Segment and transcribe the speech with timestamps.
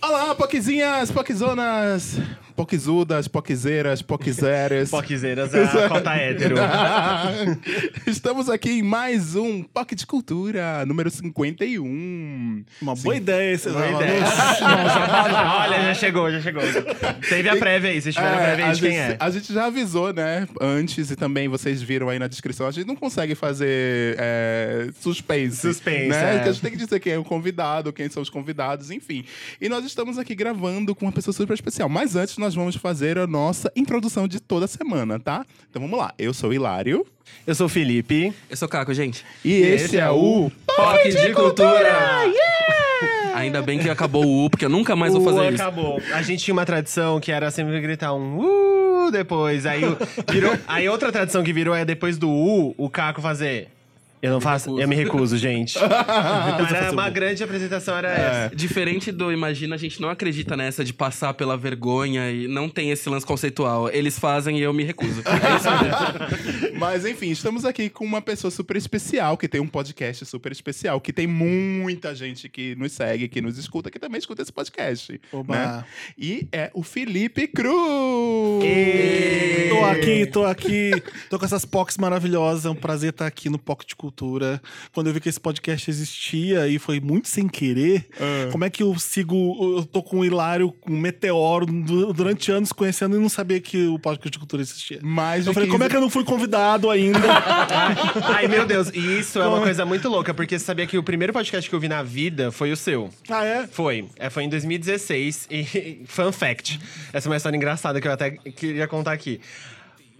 [0.00, 2.16] Olá, poquezinhas, poquezonas,
[2.54, 4.90] poquizudas, poquizeiras, poquizeras.
[5.02, 6.56] Poquizeiras, a cota hétero.
[8.06, 12.64] Estamos aqui em mais um POC de Cultura, número 51.
[12.80, 14.22] Uma boa ideia esse Boa ideia.
[15.60, 16.62] Olha, já chegou, já chegou.
[17.28, 19.16] Teve a prévia aí, vocês tiveram a prévia aí de quem gente, é.
[19.18, 20.46] a gente já avisou, né?
[20.60, 25.56] Antes, e também vocês viram aí na descrição, a gente não consegue fazer é, suspense.
[25.56, 26.30] Suspense, né?
[26.30, 26.34] é.
[26.34, 29.24] Porque A gente tem que dizer quem é o convidado, quem são os convidados, enfim.
[29.60, 31.88] E nós estamos aqui gravando com uma pessoa super especial.
[31.88, 35.46] Mas antes, nós vamos fazer a nossa introdução de toda semana, tá?
[35.70, 36.12] Então vamos lá.
[36.18, 37.06] Eu sou o Hilário.
[37.46, 38.32] Eu sou o Felipe.
[38.50, 39.24] Eu sou Caco, gente.
[39.44, 40.50] E, esse, é o.
[40.66, 42.24] POC de Cultura!
[43.34, 45.62] Ainda bem que acabou o U, porque eu nunca mais vou Uh, fazer isso.
[45.62, 46.00] acabou.
[46.12, 48.38] A gente tinha uma tradição que era sempre gritar um
[49.06, 49.64] uh depois.
[49.66, 49.96] Aí, o-
[50.30, 53.68] virou, aí outra tradição que virou é depois do uh, o Caco fazer.
[54.22, 54.82] Eu não faço, recuso.
[54.82, 55.76] eu me recuso, gente.
[56.52, 58.56] Então, era uma grande apresentação, era essa.
[58.56, 62.90] Diferente do Imagina, a gente não acredita nessa de passar pela vergonha e não tem
[62.90, 63.88] esse lance conceitual.
[63.90, 65.22] Eles fazem e eu me recuso.
[65.32, 66.72] É.
[66.78, 71.00] Mas enfim, estamos aqui com uma pessoa super especial, que tem um podcast super especial,
[71.00, 75.20] que tem muita gente que nos segue, que nos escuta, que também escuta esse podcast.
[75.32, 75.54] Oba.
[75.54, 75.84] Né?
[76.18, 78.64] E é o Felipe Cruz!
[79.70, 80.90] Tô aqui, tô aqui.
[81.30, 82.66] Tô com essas POCs maravilhosas.
[82.66, 84.11] É um prazer estar aqui no POC de Cultura.
[84.92, 88.06] Quando eu vi que esse podcast existia e foi muito sem querer,
[88.50, 89.76] como é que eu sigo.
[89.78, 93.60] Eu tô com o Hilário, com um meteoro, du- durante anos conhecendo e não sabia
[93.60, 94.98] que o POC de Cultura existia.
[95.02, 97.18] Mais de Eu falei, 15 como é que eu não fui convidado ainda?
[98.34, 98.88] Ai, meu Deus.
[98.92, 101.74] E isso é uma coisa muito louca, porque você sabia que o primeiro podcast que
[101.74, 103.10] eu vi na vida foi o seu.
[103.28, 103.66] ah, é?
[103.66, 104.06] Foi.
[104.16, 105.48] É, foi em 2016.
[105.50, 106.78] E, fun fact.
[107.12, 109.40] Essa é uma história engraçada que eu até queria contar aqui.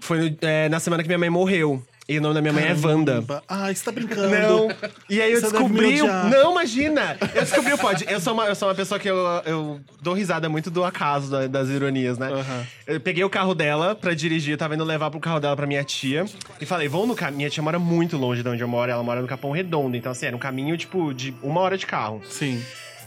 [0.00, 1.82] Foi no- é, na semana que minha mãe morreu.
[2.12, 3.24] E o nome da minha mãe é Wanda.
[3.48, 4.28] Ah, você tá brincando.
[4.28, 4.68] Não.
[5.08, 6.02] E aí eu Você descobri.
[6.02, 7.16] Não, imagina!
[7.34, 8.04] Eu descobri o pod.
[8.06, 11.30] Eu sou uma, eu sou uma pessoa que eu, eu dou risada muito do acaso,
[11.30, 12.28] da- das ironias, né?
[12.30, 12.66] Aham.
[12.86, 15.66] Eu peguei o carro dela pra dirigir, eu tava indo levar pro carro dela pra
[15.66, 16.26] minha tia.
[16.60, 17.38] E falei, vamos no caminho.
[17.38, 19.96] Minha tia mora muito longe de onde eu moro, ela mora no Capão Redondo.
[19.96, 22.20] Então, assim, era um caminho, tipo, de uma hora de carro.
[22.28, 22.62] Sim.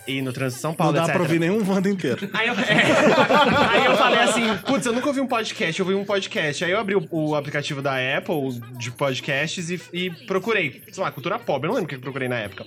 [0.08, 1.14] E no trânsito de São Não Paulo, dá etc.
[1.14, 2.30] pra ouvir nenhum Wanda inteiro.
[2.34, 3.70] Aí eu, é.
[3.70, 6.64] Aí eu falei assim, putz, eu nunca ouvi um podcast, eu ouvi um podcast.
[6.64, 11.12] Aí eu abri o, o aplicativo da Apple de podcasts e, e procurei, sei lá,
[11.12, 12.66] cultura pop, eu não lembro o que eu procurei na época.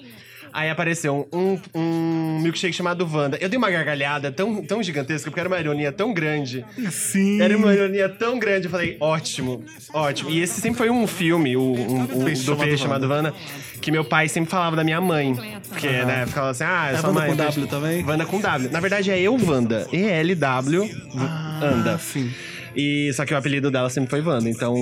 [0.53, 3.37] Aí apareceu um, um milkshake chamado Wanda.
[3.41, 6.65] Eu dei uma gargalhada tão, tão gigantesca, porque era uma ironia tão grande.
[6.91, 7.41] Sim.
[7.41, 10.31] Era uma ironia tão grande, eu falei, ótimo, ótimo.
[10.31, 13.35] E esse sempre foi um filme, o, um, o- Peixe do chamado peixe chamado Wanda,
[13.81, 15.35] que meu pai sempre falava da minha mãe.
[15.69, 17.31] Porque, né, ficava assim, ah, É sua Wanda mãe...
[17.31, 18.05] com W também?
[18.05, 18.71] Wanda com W.
[18.71, 19.87] Na verdade é eu, Wanda.
[19.93, 20.91] E-L-W,
[21.63, 21.95] Anda.
[21.95, 22.31] Ah, sim.
[22.77, 24.49] E, só que o apelido dela sempre foi Wanda.
[24.49, 24.75] Então,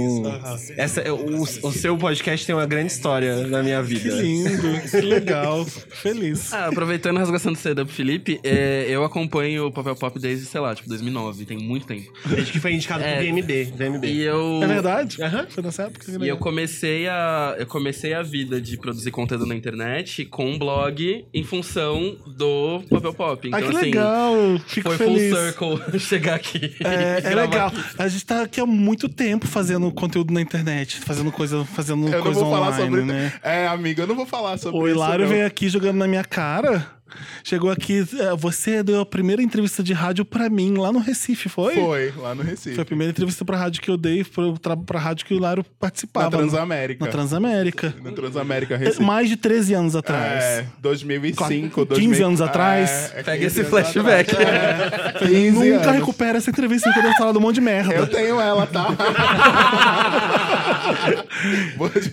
[0.77, 4.15] essa, o, o seu podcast tem uma grande história na minha Que vida.
[4.17, 5.65] lindo, que legal.
[5.65, 6.53] Feliz.
[6.53, 10.75] Ah, aproveitando rasgação seda pro Felipe, é, eu acompanho o Papel Pop desde, sei lá,
[10.75, 11.45] tipo, 2009.
[11.45, 12.13] Tem muito tempo.
[12.27, 13.17] Desde que foi indicado É.
[13.17, 13.65] pro VMB.
[13.77, 14.07] VMB.
[14.07, 14.61] E eu...
[14.63, 15.23] É verdade?
[15.23, 15.47] Aham.
[15.49, 16.05] Foi nessa época?
[16.05, 20.51] Que E eu comecei a eu comecei a vida de produzir conteúdo na internet com
[20.51, 23.47] um blog em função do Papel Pop.
[23.49, 24.35] Então Ah, que assim, legal.
[24.67, 25.31] Fico foi feliz.
[25.31, 26.75] full circle chegar aqui.
[26.81, 27.73] e É, é legal.
[27.99, 32.13] A gente tá aqui há muito tempo fazendo conteúdo na internet, fazendo coisa, fazendo Eu
[32.13, 33.03] não coisa vou falar online, sobre.
[33.05, 33.33] né?
[33.43, 34.97] É, amiga, eu não vou falar sobre O isso.
[34.97, 35.33] Hilário não.
[35.33, 36.96] veio aqui jogando na minha cara.
[37.45, 41.49] Chegou aqui, é, você deu a primeira entrevista de rádio pra mim lá no Recife,
[41.49, 41.75] foi?
[41.75, 42.75] Foi, lá no Recife.
[42.75, 45.37] Foi a primeira entrevista pra rádio que eu dei, pra, pra, pra rádio que o
[45.37, 46.31] Hilário participava.
[46.31, 47.05] Na Transamérica.
[47.05, 47.95] Na Transamérica.
[48.03, 49.03] Na Transamérica É, Recife.
[49.03, 50.43] Mais de 13 anos atrás.
[50.43, 52.91] É, 2005, 15 2000, anos atrás.
[53.15, 54.35] É, é Pega 15 esse flashback.
[54.37, 56.01] É, 15 Nunca anos.
[56.01, 57.95] recupera essa entrevista que eu devo falar um monte de merda.
[57.95, 58.87] Eu tenho ela, tá?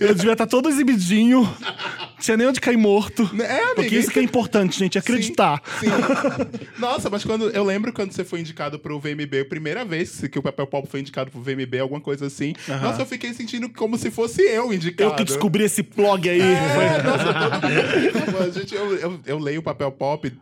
[0.00, 1.48] Eu devia estar todo exibidinho.
[2.18, 3.28] Tinha nem onde cair morto.
[3.40, 5.62] É, amiga, Porque isso que é importante, gente, acreditar.
[5.80, 5.86] Sim.
[6.78, 10.38] Nossa, mas quando eu lembro quando você foi indicado pro VMB, a primeira vez que
[10.38, 12.54] o Papel Pop foi indicado pro VMB, alguma coisa assim.
[12.82, 15.10] Nossa, eu fiquei sentindo como se fosse eu indicado.
[15.10, 16.40] Eu que descobri esse blog aí.
[16.40, 17.24] É, nossa,
[18.12, 18.44] todo mundo.
[18.44, 20.32] A gente, eu, eu, eu leio o Papel Pop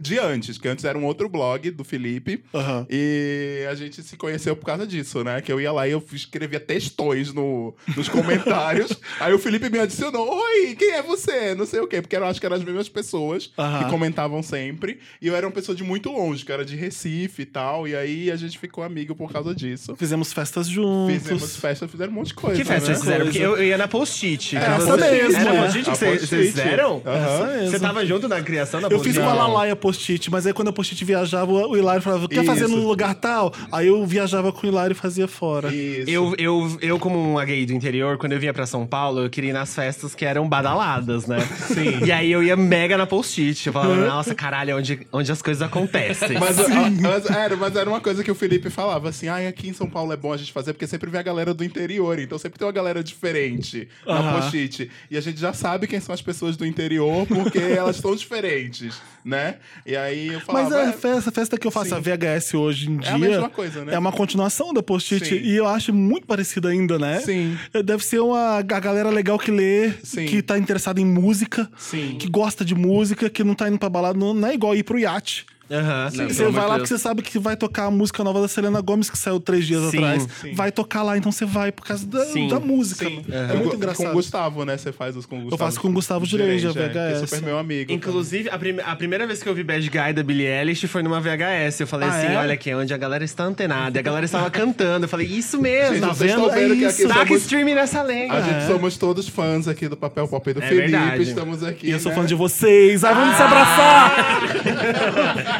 [0.00, 2.42] de antes, que antes era um outro blog do Felipe.
[2.54, 2.86] Aham.
[2.90, 5.40] E a gente se conheceu por causa disso, né?
[5.40, 8.92] Que eu ia lá e eu escrevia textões no, nos comentários.
[9.20, 11.54] aí o Felipe me adicionou: Oi, quem é você?
[11.54, 13.84] Não sei o quê, porque eu acho que eram as mesmas pessoas Aham.
[13.84, 14.98] que comentavam sempre.
[15.20, 17.86] E eu era uma pessoa de muito longe, que era de Recife e tal.
[17.86, 19.94] E aí a gente ficou amigo por causa disso.
[19.96, 21.14] Fizemos festas juntos.
[21.22, 22.56] Fizemos festa, fizeram um monte de coisa.
[22.56, 22.94] Que festa né?
[22.94, 23.24] vocês fizeram?
[23.26, 24.56] Porque eu, eu ia na post-it.
[24.56, 25.10] essa Post-it.
[25.10, 25.60] mesmo, Era é.
[25.62, 26.26] post-it que A vocês post-it.
[26.28, 27.02] vocês fizeram?
[27.04, 27.70] Essa mesmo.
[27.70, 29.20] Você tava junto na criação da Eu fiz post-it?
[29.20, 32.68] com a Lalaia post-it, mas aí quando a post-it viajava, o Hilário falava, quer fazer
[32.68, 33.52] num lugar tal?
[33.72, 35.74] Aí eu viajava com o Hilário e fazia fora.
[35.74, 36.08] Isso.
[36.10, 39.30] Eu, eu, eu, como uma gay do interior, quando eu vinha pra São Paulo, eu
[39.30, 41.38] queria ir nas festas que eram badaladas, né?
[41.74, 42.04] Sim.
[42.04, 43.66] E aí eu ia mega na post-it.
[43.66, 46.38] Eu falava, nossa, caralho, é onde, onde as coisas acontecem.
[46.38, 49.68] Mas, a- mas era, mas era uma coisa que o Felipe falava assim: ai, aqui
[49.68, 52.18] em São Paulo é bom a gente fazer, porque sempre vem a galera do interior,
[52.18, 54.90] então sempre tem uma galera diferente na post-it.
[55.10, 59.00] E a gente já sabe quem são as pessoas do interior, porque elas são diferentes,
[59.24, 59.56] né?
[59.86, 60.70] E aí eu falava.
[60.70, 61.94] Mas a "É, festa, a festa que eu faço, Sim.
[61.96, 63.12] a VHS hoje em É dia.
[63.14, 63.94] a mesma coisa, né?
[63.94, 65.34] É uma continuação da post-it.
[65.34, 67.20] E eu acho muito parecido ainda, né?
[67.20, 67.58] Sim.
[67.84, 70.26] Deve ser uma a galera legal que lê, Sim.
[70.26, 72.16] que tá interessada em música, Sim.
[72.18, 74.18] que gosta de música, que não tá indo pra balada.
[74.18, 75.46] Não, não é igual ir pro iate.
[75.70, 76.16] Aham, sim.
[76.22, 78.80] Não, Você vai lá porque você sabe que vai tocar a música nova da Selena
[78.80, 80.26] Gomes, que saiu três dias Sim, atrás.
[80.40, 80.52] sim.
[80.54, 82.48] Vai tocar lá, então você vai por causa da, Sim.
[82.48, 83.04] da música.
[83.06, 83.24] Sim.
[83.30, 84.10] É Com- muito Com engraçado.
[84.10, 84.76] o Gustavo, né?
[84.76, 85.54] Você faz os com o Gustavo.
[85.62, 87.20] Eu faço com o Gustavo Direja, é, que é VHS.
[87.30, 87.92] super meu amigo.
[87.92, 91.02] Inclusive, a, prime- a primeira vez que eu vi Bad Guy da Billie Eilish foi
[91.02, 91.80] numa VHS.
[91.80, 92.36] Eu falei Ah, assim, é?
[92.36, 93.96] olha aqui, onde a galera está antenada.
[93.96, 95.04] E a galera estava cantando.
[95.04, 96.50] Eu falei, isso mesmo, Gente, tá vendo?
[96.50, 97.02] vendo é que isso.
[97.04, 98.32] aqui Taca somos- streaming nessa lenha.
[98.32, 100.88] A gente somos todos fãs aqui do Papel Pop e do É Felipe.
[100.90, 101.22] verdade.
[101.22, 101.86] Estamos aqui.
[101.86, 102.18] E eu sou né?
[102.18, 103.04] fã de vocês.
[103.04, 104.40] Ai, vamos se abraçar!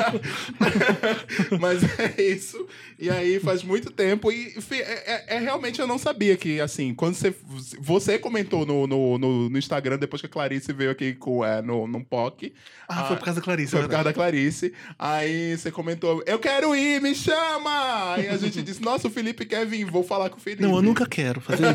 [1.59, 2.67] Mas é isso.
[2.99, 4.31] E aí faz muito tempo.
[4.31, 7.33] E é, é- é realmente eu não sabia que, assim, quando você.
[7.79, 11.61] Você comentou no, no, no, no Instagram, depois que a Clarice veio aqui com, é,
[11.61, 12.53] no, no POC.
[12.87, 13.71] Ah, foi por causa da Clarice.
[13.71, 14.73] Foi é por causa da Clarice.
[14.99, 18.13] Aí você comentou, eu quero ir, me chama!
[18.15, 20.61] Aí a gente disse, nossa, o Felipe quer vir, vou falar com o Felipe.
[20.61, 21.65] Não, eu nunca quero fazer.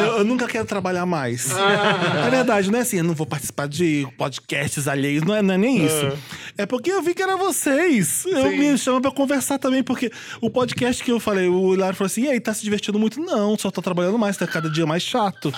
[0.00, 1.52] eu, eu nunca quero trabalhar mais.
[1.52, 2.24] Ah.
[2.26, 5.54] É verdade, não é assim, eu não vou participar de podcasts alheios, não é, não
[5.54, 6.18] é nem isso.
[6.56, 8.24] É porque eu vi que era vocês.
[8.26, 8.50] Eu.
[8.50, 8.58] Sim.
[8.58, 10.10] me chamo pra conversar também, porque
[10.40, 13.20] o podcast que eu falei, o Hilário falou assim: e aí, tá se divertindo muito?
[13.20, 15.52] Não, só tô trabalhando mais, tá cada dia mais chato.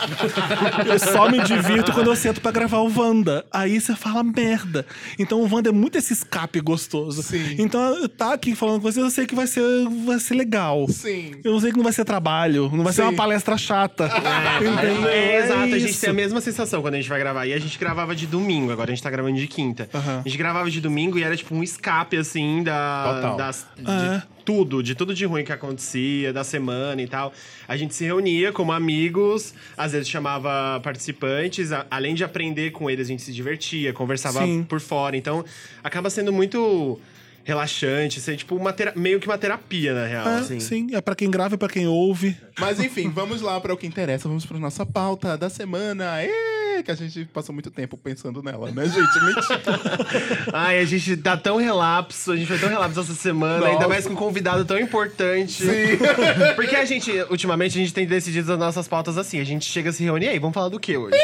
[0.86, 3.44] eu só me divirto quando eu sento pra gravar o Wanda.
[3.52, 4.86] Aí você fala merda.
[5.18, 7.22] Então o Wanda é muito esse escape gostoso.
[7.22, 7.56] Sim.
[7.58, 9.62] Então, tá aqui falando com vocês, eu sei que vai ser,
[10.04, 10.86] vai ser legal.
[10.88, 11.32] Sim.
[11.44, 13.08] Eu sei que não vai ser trabalho, não vai ser Sim.
[13.08, 14.10] uma palestra chata.
[14.60, 15.08] Entendeu?
[15.08, 17.46] É, exato, a gente tem a mesma sensação quando a gente vai gravar.
[17.46, 19.88] E a gente gravava de domingo, agora a gente tá gravando de quinta.
[19.92, 20.22] Aham.
[20.24, 23.36] A gente gravava de domingo e era tipo um escape, assim, da, Total.
[23.36, 24.22] das, de É.
[24.44, 27.32] tudo, de tudo de ruim que acontecia, da semana e tal.
[27.66, 32.88] A gente se reunia como amigos, às vezes chamava participantes, a- além de aprender com
[32.90, 34.62] eles, a gente se divertia, conversava Sim.
[34.64, 35.16] por fora.
[35.16, 35.44] Então,
[35.82, 36.98] acaba sendo muito
[37.46, 40.26] relaxante, ser tipo uma tera- meio que uma terapia, na real.
[40.28, 40.58] É, assim.
[40.58, 42.36] sim, é pra quem grava e pra quem ouve.
[42.58, 44.26] Mas enfim, vamos lá para o que interessa.
[44.26, 46.24] Vamos para nossa pauta da semana.
[46.24, 49.24] Ê, que a gente passou muito tempo pensando nela, né, gente?
[49.24, 49.62] Mentira.
[50.52, 53.70] Ai, a gente tá tão relapso, a gente foi tão relapso essa semana, Nossa.
[53.72, 55.62] ainda mais com um convidado tão importante.
[55.62, 55.98] Sim.
[56.56, 59.38] Porque a gente, ultimamente, a gente tem decidido as nossas pautas assim.
[59.38, 61.16] A gente chega a se reunir aí, vamos falar do que hoje?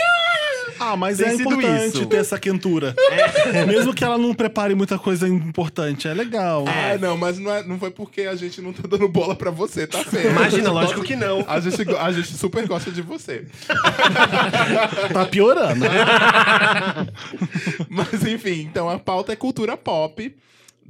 [0.84, 2.06] Ah, mas Tem é importante isso.
[2.06, 2.94] ter essa quentura.
[3.66, 6.64] Mesmo que ela não prepare muita coisa importante, é legal.
[6.66, 9.50] Ah, não, mas não, é- não foi porque a gente não tá dando bola pra
[9.50, 10.30] você, tá feio.
[10.30, 11.44] Imagina, lógico que não.
[11.46, 13.46] A gente, a gente super gosta de você.
[15.12, 15.84] Tá piorando.
[17.88, 20.34] Mas enfim, então a pauta é cultura pop.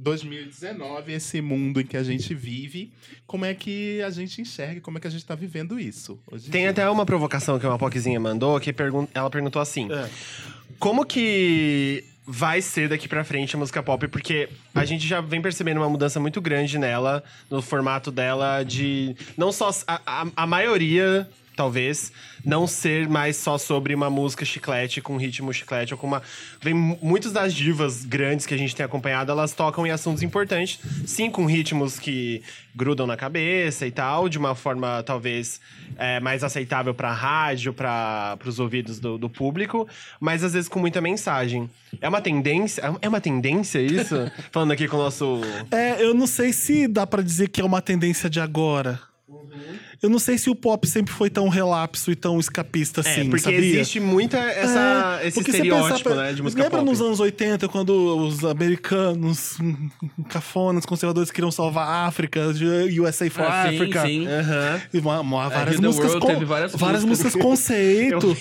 [0.03, 2.91] 2019, esse mundo em que a gente vive,
[3.25, 6.19] como é que a gente enxerga, como é que a gente tá vivendo isso?
[6.51, 6.69] Tem dia.
[6.69, 10.09] até uma provocação que uma POCzinha mandou, que pergun ela perguntou assim: É.
[10.77, 14.07] Como que vai ser daqui pra frente a música pop?
[14.09, 19.15] Porque a gente já vem percebendo uma mudança muito grande nela, no formato dela, de
[19.37, 19.69] não só.
[19.87, 21.29] A, a, a maioria.
[21.55, 22.11] Talvez
[22.43, 26.21] não ser mais só sobre uma música chiclete com ritmo chiclete ou com uma.
[26.61, 30.23] Vem mu- muitas das divas grandes que a gente tem acompanhado, elas tocam em assuntos
[30.23, 32.41] importantes, sim, com ritmos que
[32.75, 35.61] grudam na cabeça e tal, de uma forma talvez
[35.95, 39.87] é, mais aceitável pra rádio, para os ouvidos do, do público,
[40.19, 41.69] mas às vezes com muita mensagem.
[42.01, 42.81] É uma tendência?
[42.99, 44.15] É uma tendência isso?
[44.51, 45.39] Falando aqui com o nosso.
[45.69, 48.99] É, eu não sei se dá pra dizer que é uma tendência de agora.
[50.03, 53.29] Eu não sei se o pop sempre foi tão relapso e tão escapista É, assim,
[53.29, 53.59] porque sabia?
[53.59, 56.89] existe muita essa, É, esse estereótipo, né, de música Lembra pop.
[56.91, 59.57] nos anos 80, quando os americanos,
[60.29, 62.41] cafonas, conservadores, queriam salvar a África,
[62.99, 64.01] USA for Ah, sim, Africa.
[64.05, 64.27] sim.
[64.27, 64.81] Aham.
[64.93, 68.35] E uma- uma- várias músicas com- teve várias várias músicas conceito.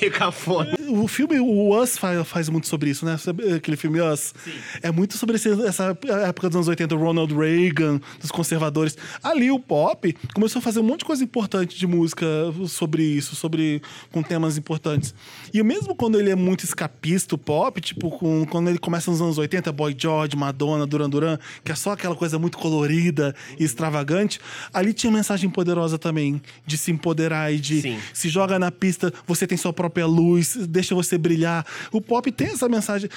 [0.88, 3.16] O filme, o Us faz, faz muito sobre isso, né?
[3.56, 4.34] Aquele filme Us.
[4.82, 8.96] É muito sobre esse- essa época dos anos 80, o Ronald Reagan, dos conservadores.
[9.22, 12.26] Ali o pop começou a fazer um monte de coisa importante de música
[12.66, 13.80] sobre isso, sobre
[14.10, 15.14] com temas importantes.
[15.52, 19.20] E mesmo quando ele é muito escapista, o pop, tipo, com, quando ele começa nos
[19.20, 23.64] anos 80, Boy George, Madonna, Duran Duran, que é só aquela coisa muito colorida e
[23.64, 24.40] extravagante,
[24.72, 27.98] ali tinha mensagem poderosa também, de se empoderar e de Sim.
[28.14, 31.66] se joga na pista, você tem sua própria luz, deixa você brilhar.
[31.92, 33.08] O pop tem essa mensagem,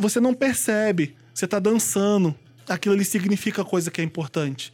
[0.00, 2.34] você não percebe, você tá dançando.
[2.68, 4.72] Aquilo ali significa coisa que é importante.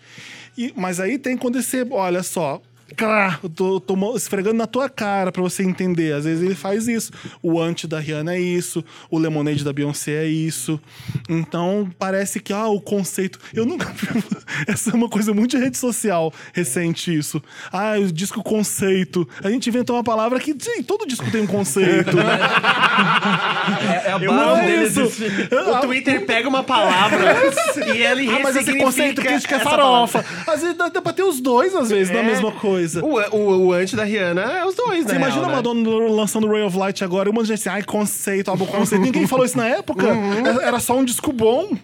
[0.56, 2.60] E- mas aí tem quando você, olha só,
[2.97, 6.14] Clá, eu tô, tô esfregando na tua cara pra você entender.
[6.14, 7.12] Às vezes ele faz isso.
[7.42, 8.83] O anti da Rihanna é isso.
[9.11, 10.80] O Lemonade da Beyoncé é isso.
[11.28, 13.38] Então parece que, ah, o conceito.
[13.54, 13.92] Eu nunca.
[14.66, 17.42] Essa é uma coisa muito de rede social recente, isso.
[17.71, 19.28] Ah, o disco conceito.
[19.45, 22.16] A gente inventou uma palavra que sim, todo disco tem um conceito.
[23.78, 24.97] É, é a base deles.
[24.97, 25.23] isso.
[25.71, 27.18] O Twitter pega uma palavra
[27.95, 30.25] e ele Ah, mas esse conceito crítica é essa farofa.
[30.47, 32.23] Às vezes dá, dá pra ter os dois, às vezes, na É.
[32.23, 32.77] mesma coisa.
[32.87, 33.35] Palavra.
[33.35, 35.11] O, o, o anti da Rihanna é os dois, né?
[35.11, 37.68] Você imagina a Madonna lançando Ray of Light agora, e um monte de gente assim,
[37.76, 39.02] ai, conceito, álbum conceito.
[39.02, 40.06] Ninguém falou isso na época.
[40.06, 40.47] Uhum.
[40.61, 41.76] Era- só um disco bom.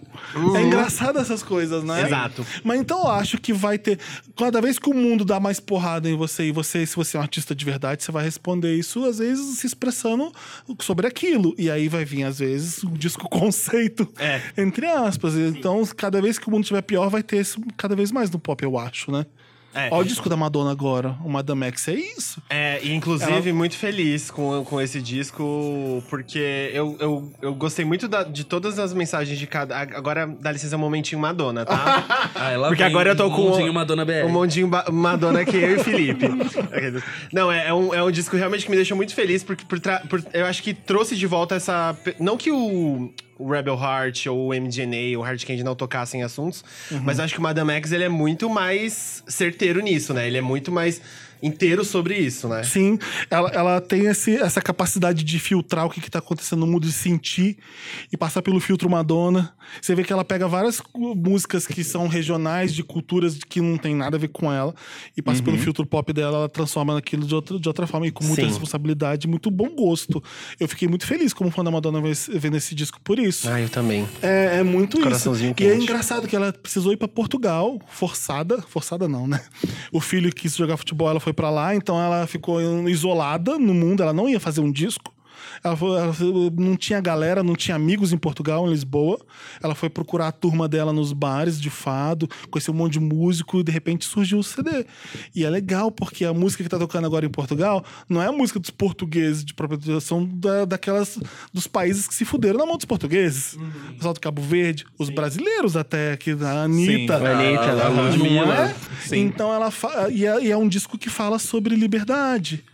[0.57, 2.03] É engraçado essas coisas, né?
[2.07, 2.47] Exato.
[2.63, 3.99] Mas então eu acho que vai ter.
[4.37, 7.21] Cada vez que o mundo dá mais porrada em você, e você, se você é
[7.21, 10.33] um artista de verdade, você vai responder isso, às vezes, se expressando
[10.81, 11.55] sobre aquilo.
[11.59, 14.09] E aí vai vir, às vezes, um disco conceito.
[14.19, 14.41] É.
[14.57, 15.35] Entre aspas.
[15.35, 18.39] Então, cada vez que o mundo estiver pior, vai ter isso cada vez mais no
[18.39, 19.27] pop, eu acho, né?
[19.75, 19.89] É.
[19.91, 22.43] Olha o disco da Madonna agora, o Madame X, é isso.
[22.49, 28.07] É, e inclusive muito feliz com, com esse disco, porque eu, eu, eu gostei muito
[28.07, 29.77] da- de todas as mensagens de cada.
[29.79, 32.05] Agora, dá licença um momentinho Madonna, tá?
[32.37, 34.25] Ah, ela Porque agora eu tô com Mundinho Madonna BR.
[34.27, 36.27] um mondinho Madonna que eu e Felipe.
[37.33, 39.79] Não, é, é um, é um disco realmente que me deixou muito feliz, porque por
[39.81, 41.97] tra- por- eu acho que trouxe de volta essa.
[42.19, 46.23] Não que o, o Rebel Heart ou o MDNA ou o Hard Candy não tocassem
[46.23, 46.65] assuntos,
[47.03, 50.27] mas eu acho que o Madame X ele é muito mais certeiro nisso, né?
[50.27, 51.01] Ele é muito mais
[51.45, 52.63] inteiro sobre isso, né?
[52.63, 52.99] Sim,
[53.31, 56.87] ela, ela tem esse, essa capacidade de filtrar o que, que tá acontecendo no mundo,
[56.87, 57.59] de sentir
[58.11, 59.55] e passar pelo filtro Madonna.
[59.81, 63.95] Você vê que ela pega várias músicas que são regionais, de culturas que não tem
[63.95, 64.75] nada a ver com ela,
[65.15, 68.11] e passa pelo filtro pop dela, ela transforma naquilo de outra, de outra forma, e
[68.11, 68.49] com muita Sim.
[68.49, 70.23] responsabilidade, muito bom gosto.
[70.59, 73.34] Eu fiquei muito feliz como fã da Madonna vendo esse disco por isso.
[73.47, 74.09] Ah, eu também.
[74.23, 75.63] É, é muito Coraçãozinho isso.
[75.63, 75.85] E é quente.
[75.85, 78.61] engraçado que ela precisou ir pra Portugal, forçada.
[78.63, 79.41] Forçada não, né?
[79.93, 84.03] O filho quis jogar futebol, ela foi pra lá, então ela ficou isolada no mundo,
[84.03, 85.14] ela não ia fazer um disco.
[85.63, 86.15] Ela, foi- ela
[86.57, 89.19] não tinha galera, não tinha amigos em Portugal, em Lisboa.
[89.63, 93.61] Ela foi procurar a turma dela nos bares de fado, conheceu um monte de músico
[93.61, 94.87] e de repente surgiu o CD.
[95.35, 98.33] E é legal porque a música que tá tocando agora em Portugal não é a
[98.33, 101.19] música dos portugueses de própria são da, daquelas
[101.53, 103.55] dos países que se fuderam na mão dos portugueses.
[103.91, 107.19] O pessoal do Cabo Verde, os brasileiros até, que a Anitta.
[107.19, 108.55] Sim, a Anitta, a Não Ludmilla.
[108.71, 108.75] é?
[109.07, 109.19] Sim.
[109.21, 112.65] Então ela fa- e, é, e é um disco que fala sobre liberdade.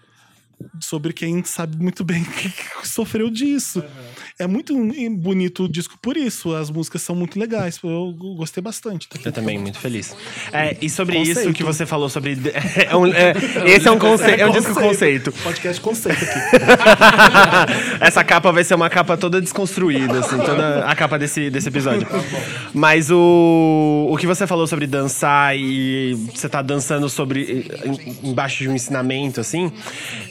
[0.81, 2.53] Sobre quem sabe muito bem que
[2.89, 3.83] sofreu disso.
[4.39, 4.75] É muito
[5.19, 6.55] bonito o disco por isso.
[6.55, 7.79] As músicas são muito legais.
[7.85, 9.07] Eu gostei bastante.
[9.25, 10.17] Eu também, muito feliz.
[10.53, 11.41] É, e sobre Conceito.
[11.41, 12.39] isso que você falou sobre.
[12.89, 13.35] é um- é,
[13.67, 15.33] esse é um conceito, é um disco conceito.
[15.33, 18.01] Podcast conceito aqui.
[18.01, 22.07] Essa capa vai ser uma capa toda desconstruída, assim, toda a capa desse, desse episódio.
[22.73, 28.63] Mas o, o que você falou sobre dançar e você tá dançando sobre em- embaixo
[28.63, 29.71] de um ensinamento, assim,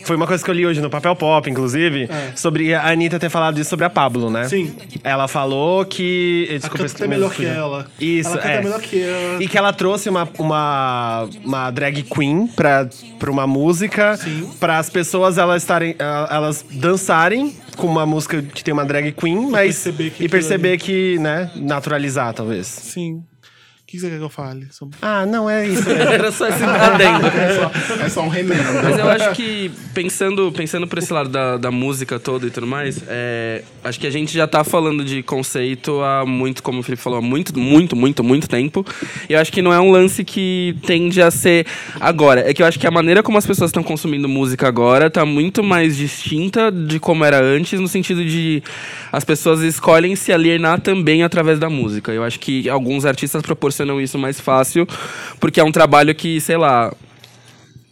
[0.06, 3.30] foi uma coisa que eu li hoje no Papel Pop, inclusive, sobre a Anitta ter
[3.30, 4.44] falado isso sobre a Pablo, né?
[4.50, 4.76] Sim.
[5.04, 6.48] Ela falou que.
[6.50, 7.88] A Desculpa, canta é melhor que ela.
[8.00, 8.62] Isso, ela é.
[8.62, 9.42] melhor que ela.
[9.44, 14.50] E que ela trouxe uma, uma, uma drag queen pra, pra uma música, Sim.
[14.60, 19.14] para as pessoas elas estarem ah, elas dançarem com uma música que tem uma drag
[19.14, 22.68] queen, mas perceber que e perceber que, né, naturalizar talvez.
[22.68, 23.24] Sim.
[23.90, 24.68] O que você quer que eu fale?
[24.70, 25.84] sobre- Ah, não é isso.
[25.90, 26.04] mesmo.
[26.14, 27.26] Era só esse adendo.
[27.26, 28.62] É só, é só um remendo.
[28.84, 32.68] Mas eu acho que, pensando, pensando por esse lado da, da música toda e tudo
[32.68, 36.84] mais, é, acho que a gente já tá falando de conceito há muito, como o
[36.84, 38.86] Felipe falou, há muito, muito, muito, muito tempo.
[39.28, 41.66] E eu acho que não é um lance que tende a ser
[42.00, 42.48] agora.
[42.48, 45.26] É que eu acho que a maneira como as pessoas estão consumindo música agora tá
[45.26, 48.62] muito mais distinta de como era antes, no sentido de
[49.12, 52.12] as pessoas escolhem se alienar também através da música.
[52.12, 54.88] Eu acho que alguns artistas proporcionam isso mais fácil,
[55.40, 56.94] porque é um trabalho que, sei lá,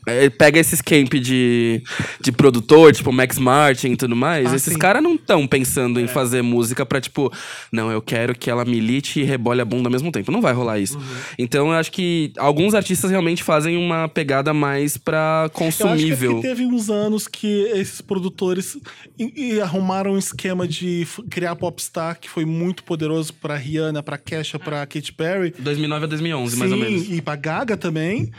[0.07, 1.83] é, pega esses camp de,
[2.21, 4.51] de produtor, tipo Max Martin e tudo mais.
[4.51, 4.79] Ah, esses sim.
[4.79, 7.31] caras não estão pensando em fazer música pra, tipo,
[7.71, 10.31] não, eu quero que ela milite e rebole a bunda ao mesmo tempo.
[10.31, 10.99] Não vai rolar isso.
[11.37, 15.83] Então eu acho que alguns artistas realmente fazem uma pegada mais pra Eu acho que,
[15.83, 16.41] é consumível.
[16.41, 18.77] teve uns anos que esses produtores
[19.19, 24.17] e, e arrumaram um esquema de criar popstar que foi muito poderoso pra Rihanna, pra
[24.17, 25.53] Kesha, pra Katy Perry.
[25.59, 27.09] 2009 a 2011, mais ou Sim, menos.
[27.09, 28.31] e pra Gaga também.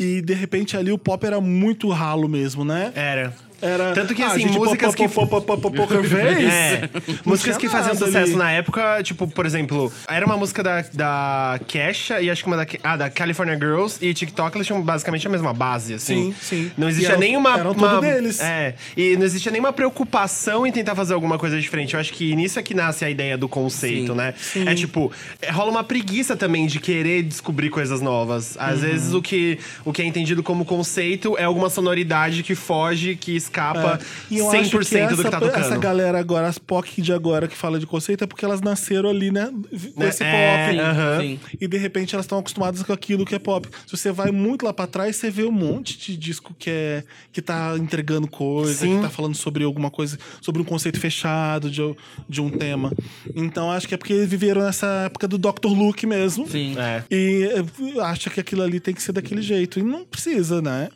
[0.00, 2.90] E de repente ali o pop era muito ralo mesmo, né?
[2.94, 3.34] Era.
[3.62, 5.04] Era, Tanto que, ah, assim, gente, músicas que-.
[5.04, 6.88] É.
[7.24, 8.36] Músicas que faziam sucesso ali.
[8.36, 12.56] na época, tipo, por exemplo, era uma música da, da Kesha e acho que uma
[12.56, 16.32] da, ah, da California Girls e TikTok, eles tinham basicamente a mesma base, assim.
[16.32, 16.72] Sim, sim.
[16.76, 17.58] Não E existia eram- nenhuma.
[17.58, 18.40] eram uma, tudo deles.
[18.40, 18.74] É.
[18.96, 21.94] E não existia nenhuma preocupação em tentar fazer alguma coisa diferente.
[21.94, 24.18] Eu acho que nisso é que nasce a ideia do conceito, Sim.
[24.18, 24.34] né?
[24.66, 28.56] É tipo, é, rola uma preguiça também de querer descobrir coisas novas.
[28.58, 28.88] Às Uhum.
[28.88, 33.36] vezes o que, o que é entendido como conceito é alguma sonoridade que foge, que
[33.50, 34.34] escapa É.
[34.34, 35.64] E eu 100% acho que essa, do que tá tocando.
[35.64, 39.10] essa galera agora, as POC de agora que fala de conceito, é porque elas nasceram
[39.10, 39.50] ali, né?
[39.94, 40.10] Com Né?
[40.20, 40.80] É, pop.
[40.80, 41.20] aham.
[41.20, 41.40] Sim.
[41.60, 43.68] E de repente elas estão acostumadas com aquilo que é pop.
[43.86, 47.04] Se você vai muito lá pra trás, você vê um monte de disco que é
[47.32, 48.96] que tá entregando coisa, Sim.
[48.96, 51.82] que tá falando sobre alguma coisa, sobre um conceito fechado de,
[52.28, 52.92] de um tema.
[53.34, 55.68] Então acho que é porque viveram nessa época do Dr.
[55.68, 56.48] Luke mesmo.
[56.48, 56.76] Sim.
[56.78, 57.02] É.
[57.10, 59.78] E eh, acha que aquilo ali tem que ser daquele jeito.
[59.78, 60.88] E não precisa, né?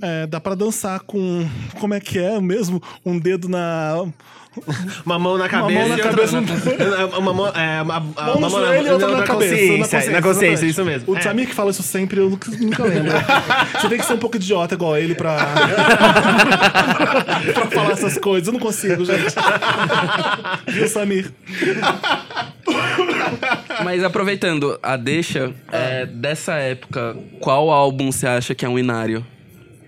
[0.00, 1.46] É, dá pra dançar com.
[1.78, 2.82] Como é que é mesmo?
[3.04, 4.04] Um dedo na.
[5.06, 5.78] Uma mão na cabeça.
[5.78, 6.40] mão na outra cabeça.
[6.40, 7.46] na- uma mão.
[7.48, 9.56] É, uma, uma Mão outra na, cabeça.
[9.56, 10.10] consciência.
[10.10, 11.10] Na consciência, isso mesmo.
[11.12, 11.20] O É.
[11.22, 13.12] Samir que fala isso sempre, eu nunca, nunca lembro.
[13.80, 15.36] Você tem que ser um pouco idiota igual ele pra.
[17.54, 18.48] pra falar essas coisas.
[18.48, 19.34] Eu não consigo, gente.
[20.68, 21.32] Viu, Samir?
[23.84, 29.24] Mas aproveitando a deixa, é, dessa época, qual álbum você acha que é um inário?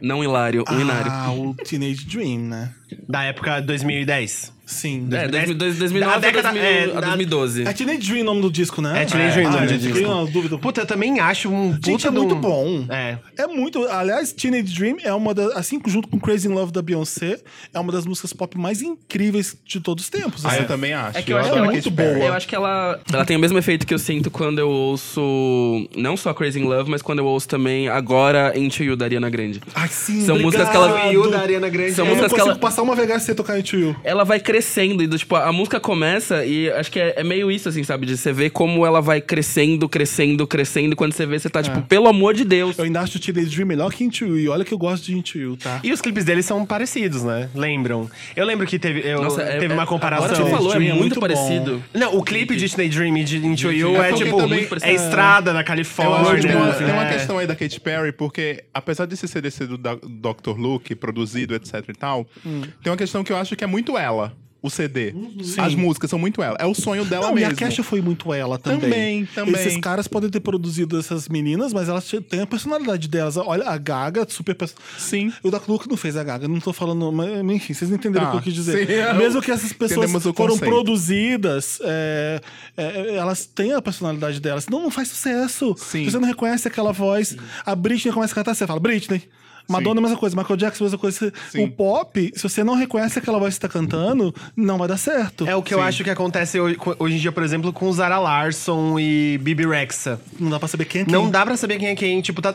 [0.04, 1.11] Não hilário, um inário.
[1.11, 2.75] Ah, o Teenage Dream, né?
[3.08, 4.53] Da época 2010.
[4.66, 5.06] Sim.
[5.12, 5.78] É, 2010.
[5.78, 7.62] 2009 Da a, década- 2000, é, a da- 2012.
[7.68, 9.02] É Teenage Dream o nome do disco, né?
[9.02, 9.99] É Teenage Dream o nome ah, do eu disco.
[10.11, 10.59] uma dúvida.
[10.59, 12.87] Puta, eu também acho um puta Gente, é de muito bom.
[12.88, 13.18] É.
[13.37, 13.85] É muito.
[13.88, 15.54] Aliás, Teenage Dream é uma das.
[15.56, 17.38] Assim, junto com Crazy in Love da Beyoncé,
[17.73, 20.44] é uma das músicas pop mais incríveis de todos os tempos.
[20.44, 20.61] Ah, assim.
[20.61, 21.18] eu também acho.
[21.18, 22.09] É que eu acho ela a muito boa.
[22.09, 25.88] Eu acho que ela, ela tem o mesmo efeito que eu sinto quando eu ouço
[25.97, 29.28] não só Crazy in Love, mas quando eu ouço também agora Into You da Ariana
[29.30, 29.61] Grande.
[29.75, 31.12] Ai, sim, São músicas que ela- obrigado.
[31.12, 31.92] E o da Ariana Grande.
[31.94, 33.97] São é- Eu não músicas que ela- passar uma VHS sem tocar Into You.
[34.04, 37.50] Ela vai crescendo e do, tipo, a música começa e acho que é, é meio
[37.50, 38.06] isso, assim, sabe?
[38.06, 40.92] De você ver como ela vai crescendo, crescendo, crescendo.
[40.92, 42.78] E quando você vê, você tá, tipo, pelo amor de Deus.
[42.78, 44.38] Eu ainda acho o Teenage Dream melhor que Into You.
[44.38, 45.80] E olha que eu gosto de Into You, tá?
[45.82, 47.49] E os clipes deles são parecidos, né?
[47.52, 48.08] Lembram?
[48.37, 50.26] Eu lembro que teve, eu, Nossa, é- teve é- uma comparação.
[50.26, 51.82] Agora que você falou, é é muito, muito parecido.
[51.92, 54.92] Não, o clipe de Teenage Dream e de Into You É é, tipo, também- é
[54.94, 56.40] estrada na Califórnia.
[56.40, 57.12] tem uma, tem uma é.
[57.12, 60.56] questão aí da Katy Perry, porque apesar desse CD ser do Dr.
[60.56, 62.62] Luke, produzido, etc e tal, Hum.
[62.82, 64.32] tem uma questão que eu acho que é muito ela,
[64.64, 65.14] o CD.
[65.58, 66.56] As músicas são muito ela.
[66.58, 67.52] É o sonho dela Não, e mesmo.
[67.52, 68.80] a Kesha foi muito ela também.
[68.80, 69.54] Também, também.
[69.54, 73.36] Esses caras podem ter produzido essas meninas, mas elas têm a personalidade delas.
[73.36, 74.56] Olha, a Gaga, super.
[74.96, 75.30] Sim.
[75.42, 75.68] O Dr.
[75.68, 77.12] Luke não fez a Gaga, não tô falando.
[77.12, 78.86] Mas, enfim, vocês entenderam Tá, o que eu quis dizer.
[78.86, 80.64] sim, eu- Mesmo que essas pessoas foram conceito.
[80.64, 82.40] produzidas, é,
[82.76, 84.64] é, elas têm a personalidade delas.
[84.64, 85.74] Senão não faz sucesso.
[85.76, 86.04] Sim.
[86.08, 89.22] Você não reconhece aquela voz, a Britney começa a cantar, você fala, Britney.
[89.68, 91.32] Madonna é a mesma coisa, Michael Jackson é a mesma coisa.
[91.50, 91.64] Sim.
[91.64, 94.96] O pop, se você não reconhece aquela voz que você tá cantando, não vai dar
[94.96, 95.46] certo.
[95.46, 98.18] É o que eu acho que acontece hoje, hoje em dia, por exemplo, com Zara
[98.18, 100.20] Larson e Bibi Rexa.
[100.38, 101.12] Não dá pra saber quem é quem.
[101.12, 102.54] Não dá pra saber quem é quem, tipo, tá.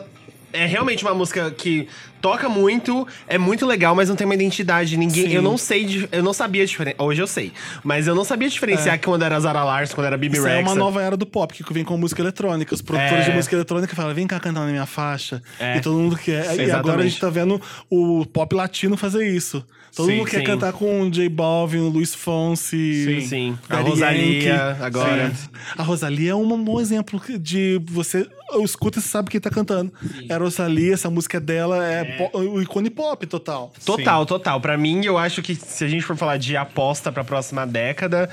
[0.51, 1.87] É realmente uma música que
[2.21, 4.97] toca muito, é muito legal, mas não tem uma identidade.
[4.97, 5.27] Ninguém.
[5.29, 5.33] Sim.
[5.33, 6.07] Eu não sei.
[6.11, 7.05] Eu não sabia diferenciar.
[7.05, 7.53] Hoje eu sei.
[7.83, 10.59] Mas eu não sabia diferenciar quando era Zara Larson, quando era Bibi Isso Rexa.
[10.59, 12.73] é uma nova era do pop, que vem com música eletrônica.
[12.73, 13.29] Os produtores É.
[13.29, 15.41] de música eletrônica falam, vem cá cantar na minha faixa.
[15.59, 15.77] É.
[15.77, 16.33] E todo mundo quer.
[16.33, 16.71] E Exatamente.
[16.71, 19.63] agora a gente tá vendo o pop latino fazer isso.
[19.95, 20.43] Todo Sim, mundo quer sim.
[20.45, 23.03] cantar com o J Balvin, o Luiz Fonsi.
[23.05, 23.57] Sim, sim.
[23.69, 24.21] A Rosalia,
[24.53, 24.83] Yankee.
[24.83, 25.31] agora.
[25.35, 25.49] Sim.
[25.77, 28.27] A Rosalia é um bom exemplo de você
[28.63, 29.91] escuta e você sabe quem tá cantando.
[30.27, 33.73] É a Rosalia, essa música dela é, po- o ícone pop total.
[33.85, 34.61] Total, total.
[34.61, 38.29] Pra mim, eu acho que se a gente for falar de aposta pra próxima década,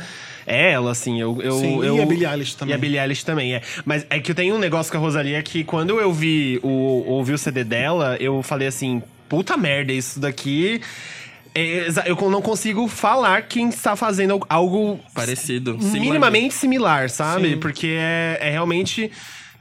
[0.46, 1.20] é ela, assim.
[1.20, 2.72] Eu, eu, Sim, e eu- a Billie Eilish também.
[2.72, 3.62] E a Billie Eilish também, é.
[3.84, 6.68] Mas é que eu tenho um negócio com a Rosalia que quando eu vi o,
[7.06, 10.80] ouvi o CD dela, eu falei assim, puta merda, isso daqui...
[11.56, 15.72] é eu não consigo falar quem está fazendo algo Parecido.
[15.80, 16.00] similar.
[16.00, 17.56] minimamente similar, sabe?
[17.56, 19.10] Porque é, é realmente.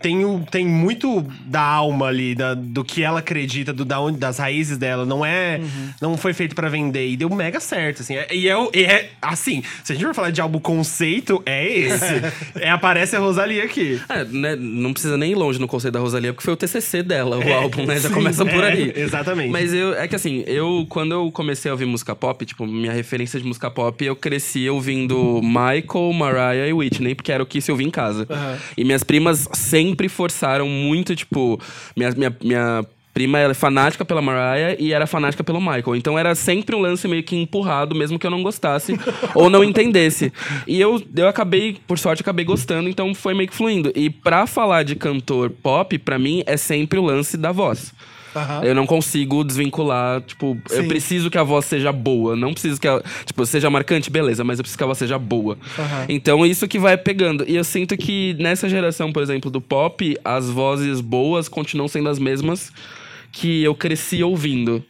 [0.06, 4.20] Tem, um- tem muito da alma ali, da- do que ela acredita, do, da onde,
[4.20, 5.04] das raízes dela.
[5.04, 5.60] Não é.
[6.00, 7.08] Não foi feito pra vender.
[7.10, 8.16] E deu mega certo, assim.
[8.16, 11.68] É- E é, e é assim, se a gente for falar de álbum conceito, é
[11.68, 12.06] esse.
[12.62, 14.00] é, aparece a Rosalia aqui.
[14.08, 17.02] É, né, não precisa nem ir longe no conceito da Rosalia, porque foi o TCC
[17.02, 18.00] dela, o É, álbum, né?
[18.00, 18.94] Já sim, começa por é, aí.
[18.96, 19.50] exatamente.
[19.50, 22.92] Mas eu, é que assim, eu, quando eu comecei a ouvir música pop, tipo, minha
[22.94, 27.60] referência de música pop, eu cresci ouvindo Michael, Mariah e Whitney, porque era o que
[27.60, 28.28] se ouvia em casa.
[28.78, 31.60] E minhas primas sempre forçaram muito, tipo,
[31.96, 35.96] minha, minha, minha prima ela é fanática pela Mariah e era fanática pelo Michael.
[35.96, 39.00] Então era sempre um lance meio que empurrado, mesmo que eu não gostasse
[39.34, 40.34] ou não entendesse.
[40.68, 43.90] E eu, eu acabei, por sorte, acabei gostando, então foi meio que fluindo.
[43.96, 47.94] E pra falar de cantor pop, pra mim, é sempre o lance da voz.
[48.36, 48.64] Aham.
[48.64, 50.88] Eu não consigo desvincular, tipo, eu Sim.
[50.88, 52.36] preciso que a voz seja boa.
[52.36, 55.18] Não preciso que ela, tipo, seja marcante, beleza, mas eu preciso que a voz seja
[55.18, 55.58] boa.
[55.78, 56.06] Aham.
[56.10, 57.46] Então isso que vai pegando.
[57.48, 62.10] E eu sinto que nessa geração, por exemplo, do pop, as vozes boas continuam sendo
[62.10, 62.72] as mesmas
[63.32, 64.84] que eu cresci ouvindo.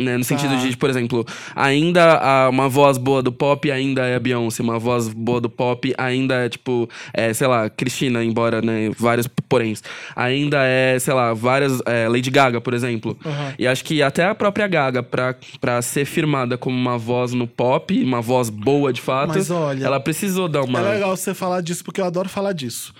[0.00, 0.16] Né?
[0.16, 0.66] No sentido Tá.
[0.66, 5.08] de, por exemplo, ainda uma voz boa do pop ainda é a Beyoncé, uma voz
[5.08, 9.82] boa do pop ainda é, tipo, é, sei lá, Cristina, embora, né, vários poréns.
[10.16, 11.80] Ainda é, sei lá, várias.
[11.86, 13.16] é, Lady Gaga, por exemplo.
[13.24, 13.54] Aham.
[13.58, 17.46] E acho que até a própria Gaga, pra, pra ser firmada como uma voz no
[17.46, 20.78] pop, uma voz boa de fato, Mas olha, ela precisou dar uma.
[20.80, 22.92] É legal você falar disso, porque eu adoro falar disso.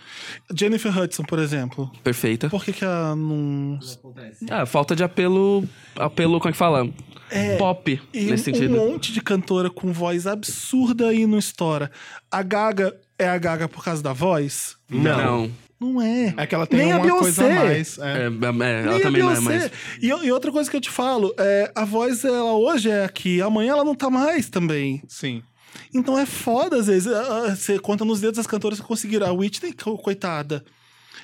[0.55, 1.91] Jennifer Hudson, por exemplo.
[2.05, 2.49] Perfeita.
[2.51, 3.79] Por que, que ela não.
[4.51, 5.65] Ah, falta de apelo.
[5.97, 6.89] Apelo, como é que fala?
[7.59, 8.77] Pop, E nesse um sentido.
[8.77, 11.91] monte de cantora com voz absurda aí não estoura.
[12.31, 14.77] A Gaga é a Gaga por causa da voz?
[14.89, 15.51] Não.
[15.79, 16.35] Não é.
[16.37, 17.99] É que ela tem Nem uma coisa a mais.
[17.99, 18.03] é.
[18.03, 19.41] É, é, Nem ela a também não é Beyoncé.
[19.59, 19.71] mais.
[20.03, 23.41] E, e outra coisa que eu te falo, é, a voz ela hoje é aqui,
[23.41, 25.03] amanhã ela não tá mais também.
[25.09, 25.43] Sim.
[25.95, 27.07] Então é foda, às vezes.
[27.13, 29.27] ah, ah, Você conta nos dedos as cantoras que conseguiram.
[29.29, 30.65] A Whitney, co- coitada.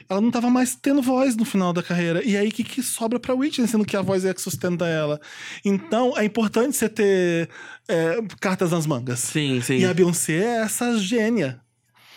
[0.09, 2.23] Ela não tava mais tendo voz no final da carreira.
[2.25, 4.87] E aí, o que, que sobra pra Whitney, sendo que a voz é que sustenta
[4.87, 5.21] ela?
[5.65, 7.49] Então, é importante você ter
[7.89, 9.21] é, cartas nas mangas.
[9.21, 9.79] Sim, sim.
[9.79, 11.61] E a Beyoncé é essa gênia.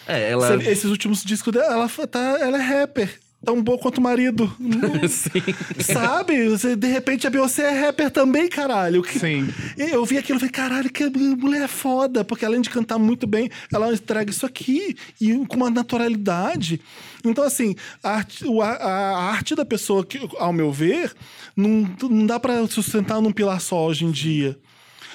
[0.07, 0.55] É, ela.
[0.63, 3.19] Esses últimos discos dela, ela, tá, ela é rapper.
[3.45, 4.53] Tão boa quanto o marido.
[5.07, 5.41] sim.
[5.81, 6.49] Sabe?
[6.49, 9.01] Você, de repente a Beyoncé é rapper também, caralho.
[9.01, 9.47] Que- Sim.
[9.77, 13.49] Eu vi aquilo e falei, caralho, que mulher foda, porque além de cantar muito bem,
[13.73, 16.81] ela entrega isso aqui e com uma naturalidade.
[17.23, 21.13] Então, assim, a arte, a, arte da pessoa, que, ao meu ver,
[21.55, 24.58] não, não dá pra sustentar num pilar só hoje em dia.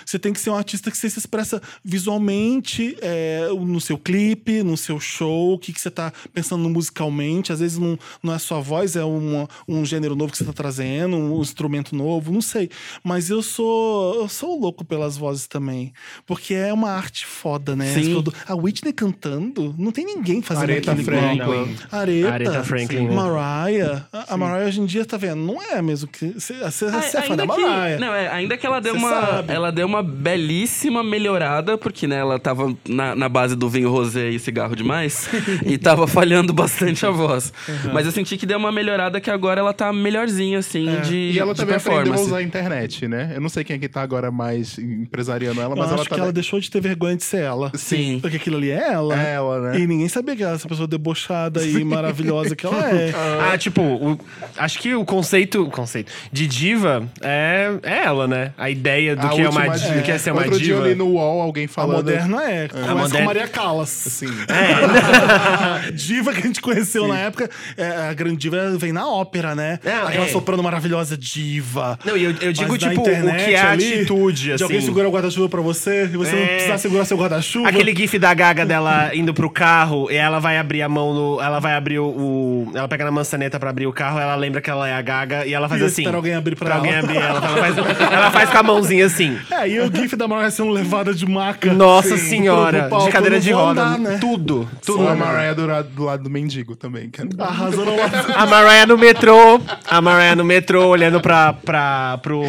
[0.04, 1.60] Você tem que ser um artista que você se expressa
[2.08, 7.52] visualmente é, no seu clipe, no seu show, o que, que você tá pensando musicalmente.
[7.52, 10.44] Às vezes não, não é só a voz, é uma- um gênero novo que você
[10.44, 12.70] tá trazendo, um instrumento novo, não sei.
[13.02, 15.92] Mas eu sou eu sou louco pelas vozes também.
[16.26, 17.92] Porque é uma arte foda, né?
[17.94, 18.22] Sim.
[18.46, 21.36] A Whitney cantando, não tem ninguém fazendo Aretha aquilo igual.
[21.66, 21.76] Franklin.
[21.90, 23.14] Aretha, Aretha Franklin, né?
[23.14, 24.06] Mariah.
[24.12, 25.36] A, a Mariah hoje em dia, tá vendo?
[25.36, 26.28] Não é mesmo que...
[26.34, 27.98] Você você- você é fã ainda da que, Mariah.
[27.98, 29.52] não, é, ainda que ela deu Cê uma sabe.
[29.52, 34.30] ela deu uma belíssima melhorada, porque né, ela tava na, na base do vinho rosé
[34.30, 35.28] e cigarro demais
[35.64, 37.52] e tava falhando bastante a voz.
[37.92, 41.38] Mas eu senti que deu uma melhorada que agora ela tá melhorzinha assim de E
[41.38, 43.32] ela de também aprendeu a usar a internet, né?
[43.34, 46.04] Eu não sei quem é que tá agora mais empresariando ela, Eu mas acho ela
[46.04, 46.22] que tá.
[46.22, 47.70] ela deixou de ter vergonha de ser ela.
[47.74, 48.18] Sim.
[48.20, 49.20] Porque aquilo ali é ela.
[49.20, 49.78] É ela, né?
[49.80, 53.12] E ninguém sabia que ela, essa pessoa debochada e maravilhosa que ela é.
[53.52, 54.18] Ah, tipo, o-
[54.56, 58.52] acho que o conceito, conceito de diva é, é ela, né?
[58.56, 59.83] A ideia do A que é uma diva.
[60.02, 60.80] Que é ser uma Outro dia diva.
[60.80, 61.96] eu li no UOL alguém A falando.
[61.96, 62.68] moderna é.
[62.68, 64.04] Começa moderna- com Maria Callas.
[64.06, 64.26] Assim.
[64.48, 69.54] A diva que a gente conheceu na época, é, a grande diva vem na ópera,
[69.54, 69.78] né?
[69.84, 70.28] Não, Aquela é.
[70.28, 71.98] soprano maravilhosa diva.
[72.04, 74.56] Não, e eu, eu digo, tipo, o internet que é a ali, atitude, assim.
[74.56, 76.46] De alguém segurar o guarda-chuva pra você e você não É.
[76.46, 77.68] precisar segurar seu guarda-chuva.
[77.68, 81.40] Aquele gif da Gaga dela indo pro carro e ela vai abrir a mão no.
[81.40, 82.06] Ela vai abrir o.
[82.06, 85.02] o- ela pega na maçaneta pra abrir o carro, ela lembra que ela é a
[85.02, 86.02] Gaga e ela faz E assim.
[86.02, 87.00] espera alguém abrir pra alguém ela.
[87.04, 87.38] abrir ela.
[87.38, 89.38] Ela faz, ela faz com a mãozinha assim.
[89.50, 91.72] É, e o gif da Mariah sendo levada de maca.
[91.72, 93.82] Nossa Sim, senhora, pro palco, de cadeira de roda.
[93.82, 94.18] andar, né?
[94.20, 94.68] Tudo.
[94.84, 95.02] Tudo.
[95.02, 97.10] Ou a Mariah do, lado- do lado do mendigo também.
[97.10, 98.14] Que é- Arrasou no lado.
[98.34, 99.60] A Mariah no metrô.
[99.88, 102.42] A Mariah no metrô, olhando pra, pra, pro,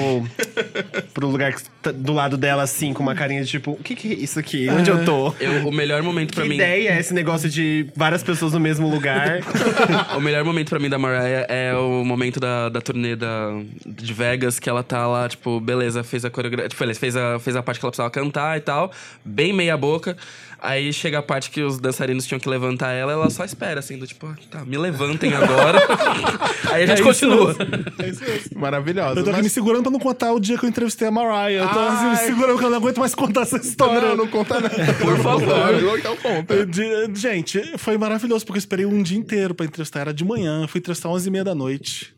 [1.13, 3.95] pro lugar que tá do lado dela, assim, com uma carinha de tipo, o que,
[3.95, 4.67] que é isso aqui?
[4.69, 5.33] Onde eu tô?
[5.39, 8.59] Eu- o melhor momento pra Que mim ideia é esse negócio de várias pessoas no
[8.59, 9.39] mesmo lugar?
[10.15, 13.49] O melhor momento pra mim da Mariah é o momento da, da turnê da,
[13.85, 16.69] de Vegas, que ela tá lá, tipo, beleza, fez a coreografia.
[16.69, 18.91] Tipo, beleza, fez a, fez a parte que ela precisava cantar e tal,
[19.23, 20.15] bem meia boca.
[20.57, 23.99] Aí chega a parte que os dançarinos tinham que levantar ela, ela só espera, assim,
[23.99, 25.77] do tipo, ah, tá, me levantem agora.
[26.71, 27.55] Aí a gente É isso continua.
[27.99, 28.59] É isso mesmo.
[28.59, 29.19] Maravilhosa.
[29.19, 29.51] Eu tô aqui me Mas...
[29.51, 31.65] segurando pra não contar o dia que eu entrevistei a Mariah.
[31.65, 34.09] Eu tô assim, me segurando porque eu não aguento mais contar essa história.
[34.09, 34.75] Não, não conta nada.
[34.99, 35.97] Por favor.
[35.99, 36.65] Então conta.
[36.65, 39.99] De- gente, foi maravilhoso, porque eu esperei um dia inteiro pra entrevistar.
[39.99, 42.11] Era de manhã, fui entrevistar às 11h30 da noite.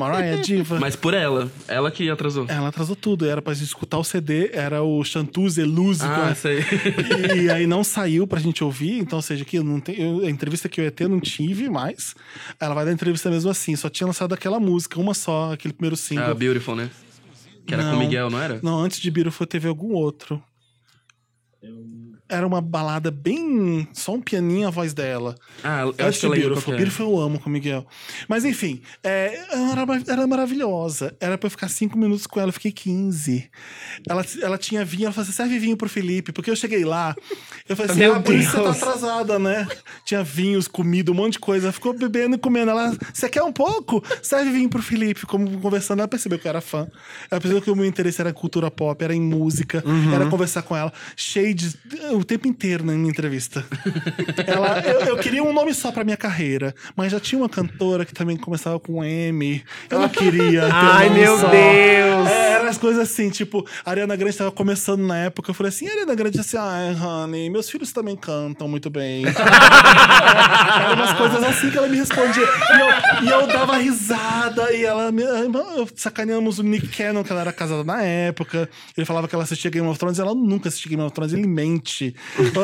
[0.00, 0.80] Mariah, diva.
[0.80, 1.50] Mas por ela.
[1.68, 2.46] Ela que atrasou.
[2.48, 6.06] Ela atrasou tudo, era pra gente escutar o CD, era o Chantuze Elusive.
[6.08, 6.60] Ah, sei.
[7.44, 10.26] E aí não saiu pra gente ouvir, então, ou seja, que eu não tem, eu-
[10.26, 12.14] a entrevista que eu ia ter eu não tive mais.
[12.60, 15.96] Ela vai dar entrevista mesmo assim, só tinha lançado aquela música, uma só, aquele primeiro
[15.96, 16.24] single.
[16.24, 16.90] Ah, Beautiful, né?
[17.66, 17.96] Que era com Não.
[17.96, 18.60] o Miguel, não era?
[18.62, 20.42] Não, antes de Beautiful teve algum outro.
[22.30, 23.86] Era uma balada bem.
[23.92, 25.34] só um pianinho a voz dela.
[25.62, 26.62] Ah, eu acho que eu Beautiful.
[26.62, 26.76] que é.
[26.76, 27.86] Beautiful eu amo com o Miguel.
[28.28, 29.38] Mas enfim, é,
[29.72, 31.14] era, era maravilhosa.
[31.20, 33.50] Era pra eu ficar cinco minutos com ela, eu fiquei 15.
[34.08, 36.32] Ela, ela tinha vinho, ela falou assim: serve vinho pro Felipe.
[36.32, 37.14] Porque eu cheguei lá,
[37.68, 39.66] eu falei assim: Meu ah, por isso você tá atrasada, né?
[40.04, 41.72] Tinha vinhos, comida, um monte de coisa.
[41.72, 42.70] Ficou bebendo e comendo.
[42.70, 44.02] Ela, você quer um pouco?
[44.22, 45.20] Serve vinho pro Felipe.
[45.20, 46.88] Ficamos conversando, ela percebeu que eu era fã.
[47.30, 50.14] Ela percebeu que o meu interesse era cultura pop, era em música, Uhum.
[50.14, 50.92] era conversar com ela.
[51.16, 51.76] Shades
[52.20, 53.64] o tempo inteiro na minha entrevista.
[54.46, 58.04] Ela, eu, eu queria um nome só pra minha carreira, mas já tinha uma cantora
[58.04, 59.62] que também começava com M.
[59.88, 60.62] Eu não queria.
[60.62, 61.48] ter um Ai, nome meu só.
[61.48, 62.28] Deus.
[62.28, 65.50] É, eram as coisas assim, tipo, a Ariana Grande tava começando na época.
[65.50, 68.90] Eu falei assim, a Ariana Grande disse assim: ai, honey, meus filhos também cantam muito
[68.90, 69.24] bem.
[70.80, 72.44] Eram umas coisas assim que ela me respondia.
[72.44, 75.22] E eu, e eu dava risada, e ela me.
[75.22, 78.68] Eu sacaneamos o Nick Cannon, que ela era casada na época.
[78.96, 81.46] Ele falava que ela assistia Game of Thrones, ela nunca assistia Game of Thrones, ele
[81.46, 82.09] mente.
[82.38, 82.62] Então,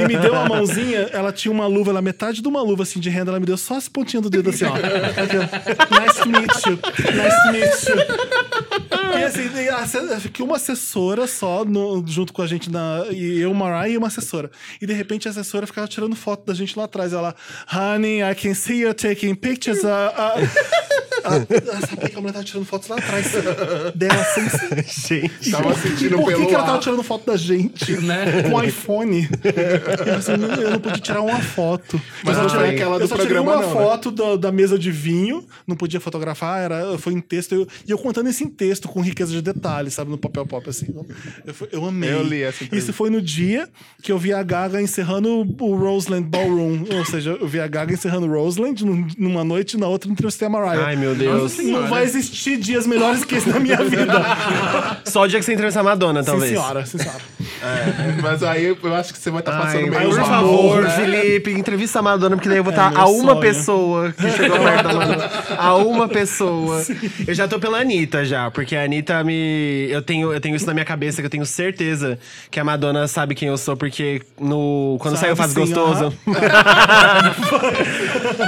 [0.00, 3.00] E me deu uma mãozinha, ela tinha uma luva, ela metade de uma luva assim
[3.00, 4.74] de renda, ela me deu só as pontinhas do dedo assim, ó.
[4.74, 6.78] Nice to meet you.
[7.14, 9.18] Nice to meet you.
[9.18, 13.40] E assim, e a fiquei uma assessora só no- junto com a gente, na, e
[13.40, 14.50] eu, Mariah, e uma assessora.
[14.80, 17.12] E de repente a assessora ficava tirando foto da gente lá atrás.
[17.12, 17.34] Ela,
[17.72, 19.82] honey, I can see you taking pictures.
[19.82, 23.32] Uh, uh, eu sabia que a mulher tava tirando fotos lá atrás
[23.94, 24.48] dela, assim.
[25.08, 25.50] Gente.
[25.50, 27.92] Tava E sentindo por que, pelo que ela tava tirando foto da gente?
[28.00, 28.42] Né?
[28.50, 29.28] Com iPhone.
[30.06, 32.00] Eu, assim, não- eu não podia tirar uma foto.
[32.24, 33.80] Mas eu não só tirei- aquela eu do só tirei programa, uma não, né?
[33.82, 37.54] foto da, da mesa de vinho, não podia fotografar, era, foi em texto.
[37.54, 40.10] eu- e eu contando isso em texto, com riqueza de detalhes, sabe?
[40.10, 40.86] No papel pop, assim.
[41.46, 42.12] Eu, eu amei.
[42.12, 42.76] Eu li essa entrevista.
[42.76, 43.68] Isso foi no dia
[44.02, 46.84] que eu vi a Gaga encerrando o Roseland Ballroom.
[46.96, 50.10] Ou seja, eu vi a Gaga encerrando o Roseland num- numa noite e na outra
[50.10, 50.86] entrevistei a Mariah.
[50.86, 51.58] Ai, meu Deus.
[51.58, 54.12] Não vai existir dias melhores que esse na minha vida.
[55.04, 56.50] Só o dia que você entrevistar a Madonna, sim, talvez.
[56.52, 57.20] senhora, sim, senhora.
[58.22, 60.90] Mas aí eu acho que você vai estar Ai, passando meio por favor, né?
[60.90, 63.40] Felipe, entrevista a Madonna, porque daí eu vou estar meu a uma sonho.
[63.40, 65.30] pessoa que chegou perto da Madonna.
[65.58, 66.82] A uma pessoa.
[67.26, 69.88] Eu já tô pela Anitta já, porque a Anitta me.
[69.90, 72.18] Eu tenho, eu tenho isso na minha cabeça, que eu tenho certeza
[72.50, 74.96] que a Madonna sabe quem eu sou, porque no...
[75.00, 76.14] quando Sabe saiu Faz sim, Gostoso.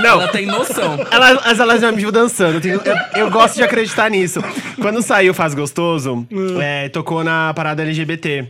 [0.05, 0.99] Ela tem noção.
[1.11, 2.55] Ela, mas ela já me viu dançando.
[2.57, 4.41] Eu, tenho- eu- eu gosto de acreditar nisso.
[4.81, 6.27] Quando saiu Faz Gostoso,
[6.61, 8.47] é, tocou na parada LGBT.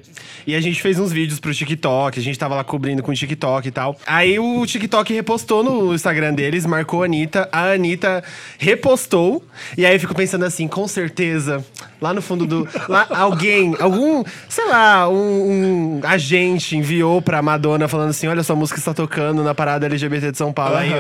[0.50, 3.14] E a gente fez uns vídeos pro TikTok, a gente tava lá cobrindo com o
[3.14, 3.96] TikTok e tal.
[4.04, 7.48] Aí o TikTok repostou no Instagram deles, marcou a Anitta.
[7.52, 8.24] A Anitta
[8.58, 9.44] repostou.
[9.78, 11.64] E aí eu fico pensando assim, com certeza,
[12.00, 12.68] lá no fundo do.
[12.88, 18.56] Lá, alguém, algum, sei lá, um, um agente enviou pra Madonna falando assim: olha, sua
[18.56, 20.76] música está tocando na parada LGBT de São Paulo.
[20.76, 20.92] Aí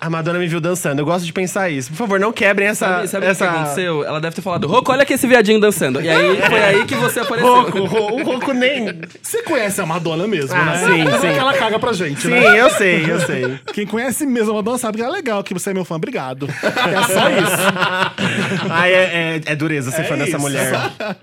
[0.00, 1.00] a Madonna me viu dançando.
[1.00, 1.90] Eu gosto de pensar isso.
[1.90, 2.86] Por favor, não quebrem essa.
[2.86, 3.44] Sabe, sabe essa...
[3.44, 4.04] o que aconteceu?
[4.04, 6.00] Ela deve ter falado, Roco, olha aqui esse viadinho dançando.
[6.00, 7.54] E aí foi aí que você apareceu.
[7.62, 9.00] Roco, ro- o Roco nem.
[9.22, 10.78] Você conhece a Madonna mesmo, Ah, né?
[10.86, 11.32] sim, é sim.
[11.32, 12.60] que ela caga pra gente, Sim, né?
[12.60, 13.58] eu sei, eu sei.
[13.72, 15.96] Quem conhece mesmo a Madonna sabe que é legal, que você é meu fã.
[15.96, 16.48] Obrigado.
[16.62, 18.66] É só isso.
[18.70, 18.96] Ai, é,
[19.46, 20.40] é- é dureza ser É dessa isso.
[20.40, 20.70] mulher.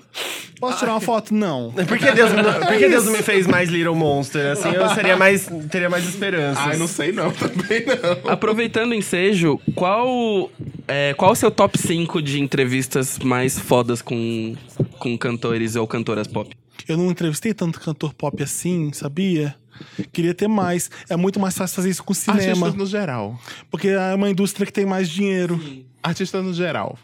[0.59, 1.33] Posso tirar uma foto?
[1.33, 1.73] Não.
[1.87, 4.53] Por que Deus, por que Deus não me fez mais Little Monster?
[4.53, 6.61] Assim, eu seria mais, teria mais esperança.
[6.61, 8.31] Ai, não sei não, também não.
[8.31, 10.49] Aproveitando o ensejo, qual
[10.87, 14.55] é, qual o seu top 5 de entrevistas mais fodas com,
[14.99, 16.55] com cantores ou cantoras pop?
[16.87, 19.55] Eu não entrevistei tanto cantor pop assim, sabia?
[20.13, 20.89] Queria ter mais.
[21.09, 22.41] É muito mais fácil fazer isso com cinema.
[22.41, 23.39] Artistas no geral.
[23.69, 25.59] Porque é uma indústria que tem mais dinheiro.
[26.01, 26.97] Artistas no geral.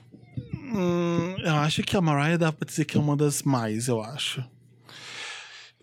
[0.72, 4.02] Hum, eu acho que a Mariah dá pra dizer que é uma das mais, eu
[4.02, 4.44] acho.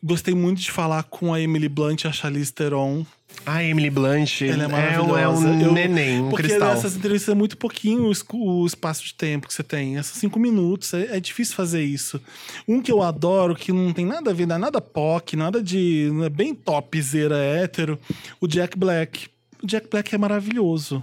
[0.02, 3.04] Gostei muito de falar com a Emily Blunt e a Charlize Theron.
[3.44, 5.48] A Emily Blunt Ela é um, maravilhosa.
[5.48, 6.68] é um Eu- neném, um porque cristal.
[6.74, 9.96] nessas entrevistas é muito pouquinho o, o espaço de tempo que você tem.
[9.96, 12.20] Esses cinco minutos, é, é difícil fazer isso.
[12.68, 15.62] Um que eu adoro, que não tem nada a ver, não é nada POC, nada
[15.62, 16.08] de.
[16.24, 17.98] É bem topzera hétero,
[18.40, 19.28] o Jack Black.
[19.62, 21.02] O Jack Black é maravilhoso.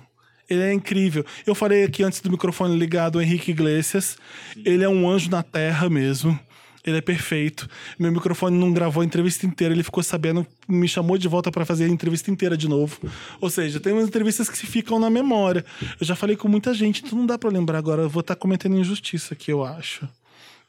[0.50, 1.26] Ele é incrível.
[1.46, 4.18] Eu falei aqui antes do microfone ligado o Henrique Iglesias.
[4.66, 6.38] Ele é um anjo na terra mesmo.
[6.86, 7.70] Ele é perfeito.
[7.98, 11.66] Meu microfone não gravou a entrevista inteira, ele ficou sabendo, me chamou de volta pra
[11.66, 13.00] fazer a entrevista inteira de novo.
[13.40, 15.64] Ou seja, tem umas entrevistas que se ficam na memória.
[15.98, 18.02] Eu já falei com muita gente, então não dá pra lembrar agora.
[18.02, 20.06] Eu vou estar cometendo injustiça aqui, eu acho.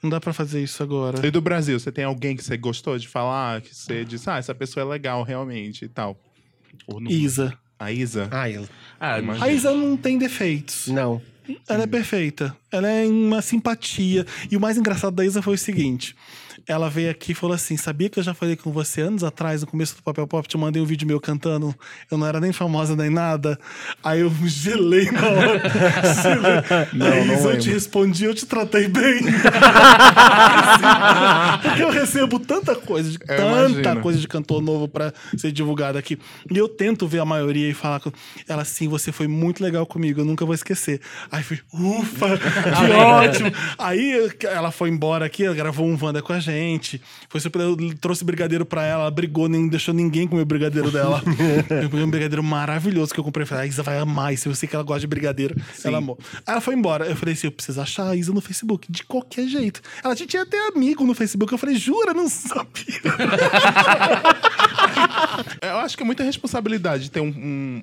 [0.01, 1.27] Não dá pra fazer isso agora.
[1.27, 4.37] E do Brasil, você tem alguém que você gostou de falar, que você disse, ah,
[4.39, 6.17] essa pessoa é legal realmente e tal?
[6.87, 7.11] Ou não?
[7.11, 7.59] Isa.
[7.77, 8.29] A Isa?
[8.31, 8.69] Ai, eu-
[9.13, 9.47] Ah, Imagina.
[9.47, 10.89] A Isa não tem defeitos.
[10.89, 11.21] não.
[11.69, 12.57] Ela é perfeita.
[12.75, 14.27] Ela é uma simpatia.
[14.51, 16.17] E o mais engraçado da Isa foi o seguinte.
[16.67, 19.61] Ela veio aqui e falou assim: Sabia que eu já falei com você anos atrás,
[19.61, 20.49] no começo do Papel Pop?
[20.49, 21.75] Te mandei um vídeo meu cantando.
[22.11, 23.59] Eu não era nem famosa nem nada.
[24.03, 26.89] Aí eu gelei na hora.
[26.95, 27.59] Não, Aí, não eu lembro.
[27.61, 29.21] te respondi, eu te tratei bem.
[31.63, 34.01] Porque eu recebo tanta coisa, de, Eu tanta imagino.
[34.01, 36.19] coisa de cantor novo pra ser divulgada aqui.
[36.51, 38.13] E eu tento ver a maioria e falar com
[38.49, 41.01] ela assim: você foi muito legal comigo, eu nunca vou esquecer.
[41.31, 42.39] Aí fui, ufa,
[42.71, 43.53] que ótimo.
[43.79, 47.01] Aí ela foi embora aqui, ela gravou um Wanda com a gente.
[47.29, 50.91] Foi super, eu trouxe brigadeiro pra ela, ela brigou, nem deixou ninguém comer o brigadeiro
[50.91, 51.23] dela.
[51.83, 53.45] eu peguei um brigadeiro maravilhoso que eu comprei.
[53.45, 54.49] Eu Falei, a Isa vai amar isso.
[54.49, 55.55] Eu sei que ela gosta de brigadeiro.
[55.85, 56.19] Ela amou.
[56.47, 57.07] Aí ela foi embora.
[57.07, 59.81] Eu falei assim: eu preciso achar a Isa no Facebook, de qualquer jeito.
[60.03, 61.53] Ela tinha até amigo no Facebook.
[61.53, 62.15] Eu falei, jura?
[62.15, 62.65] Não sabia.
[65.61, 67.83] Eu acho que é muita responsabilidade ter um, um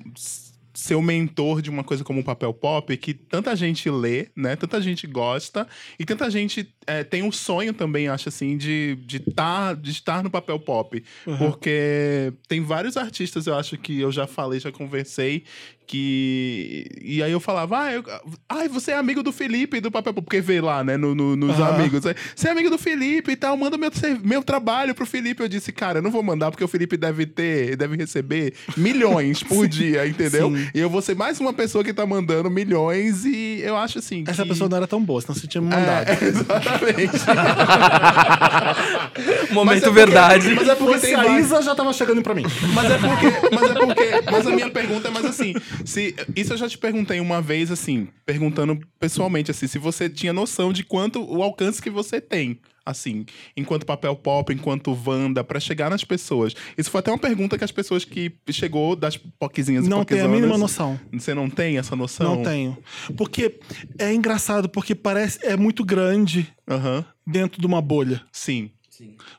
[0.74, 4.56] ser o mentor de uma coisa como o papel pop que tanta gente lê, né?
[4.56, 5.66] Tanta gente gosta
[5.98, 10.22] e tanta gente é, tem um sonho também, acho assim, de de, tá, de estar
[10.22, 11.02] no papel pop,
[11.38, 15.44] porque tem vários artistas, eu acho que eu já falei, já conversei
[15.86, 18.02] que e aí eu falava, ah, eu,
[18.48, 20.96] ai, você é amigo do Felipe do papel porque vê lá, né?
[20.96, 21.74] No, no- nos Aham.
[21.74, 22.02] amigos,
[22.34, 23.90] você é amigo do Felipe e tal, manda meu
[24.22, 25.42] meu trabalho pro Felipe.
[25.42, 29.42] Eu disse, cara, eu não vou mandar porque o Felipe deve ter, deve receber milhões
[29.48, 30.50] por dia, entendeu?
[30.50, 30.68] Sim.
[30.74, 34.24] E eu vou ser mais uma pessoa que tá mandando milhões e eu acho assim.
[34.26, 36.08] Essa que- pessoa não era tão boa, senão você tinha me mandado.
[36.08, 37.22] É, exatamente.
[39.52, 40.54] Momento Mas é porque- verdade.
[40.54, 42.44] Mas é porque Fosse tem a vários- Isa já tava chegando pra mim.
[42.74, 43.26] Mas é porque.
[43.54, 44.30] Mas é porque.
[44.30, 45.54] Mas a minha pergunta é mais assim.
[45.84, 50.32] Se, isso eu já te perguntei uma vez, assim, perguntando pessoalmente, assim, se você tinha
[50.32, 52.58] noção de quanto o alcance que você tem.
[52.84, 53.24] Assim,
[53.56, 56.52] enquanto papel pop, enquanto Wanda, pra chegar nas pessoas.
[56.76, 60.28] Isso foi até uma pergunta que as pessoas que chegou das poquezinhas Não tenho a
[60.28, 60.98] mínima noção.
[61.12, 62.34] Você não tem essa noção?
[62.36, 62.76] Não tenho.
[63.16, 63.60] Porque
[64.00, 67.04] é engraçado, porque parece é muito grande Aham.
[67.24, 68.20] dentro de uma bolha.
[68.32, 68.70] Sim.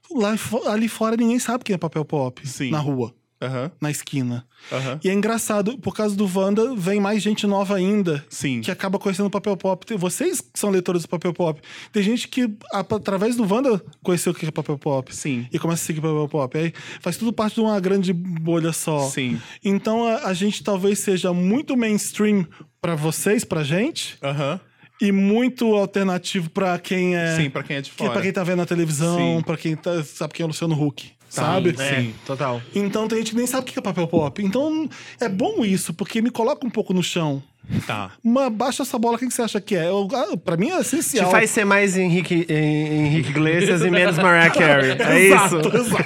[0.10, 2.48] Lá, fo- ali fora ninguém sabe quem é papel pop.
[2.48, 2.70] Sim.
[2.72, 3.72] Na rua, Aham.
[3.82, 4.46] na esquina.
[4.72, 5.00] Aham.
[5.04, 8.24] E é engraçado, por causa do Wanda, vem mais gente nova ainda.
[8.30, 8.62] Sim.
[8.62, 9.94] Que acaba conhecendo o papel pop.
[9.98, 11.62] Vocês que são leitores do papel pop.
[11.92, 15.14] Tem gente que, a- através do Wanda, conheceu o que é papel pop.
[15.16, 15.48] Sim.
[15.52, 16.58] E começa a seguir papel pop.
[16.58, 19.00] Aí faz tudo parte de uma grande bolha só.
[19.10, 19.40] Sim.
[19.64, 22.48] Então a, a gente talvez seja muito mainstream
[22.82, 24.18] pra vocês, pra gente.
[24.24, 24.60] Aham.
[25.02, 27.36] E muito alternativo pra quem é.
[27.36, 28.12] Sim, pra quem é de que- fora.
[28.12, 31.12] Pra quem tá vendo na televisão, pra quem tá, sabe quem é o Luciano Huck.
[31.34, 31.76] Sabe?
[31.80, 32.16] É, Sim.
[32.28, 32.62] total.
[32.76, 34.44] Então tem gente que nem sabe o que é papel pop.
[34.44, 34.88] Então
[35.20, 37.42] é bom isso, porque me coloca um pouco no chão.
[37.88, 38.12] Tá.
[38.24, 39.88] Uma, baixa essa bola, quem que você acha que é?
[39.90, 41.32] Eu, ah, pra mim é Te essencial.
[41.32, 44.92] faz ser mais Henrique, Hen- Henrique Iglesias e menos Mariah Carey.
[45.00, 45.78] É Exato, isso?
[45.78, 46.04] exato.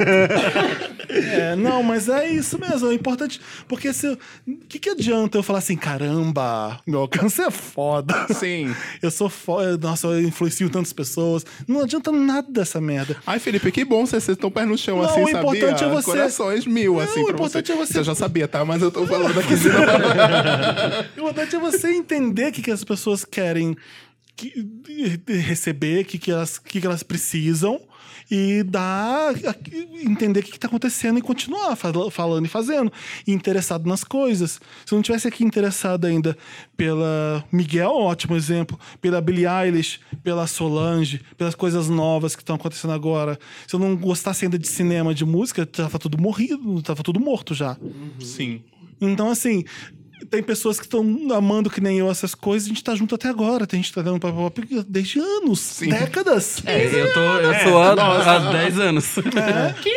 [1.10, 3.40] É, não, mas é isso mesmo, é importante.
[3.68, 4.08] Porque se.
[4.08, 4.20] O
[4.70, 8.28] que, que adianta eu falar assim, caramba, meu alcance é foda.
[8.34, 8.74] Sim.
[9.02, 11.46] Eu sou foda, nossa, eu influencio tantas pessoas.
[11.68, 13.16] Não adianta nada dessa merda.
[13.26, 15.40] Ai, Felipe, que bom vocês estão pés no chão Não, assim, o sabia?
[15.40, 17.74] importante é você- Corações mil, Não, assim, o importante você.
[17.74, 18.66] é você- Você já sabia, tá?
[18.66, 19.70] Mas eu tô falando aqui de
[21.48, 23.76] Importante é você entender o que, que as pessoas querem
[24.36, 24.68] que-
[25.28, 27.80] receber, o que, que, elas, que, que elas precisam
[28.30, 29.34] e dar,
[30.04, 32.92] entender o que está acontecendo e continuar fal- falando e fazendo.
[33.26, 34.60] E interessado nas coisas.
[34.86, 36.38] Se eu não tivesse aqui interessado ainda
[36.76, 42.92] pela Miguel, ótimo exemplo, pela Billie Eilish, pela Solange, pelas coisas novas que estão acontecendo
[42.94, 43.40] agora.
[43.66, 47.20] Se eu não gostasse ainda de cinema, de música, já tá tudo morrido, tava tudo
[47.22, 47.78] morto já.
[48.20, 48.62] Sim.
[49.00, 49.64] Então, assim,
[50.26, 51.04] tem pessoas que estão
[51.34, 53.68] amando que nem eu essas coisas, a gente tá junto até agora.
[53.68, 56.62] Tem gente que tá dando papel pop desde anos, décadas.
[56.66, 59.18] É, eu, tô, eu sou há, há 10 anos.
[59.18, 59.22] É.
[59.82, 59.96] 15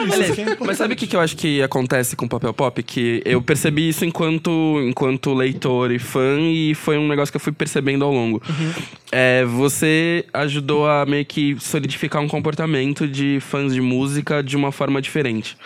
[0.00, 0.12] anos!
[0.12, 2.82] Aliás, é mas sabe o que, que eu acho que acontece com o papel pop?
[2.82, 4.50] Que eu percebi isso enquanto,
[4.86, 8.40] enquanto leitor e fã, e foi um negócio que eu fui percebendo ao longo.
[8.48, 8.72] Uhum.
[9.10, 14.70] É, você ajudou a meio que solidificar um comportamento de fãs de música de uma
[14.70, 15.56] forma diferente.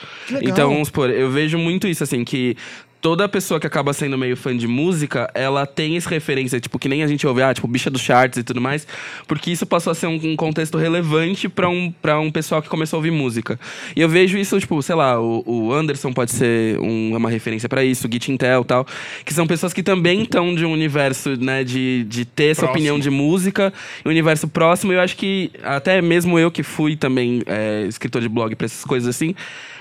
[0.41, 2.57] Então, vamos supor, eu vejo muito isso, assim, que.
[3.03, 6.89] Toda pessoa que acaba sendo meio fã de música, ela tem essa referência, tipo, que
[6.89, 8.87] nem a gente ouve, ah, tipo, bicha dos charts e tudo mais,
[9.27, 12.69] porque isso passou a ser um, um contexto relevante pra um, pra um pessoal que
[12.69, 13.59] começou a ouvir música.
[13.97, 17.69] E eu vejo isso, tipo, sei lá, o, o Anderson pode ser um- uma referência
[17.69, 18.87] pra isso, o Git Intel e tal,
[19.25, 22.71] que são pessoas que também estão de um universo, né, de, de ter essa Próximo.
[22.73, 23.73] opinião de música,
[24.07, 28.23] um universo próximo, e eu acho que até mesmo eu que fui também é, escritor
[28.23, 29.35] de blog pra essas coisas assim,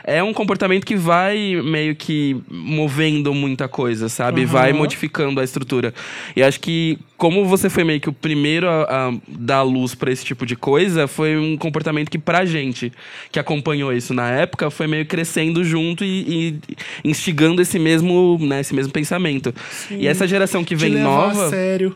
[0.04, 4.46] é um comportamento que vai meio que movendo muita coisa, sabe?
[4.46, 5.94] Vai modificando a estrutura.
[6.36, 10.12] E acho que, como você foi meio que o primeiro a, a dar luz pra
[10.12, 12.92] esse tipo de coisa, foi um comportamento que, pra gente
[13.32, 18.62] que acompanhou isso na época, foi meio crescendo junto e, e instigando esse mesmo, né,
[18.62, 19.54] esse mesmo pensamento.
[19.90, 21.48] E essa geração que vem levar nova.
[21.48, 21.96] a sério.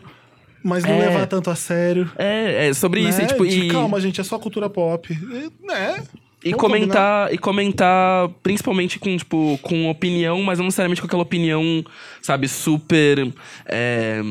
[0.62, 1.08] Mas não É.
[1.08, 2.10] levar tanto a sério.
[2.18, 3.18] É, é sobre isso.
[3.18, 3.24] né?
[3.24, 5.12] E, tipo, De, e, Calma, gente, é só cultura pop.
[5.12, 6.02] E, né?
[6.46, 11.22] E Vamos comentar, e comentar principalmente com, tipo, com opinião, mas não necessariamente com aquela
[11.22, 11.84] opinião,
[12.22, 13.32] sabe, super.
[13.66, 14.22] é,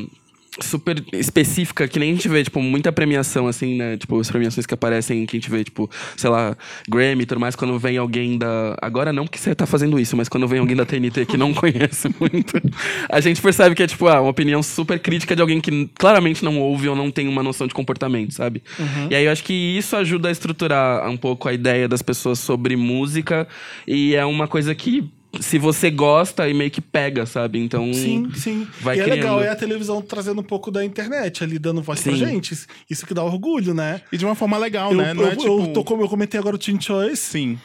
[0.60, 3.96] super específica, que nem a gente vê, tipo, muita premiação, assim, né?
[3.96, 6.56] Tipo, as premiações que aparecem, que a gente vê, tipo, sei lá,
[6.88, 8.76] Grammy e tudo mais, quando vem alguém da.
[8.80, 11.52] Agora não porque você tá fazendo isso, mas quando vem alguém da TNT que não
[11.54, 12.60] conhece muito,
[13.08, 16.44] a gente percebe que é, tipo, ah, uma opinião super crítica de alguém que claramente
[16.44, 18.62] não ouve ou não tem uma noção de comportamento, sabe?
[19.10, 22.38] E aí eu acho que isso ajuda a estruturar um pouco a ideia das pessoas
[22.38, 23.46] sobre música
[23.86, 25.08] e é uma coisa que.
[25.40, 27.58] Se você gosta e meio que pega, sabe?
[27.58, 27.92] Então.
[27.92, 28.66] Sim, sim.
[28.80, 29.18] Vai e é criando.
[29.18, 32.18] legal, é a televisão trazendo um pouco da internet ali, dando voz pra Sim.
[32.18, 32.56] gente.
[32.88, 34.00] Isso que dá orgulho, né?
[34.12, 35.14] E de uma forma legal, Eu, né?
[35.14, 35.60] Não eu, é tipo...
[35.60, 37.22] eu, tô, como eu comentei agora o Teen Choice.
[37.22, 37.58] Sim.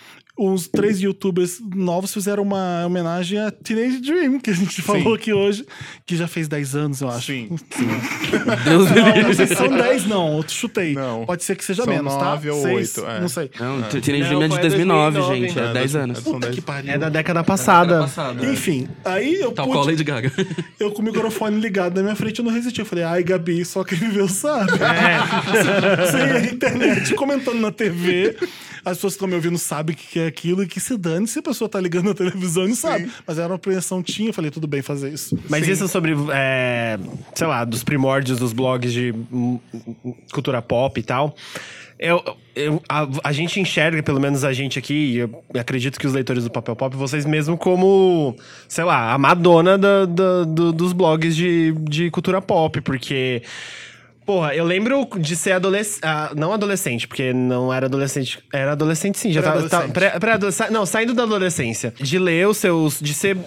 [0.43, 5.31] Os três youtubers novos fizeram uma homenagem a Teenage Dream, que a gente falou aqui
[5.31, 5.63] hoje,
[6.03, 7.27] que já fez 10 anos, eu acho.
[7.27, 7.49] Sim.
[8.65, 10.37] Deus me Não, não sei se são 10, não.
[10.37, 10.93] Eu chutei.
[10.95, 11.25] Não.
[11.27, 12.25] Pode ser que seja São menos, tá?
[12.25, 13.19] nove ou Seis, oito, é.
[13.21, 13.51] Não sei.
[13.59, 15.59] Não, Teenage Não, Dream é de foi 2009, 2009, gente.
[15.59, 16.17] É é, 10 dois- anos.
[16.17, 16.91] é- Puta que pariu.
[16.91, 17.99] É da década passada.
[18.01, 18.43] Passado.
[18.45, 20.31] Enfim, aí eu Tal pude- qual Lady Gaga.
[20.79, 22.79] Eu com o microfone ligado na minha frente, eu não resisti.
[22.79, 24.71] Eu falei, ai, Gabi, só quem viveu sabe.
[24.81, 26.07] É.
[26.09, 28.35] Sem a internet comentando na TV.
[28.83, 31.27] As pessoas que estão me ouvindo sabem o que é aquilo e que se dane
[31.27, 33.11] se a pessoa tá ligando na televisão e não sabe.
[33.27, 35.37] Mas era uma apreensão tinha, eu falei, tudo bem fazer isso.
[35.49, 36.97] Mas isso sobre, é,
[37.35, 39.59] sei lá, dos primórdios dos blogs de hum,
[40.03, 41.35] hum, cultura pop e tal.
[41.99, 42.19] Eu,
[42.55, 46.13] eu- a, a gente enxerga, pelo menos a gente aqui, e eu acredito que os
[46.13, 48.35] leitores do Papel Pop, vocês mesmo como,
[48.67, 53.43] sei lá, a Madonna da- da- do- dos blogs de, de cultura pop, porque.
[54.25, 56.01] Porra, eu lembro de ser adolescente.
[56.35, 58.39] não adolescente, porque não era adolescente.
[58.53, 59.67] Era adolescente sim, já tava.
[59.67, 60.69] Tava- pré- pré-adolescente.
[60.71, 61.93] Não, saindo da adolescência.
[61.99, 62.99] De ler os seus.
[62.99, 63.37] De ser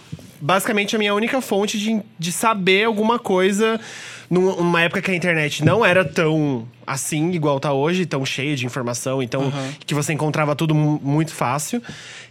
[0.41, 3.81] basicamente a minha única fonte de, de saber alguma coisa
[4.29, 8.55] num- numa época que a internet não era tão assim, igual tá hoje, tão cheia
[8.57, 9.53] de informação, então
[9.87, 11.83] que você encontrava tudo mu- muito fácil.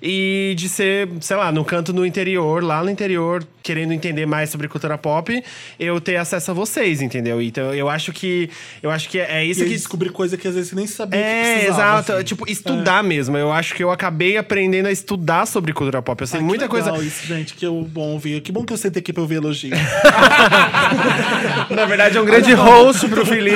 [0.05, 4.49] E de ser, sei lá, no canto no interior, lá no interior, querendo entender mais
[4.49, 5.41] sobre cultura pop,
[5.79, 7.41] eu ter acesso a vocês, entendeu?
[7.41, 8.49] Então eu acho que.
[8.81, 9.75] Eu acho que é E isso aí que.
[9.75, 11.99] descobrir coisa que às vezes você nem sabia que É, precisava.
[11.99, 12.11] exato.
[12.13, 12.23] assim.
[12.25, 13.37] Tipo, estudar mesmo.
[13.37, 16.19] Eu acho que eu acabei aprendendo a estudar sobre cultura pop.
[16.21, 16.91] Eu sei que muita coisa.
[16.97, 18.41] isso, gente, que eu bom ouvir.
[18.41, 19.71] Que bom que eu sentei aqui pra ouvir elogio.
[21.69, 23.55] Na verdade, é um grande host pro Felipe.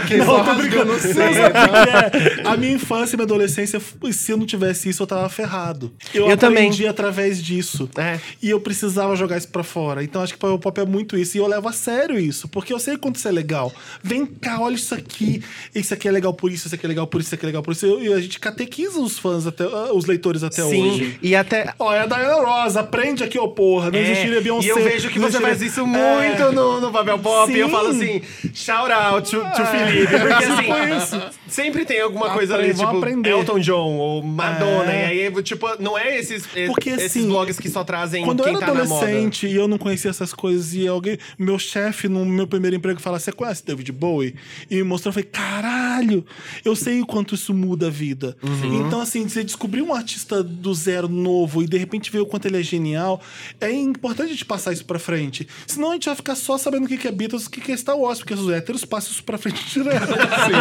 [0.00, 0.92] Aqui, Não, só tô brincando.
[0.92, 1.34] o Você seio.
[1.34, 2.42] sabe o que é?
[2.46, 3.80] A minha infância e minha adolescência,
[4.12, 5.92] se eu não tivesse isso, eu tava ferrado.
[6.12, 6.64] Eu, Eu também.
[6.66, 7.88] aprendi através disso.
[7.96, 8.18] É.
[8.42, 10.02] E eu precisava jogar isso pra fora.
[10.02, 11.36] Então acho que o pop é muito isso.
[11.36, 12.48] E eu levo a sério isso.
[12.48, 13.72] Porque eu sei quanto isso é legal.
[14.02, 15.42] Vem cá, olha isso aqui.
[15.74, 17.48] Isso aqui é legal por isso, isso aqui é legal por isso, isso aqui é
[17.48, 17.86] legal por isso.
[18.00, 21.18] E a gente catequiza os fãs, até, ah, os leitores até Sim, hoje.
[21.22, 21.72] e até.
[21.78, 23.90] Ó, é a Diana Ross, aprende aqui, ô porra.
[23.90, 24.66] Não É, existiria Beyoncé.
[24.66, 25.84] e eu vejo que não você existiria- faz isso É.
[25.84, 27.52] muito no, no Papel Pop.
[27.52, 27.72] E eu Sim.
[27.72, 28.22] falo assim,
[28.54, 29.89] shout out to, to Felipe.
[29.92, 30.44] Porque
[30.94, 33.30] assim, sempre tem alguma coisa ali, tipo aprender.
[33.30, 34.92] Elton John ou Madonna.
[34.92, 35.14] É.
[35.14, 38.44] E aí, tipo, não é esses, Porque, esses assim, blogs que só trazem Quando eu
[38.44, 42.24] quem era tá adolescente e eu não conhecia essas coisas, e alguém, meu chefe no
[42.24, 44.34] meu primeiro emprego fala: Você conhece David Bowie?
[44.70, 46.24] E me mostrou, eu falei: Caralho,
[46.64, 48.36] eu sei o quanto isso muda a vida.
[48.42, 48.86] Uhum.
[48.86, 52.46] Então, assim, você descobrir um artista do zero novo e de repente ver o quanto
[52.46, 53.20] ele é genial,
[53.60, 55.46] é importante a gente passar isso pra frente.
[55.66, 57.76] Senão a gente vai ficar só sabendo o que é Beatles, o que que é
[57.76, 60.12] Star Wars, porque os héteros passam isso pra frente direto.
[60.14, 60.52] assim.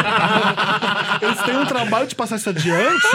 [1.25, 3.07] Eles têm um trabalho de passar isso adiante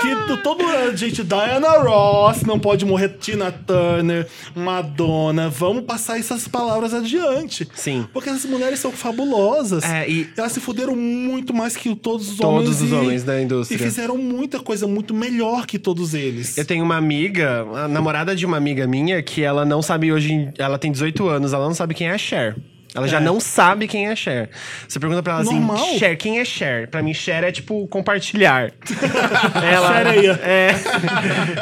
[0.00, 6.46] que todo a gente, Diana Ross, não pode morrer Tina Turner, Madonna, vamos passar essas
[6.46, 7.68] palavras adiante.
[7.74, 8.06] Sim.
[8.12, 9.82] Porque essas mulheres são fabulosas.
[9.84, 12.82] É, e- Elas se fuderam muito mais que todos os Todos homens.
[12.82, 13.76] os e- homens da indústria.
[13.76, 16.56] E fizeram muita coisa muito melhor que todos eles.
[16.56, 20.48] Eu tenho uma amiga, a namorada de uma amiga minha, que ela não sabe hoje.
[20.58, 22.56] Ela tem 18 anos, ela não sabe quem é a Cher.
[22.94, 23.20] Ela já É.
[23.20, 24.48] não sabe quem é Cher.
[24.88, 25.76] Você pergunta pra ela Normal.
[25.76, 26.88] assim: Cher, quem é Cher?
[26.88, 28.72] Pra mim, Cher é tipo compartilhar.
[29.62, 30.40] ela, Sereia.
[30.42, 30.70] É.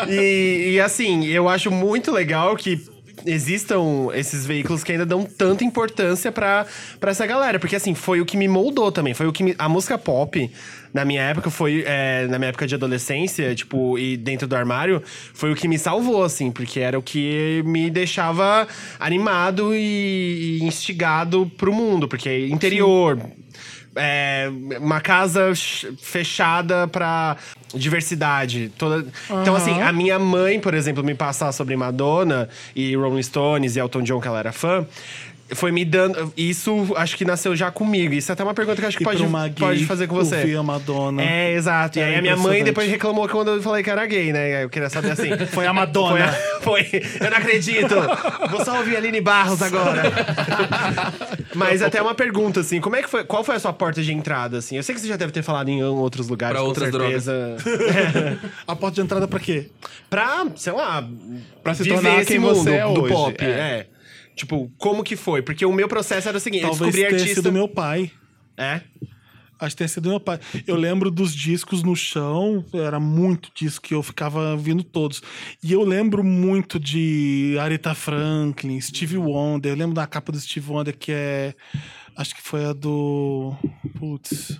[0.08, 2.80] E, e assim, eu acho muito legal que
[3.24, 6.66] existam esses veículos que ainda dão tanta importância pra
[7.02, 7.58] essa galera.
[7.58, 9.14] Porque, assim, foi o que me moldou também.
[9.14, 10.50] Foi o que me, A música pop,
[10.92, 11.84] na minha época, foi...
[11.86, 15.02] é, na minha época de adolescência, tipo, e dentro do armário,
[15.32, 16.50] foi o que me salvou, assim.
[16.50, 18.66] Porque era o que me deixava
[18.98, 22.08] animado e, e instigado pro mundo.
[22.08, 23.18] Porque interior...
[23.96, 27.36] é, uma casa ch- fechada pra
[27.74, 28.70] diversidade.
[28.78, 29.06] Toda...
[29.42, 33.80] Então, assim, a minha mãe, por exemplo, me passar sobre Madonna e Rolling Stones e
[33.80, 34.86] Elton John, que ela era fã.
[35.54, 36.32] Foi me dando.
[36.36, 38.14] Isso acho que nasceu já comigo.
[38.14, 40.06] Isso é até uma pergunta que acho que E pode, pra uma gay, pode fazer
[40.06, 40.36] com você.
[40.36, 41.22] ouvir a Madonna.
[41.22, 41.98] É, exato.
[41.98, 44.64] E É aí a minha mãe depois reclamou quando eu falei que era gay, né?
[44.64, 45.30] Eu queria saber assim.
[45.52, 46.32] Foi a Madonna.
[46.60, 47.02] Foi, foi.
[47.20, 47.94] Eu não acredito.
[48.50, 50.02] Vou só ouvir a Aline Barros agora.
[51.54, 53.24] Mas até uma pergunta, assim, como é que foi?
[53.24, 54.76] Qual foi a sua porta de entrada, assim?
[54.76, 57.56] Eu sei que você já deve ter falado em outros lugares, Pra com outras certeza.
[58.66, 59.68] A porta de entrada pra quê?
[60.10, 61.06] pra, sei lá,
[61.62, 63.44] Pra se viver tornar esse quem mundo você é do hoje, pop.
[63.44, 63.48] é.
[63.48, 63.86] É.
[64.36, 65.40] Tipo, como que foi?
[65.40, 67.42] Porque o meu processo era o seguinte, eu Talvez descobri tenha artista...
[67.42, 68.12] sido meu pai.
[68.56, 68.82] É?
[69.58, 70.38] Acho que tenha sido meu pai.
[70.66, 75.22] Eu lembro dos discos no chão, era muito disco que eu ficava vindo todos.
[75.62, 79.72] E eu lembro muito de Aretha Franklin, Stevie Wonder.
[79.72, 81.54] Eu lembro da capa do Stevie Wonder que é.
[82.16, 83.54] Acho que foi a do.
[83.98, 84.58] Putz.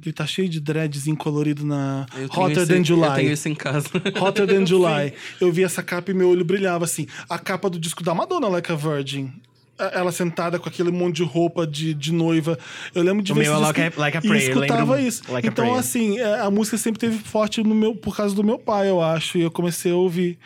[0.00, 2.06] Que ele tá cheio de dreadzinho colorido na
[2.36, 3.08] Hotter esse- Than July.
[3.08, 3.88] Eu tenho isso em casa.
[4.20, 5.12] Hotter Than July.
[5.40, 7.06] Eu vi essa capa e meu olho brilhava assim.
[7.28, 9.32] A capa do disco da Madonna, Like a Virgin.
[9.78, 12.58] A- Ela sentada com aquele monte de roupa de, de noiva.
[12.94, 14.94] Eu lembro de O ver meu esse é Like a- Like a e Prayer, escutava
[14.94, 15.22] lembro- isso.
[15.32, 15.80] Like a então, Prayer.
[15.80, 19.02] assim, é, a música sempre teve forte no meu, por causa do meu pai, eu
[19.02, 19.36] acho.
[19.36, 20.38] E eu comecei a ouvir.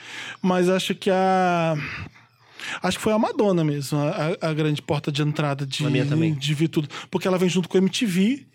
[0.42, 1.74] Mas acho que a.
[2.82, 5.88] Acho que foi a Madonna mesmo, a, a- a grande porta de entrada de, A
[6.38, 6.88] de ver tudo.
[7.10, 8.46] Porque ela vem junto com a MTV.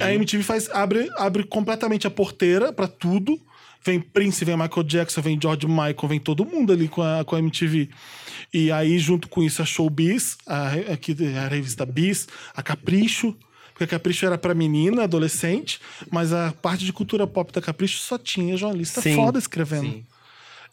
[0.00, 3.40] A MTV faz, abre, abre completamente a porteira pra tudo.
[3.84, 7.36] Vem Prince, vem Michael Jackson, vem George Michael, vem todo mundo ali com a, com
[7.36, 7.88] a MTV.
[8.52, 13.34] E aí, junto com isso, a Showbiz, a, aqui, a revista Biz, a Capricho.
[13.72, 15.78] Porque a Capricho era pra menina, adolescente,
[16.10, 19.82] mas a parte de cultura pop da Capricho só tinha jornalista Sim, foda escrevendo.
[19.86, 20.04] sim.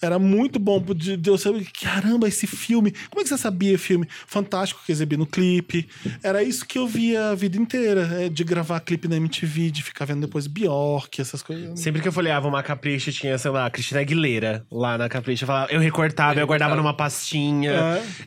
[0.05, 2.91] Era muito bom de, de eu saber, caramba, esse filme.
[3.09, 4.07] Como é que você sabia filme?
[4.27, 5.87] Fantástico que exibia no clipe.
[6.21, 9.83] Era isso que eu via a vida inteira, é, de gravar clipe na MTV, de
[9.83, 11.79] ficar vendo depois Bjork, essas coisas.
[11.79, 15.43] Sempre que eu folheava uma capricha, tinha, sei lá, Cristina Aguilera lá na capricha.
[15.43, 17.71] Eu, falava- eu recortava, eu, guardava numa pastinha.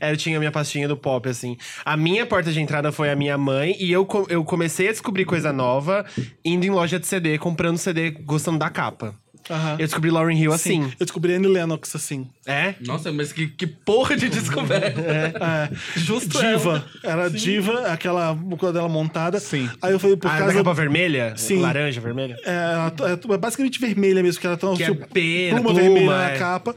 [0.01, 0.09] É.
[0.09, 1.57] É, Eu tinha a minha pastinha do pop, assim.
[1.85, 3.77] A minha porta de entrada foi a minha mãe.
[3.79, 6.05] E eu, eu comecei a descobrir coisa nova
[6.45, 9.15] indo em loja de CD, comprando CD, gostando da capa.
[9.51, 9.73] Aham.
[9.73, 10.93] Eu descobri Lauryn Hill Sim, assim.
[10.99, 12.27] eu descobri Annie Lennox assim.
[12.45, 12.75] É?
[12.81, 15.01] Nossa, mas que, que porra de descoberta.
[15.01, 16.85] É, Justo diva.
[17.03, 19.39] Era diva, aquela boca dela montada.
[19.39, 19.69] Sim.
[19.81, 20.55] Aí eu falei, por Ah, da causa.
[20.55, 21.35] capa vermelha?
[21.37, 21.61] Sim.
[21.61, 22.37] Laranja, vermelha?
[22.45, 22.93] É, ela
[23.31, 26.33] é, é basicamente vermelha mesmo, que ela tem Que é pena, pluma, pluma, vermelha é.
[26.33, 26.75] na capa.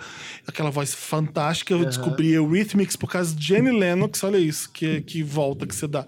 [0.48, 1.74] Aquela voz fantástica.
[1.74, 5.88] Eu descobri Eurythmics por causa de Jenny Lennox, olha isso, que, que volta que você
[5.88, 6.06] dá.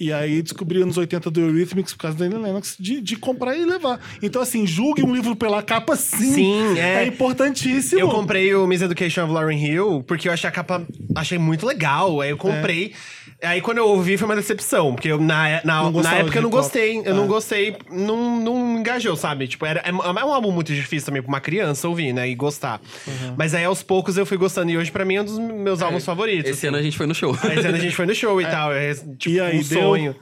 [0.00, 3.56] E aí descobri anos 80 do Eurythmics por causa da Jenny Lennox, de, de comprar
[3.56, 4.00] e levar.
[4.22, 6.32] Então, assim, julgue um livro pela capa, sim.
[6.32, 7.06] Sim, é.
[7.06, 8.00] importantíssimo.
[8.00, 11.66] Eu comprei o Miss Education of Lauryn Hill porque eu achei a capa achei muito
[11.66, 12.20] legal.
[12.20, 12.92] Aí eu comprei.
[13.40, 16.50] Aí quando eu ouvi foi uma decepção, porque eu, na, na, na época eu não
[16.50, 16.98] gostei.
[16.98, 17.14] Eu Ah.
[17.14, 19.46] não gostei, não, não engajou, sabe?
[19.46, 22.28] Tipo, era, é, é um álbum muito difícil também pra uma criança ouvir, né?
[22.28, 22.80] E gostar.
[23.06, 23.34] Uhum.
[23.38, 24.70] Mas aí aos poucos eu fui gostando.
[24.72, 26.50] E hoje pra mim é um dos meus álbuns favoritos.
[26.50, 27.32] Esse ano a gente foi no show.
[27.34, 28.72] Esse ano a gente foi no show e tal.
[28.72, 29.80] É, tipo, E aí, um deu?
[29.82, 30.16] sonho.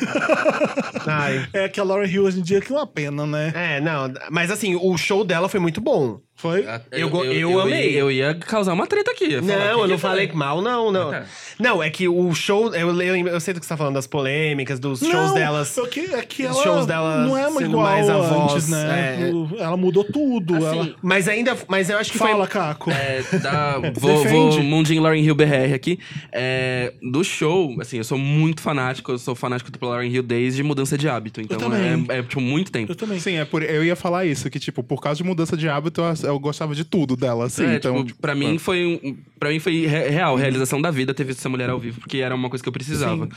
[1.53, 3.53] É que a Lauryn Hill hoje em dia que é uma pena, né?
[3.55, 4.13] É, não.
[4.31, 6.21] Mas assim, o show dela foi muito bom.
[6.43, 6.67] Foi?
[6.91, 7.93] Eu go- eu amei.
[7.93, 9.37] Ia, eu ia causar uma treta aqui.
[9.37, 11.11] Não, "Que eu não foi?" falei mal, não, não.
[11.13, 11.27] Ah, tá.
[11.57, 12.75] Não, é que o show.
[12.75, 15.79] Eu, eu, eu sei do que você tá falando, das polêmicas, dos shows Não, delas.
[15.79, 18.55] É que, é que os ela shows dela não é sendo igual mais a voz,
[18.55, 19.31] antes, né?
[19.57, 19.63] é.
[19.63, 20.57] Ela mudou tudo.
[20.57, 20.95] Assim, ela...
[21.01, 21.57] Mas ainda.
[21.69, 22.49] Mas eu acho que Fala, foi.
[22.49, 22.91] Caco.
[22.91, 25.97] É, da, vou, vou Mundinho Lauren Hill BR aqui.
[26.33, 29.13] É, do show, assim, eu sou muito fanático.
[29.13, 31.41] Eu sou fanático pela Lauren Hill desde mudança de hábito.
[31.41, 32.91] Então é, é, tipo, muito tempo.
[32.91, 33.21] Eu também.
[33.21, 36.03] Sim, é por, eu ia falar isso, que, tipo, por causa de mudança de hábito,
[36.33, 37.65] eu, gostava de tudo dela, assim.
[37.65, 40.91] É, então, tipo, tipo, pra mim foi um- pra mim foi re- real, realização da
[40.91, 43.29] vida ter visto essa mulher ao vivo, porque era uma coisa que eu precisava.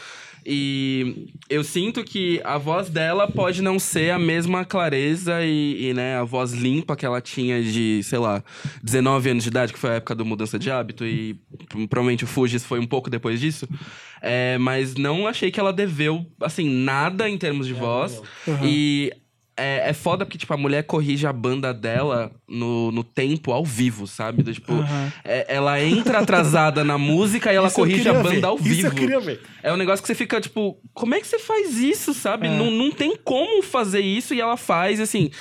[0.48, 5.94] E eu sinto que a voz dela pode não ser a mesma clareza e, e,
[5.96, 8.44] né, a voz limpa que ela tinha de, sei lá,
[8.84, 11.36] 19 anos de idade, que foi a época do mudança de hábito, e
[11.90, 13.68] provavelmente o Fugis foi um pouco depois disso.
[14.22, 18.22] É, mas não achei que ela deveu, assim, nada em termos de voz.
[18.64, 19.12] E
[19.58, 23.64] é, é foda porque, tipo, a mulher corrige a banda dela no, no tempo ao
[23.64, 24.44] vivo, sabe?
[24.44, 25.14] Do, tipo, Aham.
[25.24, 28.46] é- ela entra atrasada na música e ela Isso corrige a banda ver.
[28.46, 28.88] ao Isso vivo.
[28.88, 29.42] eu queria ver.
[29.64, 32.48] É um negócio que você fica, tipo, como é que você faz isso, sabe?
[32.48, 32.50] É.
[32.50, 35.32] Não, não tem como fazer isso e ela faz, assim.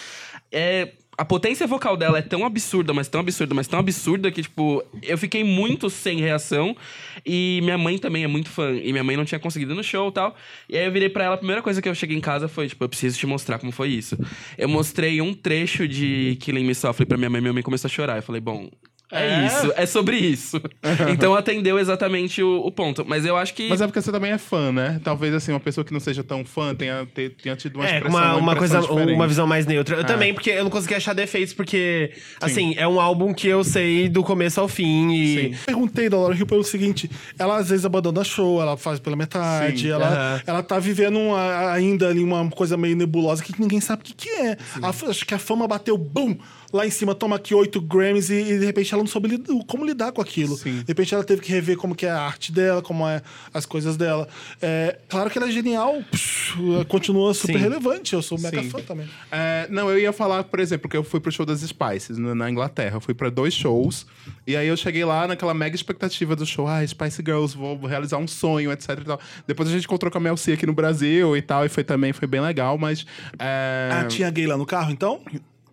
[0.53, 0.93] É.
[1.17, 4.83] A potência vocal dela é tão absurda, mas tão absurda, mas tão absurda que, tipo,
[5.03, 6.77] eu fiquei muito sem reação.
[7.25, 8.73] E minha mãe também é muito fã.
[8.73, 10.35] E minha mãe não tinha conseguido no show e tal.
[10.69, 12.69] E aí eu virei pra ela, a primeira coisa que eu cheguei em casa foi,
[12.69, 14.19] tipo, eu preciso te mostrar como foi isso.
[14.59, 17.91] Eu mostrei um trecho de Killing Me Softly pra minha mãe minha mãe começou a
[17.91, 18.17] chorar.
[18.17, 18.69] Eu falei, bom,
[19.15, 20.61] É, isso, é sobre isso.
[21.13, 23.05] então atendeu exatamente o, o ponto.
[23.07, 23.69] Mas eu acho que.
[23.69, 25.01] Mas é porque você também é fã, né?
[25.05, 27.97] Talvez, assim, uma pessoa que não seja tão fã tenha, tenha, tenha tido uma É,
[27.97, 29.17] expressão, uma, uma coisa, impressão diferente.
[29.17, 29.97] uma visão mais neutra.
[29.97, 33.63] Eu também, porque eu não consegui achar defeitos, porque, assim, é um álbum que eu
[33.65, 35.35] sei do começo ao fim e.
[35.55, 35.59] Sim.
[35.67, 39.83] Perguntei da Laura Hill pelo seguinte: ela às vezes abandona show, ela faz pela metade,
[39.83, 40.43] Sim, ela, aham.
[40.47, 44.15] ela tá vivendo uma- ainda ali uma coisa meio nebulosa que ninguém sabe o que,
[44.15, 44.57] que é.
[44.83, 46.37] A- acho que a fama bateu, bum!
[46.75, 49.47] Lá em cima, toma aqui oito Grammys e, e, de repente ela não soube lid-
[49.69, 50.57] como lidar com aquilo.
[50.57, 50.79] Sim.
[50.81, 53.23] De repente ela teve que rever como que é a arte dela, como é
[53.53, 54.27] as coisas dela.
[54.61, 56.55] É, claro que ela é genial, psh,
[56.89, 57.59] continua super Sim.
[57.61, 58.13] relevante.
[58.13, 58.71] Eu sou mega Sim.
[58.71, 59.09] fã também.
[59.31, 62.35] É, não, eu ia falar, por exemplo, que eu fui pro show das Spices na,
[62.35, 62.97] na Inglaterra.
[62.97, 64.05] Eu fui pra dois shows.
[64.45, 66.67] E aí eu cheguei lá naquela mega expectativa do show.
[66.67, 69.21] Ah, Spice Girls, vou realizar um sonho, etc e tal.
[69.47, 71.65] Depois a gente encontrou com a Mel C aqui no Brasil e tal.
[71.65, 73.07] E foi também, foi bem legal, mas...
[73.39, 75.23] é, Ah, tinha gay lá no carro, então?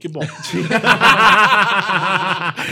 [0.02, 0.22] Que bom.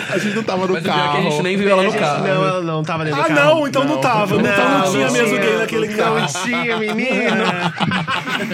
[0.09, 1.11] a gente não tava no Mas o pior é carro.
[1.11, 2.23] que a gente nem viu ela no carro.
[2.27, 3.59] Não, ela não tava dentro ah, do carro.
[3.59, 4.01] não, então não, Não.
[4.01, 4.35] tava.
[4.35, 6.19] Não, tava, não tinha mesmo gay naquele carro.
[6.21, 7.05] Não tinha, menino.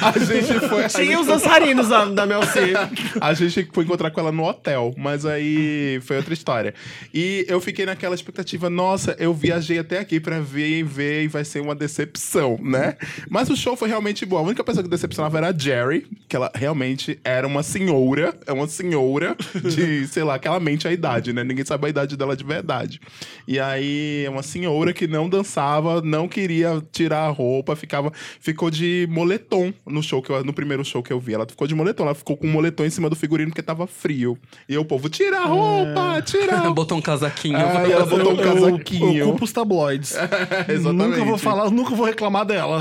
[0.00, 0.84] A gente foi...
[0.84, 2.72] a Tinha gente os dançarinos da, da Mel C.
[3.20, 6.72] A gente foi encontrar com ela no hotel, mas aí foi outra história.
[7.12, 11.28] E eu fiquei naquela expectativa, nossa, eu viajei até aqui pra ver e ver e
[11.28, 12.96] vai ser uma decepção, né?
[13.28, 14.38] Mas o show foi realmente bom.
[14.38, 17.97] A única pessoa que decepcionava era a Jerry, que ela realmente era uma senhora,
[18.46, 21.42] é uma senhora de, sei lá, que ela mente a idade, né?
[21.44, 23.00] Ninguém sabe a idade dela de verdade.
[23.46, 28.70] E aí, é uma senhora que não dançava, não queria tirar a roupa, ficava, ficou
[28.70, 31.34] de moletom no show que eu, no primeiro show que eu vi.
[31.34, 33.86] Ela ficou de moletom, ela ficou com um moletom em cima do figurino porque tava
[33.86, 34.38] frio.
[34.68, 36.74] E o povo, tira a roupa, tira a roupa.
[36.78, 37.56] Botou um casaquinho.
[37.56, 39.24] Ah, ela botou um casaquinho.
[39.24, 40.14] Culpo os tabloides.
[40.68, 41.08] Exatamente.
[41.18, 42.78] Nunca vou falar, nunca vou reclamar dela.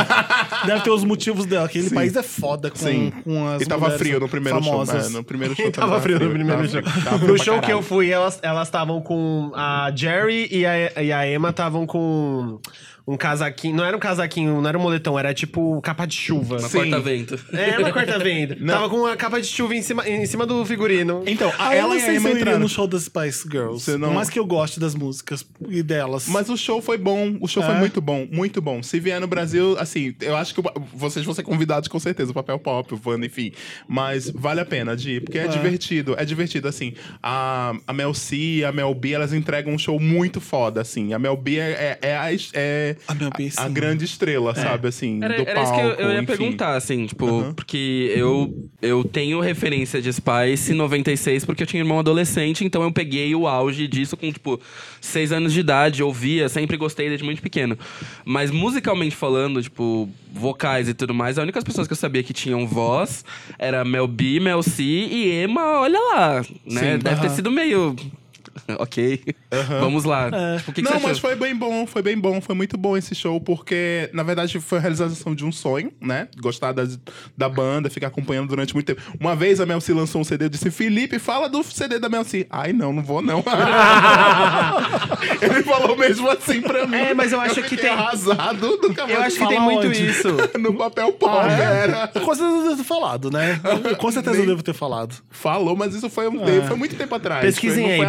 [0.66, 1.66] Deve ter os motivos dela.
[1.66, 1.96] Aquele Sim.
[1.96, 3.12] país é foda com, Sim.
[3.24, 5.04] com as E tava frio no primeiro famosas.
[5.04, 5.07] show.
[5.10, 7.04] No primeiro show Quem tava frio no primeiro tava show?
[7.04, 9.52] tava No show que eu fui, elas elas estavam com.
[9.56, 12.60] A Jerry e a, e a Emma estavam com
[13.08, 13.76] um casaquinho.
[13.78, 16.58] Não era um casaquinho, não era um moletom, era tipo capa de chuva.
[16.58, 17.40] Uma corta-vento.
[17.54, 18.58] É, uma corta-venda.
[18.68, 21.24] Tava com a capa de chuva em cima, em cima do figurino.
[21.26, 22.60] Então, a Ah, ela e a Emma entraram.
[22.60, 23.84] no show das Spice Girls.
[23.86, 26.28] Você não- Por mais que eu goste das músicas e delas.
[26.28, 27.80] Mas o show foi bom, o show foi É?
[27.80, 28.84] muito bom, muito bom.
[28.84, 30.62] Se vier no Brasil, assim, eu acho que
[30.94, 33.54] vocês vão ser convidados com certeza, o Papel Pop, o Wanda, enfim.
[33.88, 36.94] Mas vale a pena de ir, porque é, divertido, é divertido, assim.
[37.24, 41.14] A, a Mel C e a Mel B, elas entregam um show muito foda, assim.
[41.14, 42.28] A Mel B é, é, é a,
[43.08, 43.74] é A Mel B, a sim.
[43.74, 46.26] grande estrela, sabe, assim, Era, do era isso palco, que eu, eu ia enfim.
[46.26, 52.00] perguntar, assim, tipo, porque eu, eu tenho referência de Spice 96 porque eu tinha irmão
[52.00, 54.60] adolescente, então eu peguei o auge disso com, tipo,
[55.02, 57.78] seis anos de idade, ouvia, sempre gostei desde muito pequeno.
[58.26, 62.34] Mas musicalmente falando, tipo, vocais e tudo mais, as únicas pessoas que eu sabia que
[62.34, 63.24] tinham voz
[63.58, 66.94] era Mel B, Mel C e Emma, olha lá, né?
[66.94, 67.96] Sim, Deve ter sido meio.
[68.80, 69.24] ok,
[69.80, 70.30] vamos lá.
[70.58, 72.78] Tipo, o que, que não, você mas foi bem bom, foi bem bom, foi muito
[72.78, 76.28] bom esse show, porque, na verdade, foi a realização de um sonho, né?
[76.42, 77.00] Gostar das-
[77.36, 79.02] da banda, ficar acompanhando durante muito tempo.
[79.20, 82.10] Uma vez a Mel C lançou um CD, eu disse, Felipe, fala do CD da
[82.10, 82.46] Mel C.
[82.50, 83.44] Ai, não, não vou, não.
[85.42, 86.96] Ele falou mesmo assim pra mim.
[86.98, 89.88] É, mas eu acho que fiquei tem- arrasado, nunca mais Eu acho que tem muito
[89.88, 90.06] onde?
[90.10, 90.28] isso.
[90.60, 91.84] no papel pop, Ah, é?
[91.84, 92.08] era.
[92.08, 93.60] Com certeza eu devo ter falado, né?
[93.98, 95.16] Com certeza eu devo ter falado.
[95.30, 97.42] Falou, mas isso foi, um tempo, foi muito tempo atrás.
[97.46, 98.08] Pesquisem aí, foi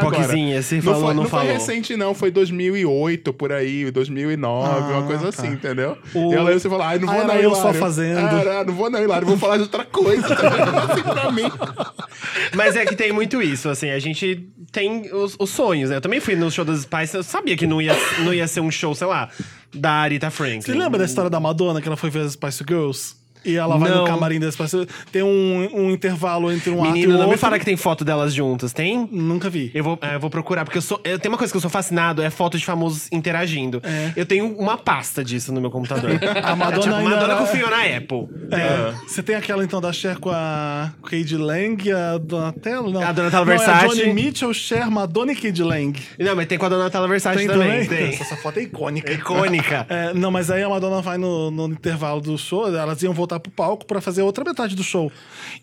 [0.83, 1.53] falou foi, ou não foi falou.
[1.53, 2.15] recente, não.
[2.15, 5.29] Foi 2008, por aí, 2009, uma Ah, coisa tá.
[5.29, 5.97] assim, entendeu?
[6.15, 8.19] O- E eu lembro você falar, ai, não Ah, vou era não, eu só fazendo.
[8.19, 10.27] Era, não vou não, Hilário, vou falar de outra coisa.
[10.27, 11.51] assim pra mim.
[12.55, 15.97] Mas é que tem muito isso, assim, a gente tem os, os sonhos, né?
[15.97, 18.61] Eu também fui no show das Spice, eu sabia que não ia, não ia ser
[18.61, 19.29] um show, sei lá,
[19.75, 20.61] da Aretha Franklin.
[20.61, 23.15] Você lembra da história da Madonna, que ela foi ver as Spice Girls?
[23.45, 24.03] E ela vai Não.
[24.03, 24.87] no camarim das Girls.
[25.13, 27.33] Tem um, um intervalo entre um ato e Menino, o não outro.
[27.33, 29.09] me fala que tem foto delas juntas, tem?
[29.11, 29.71] Nunca vi.
[29.75, 31.01] Eu vou, é, eu vou procurar, porque eu sou.
[31.05, 33.81] Eu, tem uma coisa que eu sou fascinado, é foto de famosos interagindo.
[33.85, 34.13] É.
[34.17, 36.11] Eu tenho uma pasta disso no meu computador.
[36.43, 38.29] A Madonna tipo, ainda Madonna era- com Fiona Apple.
[38.51, 42.91] É, Você tem aquela então da Cher com a Cade Lang e a Donatella?
[42.91, 43.03] Não.
[43.03, 43.85] A Donatella Não, Versace.
[43.85, 45.99] É a Johnny Mitchell, Cher, Madonna e Cade Lang.
[46.19, 47.87] Não, mas tem com a Donatella Versace também.
[47.87, 48.09] Tem.
[48.15, 49.13] Essa foto é icônica.
[49.13, 49.87] Icônica.
[49.89, 53.38] É, não, mas aí a Madonna vai no, no intervalo do show, elas iam voltar
[53.39, 55.11] pro palco pra fazer a outra metade do show.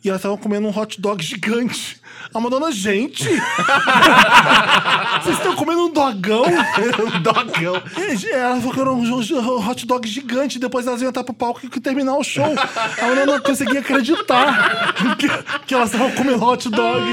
[0.03, 1.99] E elas estavam comendo um hot dog gigante.
[2.33, 3.23] A Madonna, gente!
[5.23, 6.43] Vocês estão comendo um dogão?
[6.45, 7.81] um dogão.
[7.97, 10.59] E Ela falou que era um hot dog gigante.
[10.59, 12.45] Depois elas iam estar pro palco e terminar o show.
[12.45, 15.27] A Madonna não conseguia acreditar que,
[15.65, 17.05] que elas estavam comendo hot dog.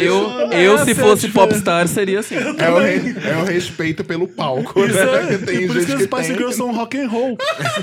[0.00, 1.48] Eu, eu Essa se é fosse diferença.
[1.54, 2.36] popstar, seria assim.
[2.36, 5.34] É o, re- é o respeito pelo palco, Isso né?
[5.34, 6.32] é, Tem por isso que gente as Spice.
[6.34, 7.36] Girls são rock and roll.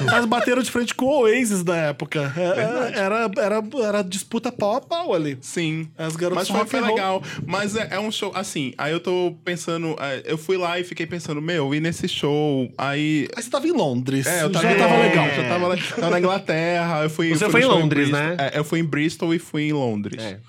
[0.08, 2.32] Elas bateram de frente com o Oasis da época.
[2.38, 5.38] É, Era, era, era disputa pau a pau ali.
[5.42, 5.88] Sim.
[5.98, 6.86] As garotas rock roll.
[6.86, 7.24] legal.
[7.46, 10.84] Mas é, é um show, assim, aí eu tô pensando, é, eu fui lá e
[10.84, 13.28] fiquei pensando, meu, e nesse show, aí...
[13.36, 14.26] Aí você tava em Londres.
[14.26, 15.28] É, eu já tava, tava é, legal.
[15.30, 17.30] Já tava, lá- tava na Inglaterra, eu fui...
[17.30, 18.28] Você fui foi em Londres, Bristol.
[18.28, 18.36] né?
[18.40, 20.24] É, eu fui em Bristol e fui em Londres.
[20.24, 20.40] É.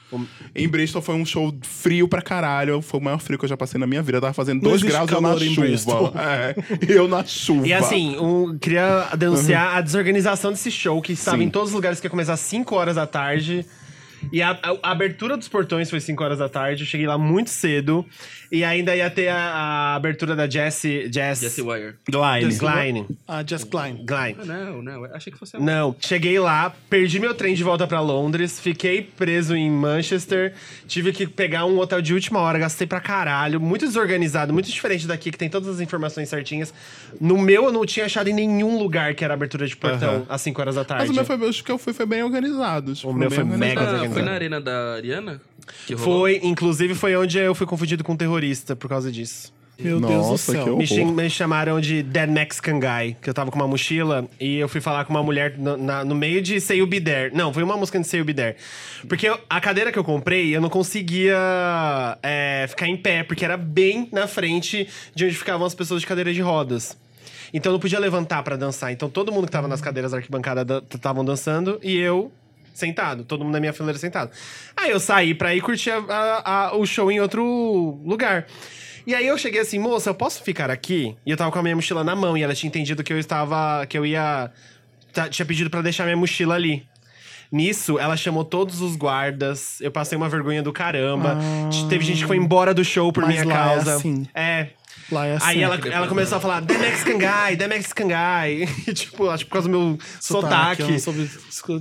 [0.54, 2.80] Em Bristol foi um show frio pra caralho.
[2.80, 4.18] Foi o maior frio que eu já passei na minha vida.
[4.18, 6.12] Eu tava fazendo Não 2 existe graus eu na em chuva.
[6.16, 6.54] É,
[6.88, 7.66] e eu na chuva.
[7.66, 11.44] E assim, um, queria denunciar a desorganização desse show, que estava Sim.
[11.44, 13.66] em todos os lugares que ia começar às 5 horas da tarde.
[14.33, 16.83] E a, a- a abertura dos portões foi 5 horas da tarde.
[16.83, 18.05] Eu cheguei lá muito cedo.
[18.51, 21.11] E ainda ia ter a, a abertura da Jessie.
[21.12, 21.94] Jess, Jesse Wire.
[22.11, 22.44] Gline.
[22.51, 23.07] Jessie Gline.
[23.26, 24.05] Ah, Jess Klein.
[24.07, 24.36] Gline.
[24.40, 25.05] Ah, não, não.
[25.07, 29.03] Achei que fosse a Não, cheguei lá, perdi meu trem de volta pra Londres, fiquei
[29.03, 30.55] preso em Manchester,
[30.86, 35.07] tive que pegar um hotel de última hora, gastei pra caralho, muito desorganizado, muito diferente
[35.07, 36.72] daqui, que tem todas as informações certinhas.
[37.20, 40.40] No meu, eu não tinha achado em nenhum lugar que era abertura de portão às
[40.40, 41.03] 5 horas da tarde.
[41.03, 42.94] Mas o meu foi, acho que eu fui foi bem organizado.
[42.94, 44.11] Tipo, O meu foi mega organizado.
[44.11, 45.40] Ah, foi na arena da Ariana?
[45.97, 49.57] Foi, inclusive, foi onde eu fui confundido com um terrorista por causa disso.
[49.81, 50.64] Meu Deus do Nossa, céu.
[50.64, 54.27] que Me, cham- me chamaram de Dead Mexican Guy, que eu tava com uma mochila
[54.41, 57.01] e eu fui falar com uma mulher no, na- no meio de Say You Be
[57.01, 57.33] There.
[57.33, 58.57] Não, foi uma música de Say You Be There.
[59.09, 61.39] Porque eu- a cadeira que eu comprei, eu não conseguia
[62.23, 66.07] é, ficar em pé, porque era bem na frente de onde ficavam as pessoas de
[66.09, 66.97] cadeira de rodas.
[67.55, 68.93] Então eu não podia levantar pra dançar.
[68.93, 72.33] Então todo mundo que tava nas cadeiras da arquibancada da- estavam dançando e eu
[72.79, 74.31] sentado, todo mundo na minha fileira sentado.
[74.76, 78.47] Aí eu saí pra ir curtir a- a- a- o show em outro lugar.
[79.07, 81.16] E aí eu cheguei assim, moça, eu posso ficar aqui?
[81.24, 83.18] E eu tava com a minha mochila na mão e ela tinha entendido que eu
[83.18, 83.87] estava.
[83.87, 84.51] que eu ia.
[85.31, 86.87] tinha pedido pra deixar minha mochila ali.
[87.51, 89.81] Nisso, ela chamou todos os guardas.
[89.81, 91.39] Eu passei uma vergonha do caramba.
[91.89, 93.95] Teve gente que foi embora do show por minha é causa.
[93.97, 94.26] assim.
[94.35, 94.68] É.
[95.11, 95.38] Lá é.
[95.40, 98.68] Aí ela, ela começou a falar, The Mexican Guy, The Mexican Guy.
[98.86, 100.82] E, tipo, acho que por causa do meu sotaque.
[100.82, 101.30] não soube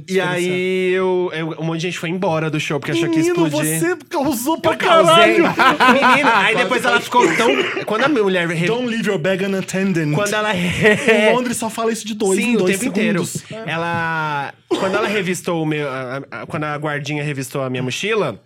[0.07, 3.17] E aí eu, eu- um monte de gente foi embora do show porque achou que
[3.19, 3.79] ia Menino, explodir.
[3.79, 5.43] você causou pra caralho.
[5.93, 7.49] Menina, aí depois ela ficou tão.
[7.85, 8.47] Quando a mulher.
[8.47, 10.13] re- Don't leave your bag unattended.
[10.13, 10.53] Quando ela.
[10.55, 13.35] Em Londres só fala isso de dois Sim, em o dois tempo segundos.
[13.43, 13.63] inteiro.
[13.69, 14.53] Ela.
[14.69, 15.87] Quando ela revistou o meu.
[15.89, 18.41] a- a- quando a guardinha revistou a minha mochila,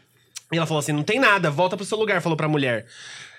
[0.51, 2.85] e ela falou assim: não tem nada, volta pro seu lugar, falou pra mulher.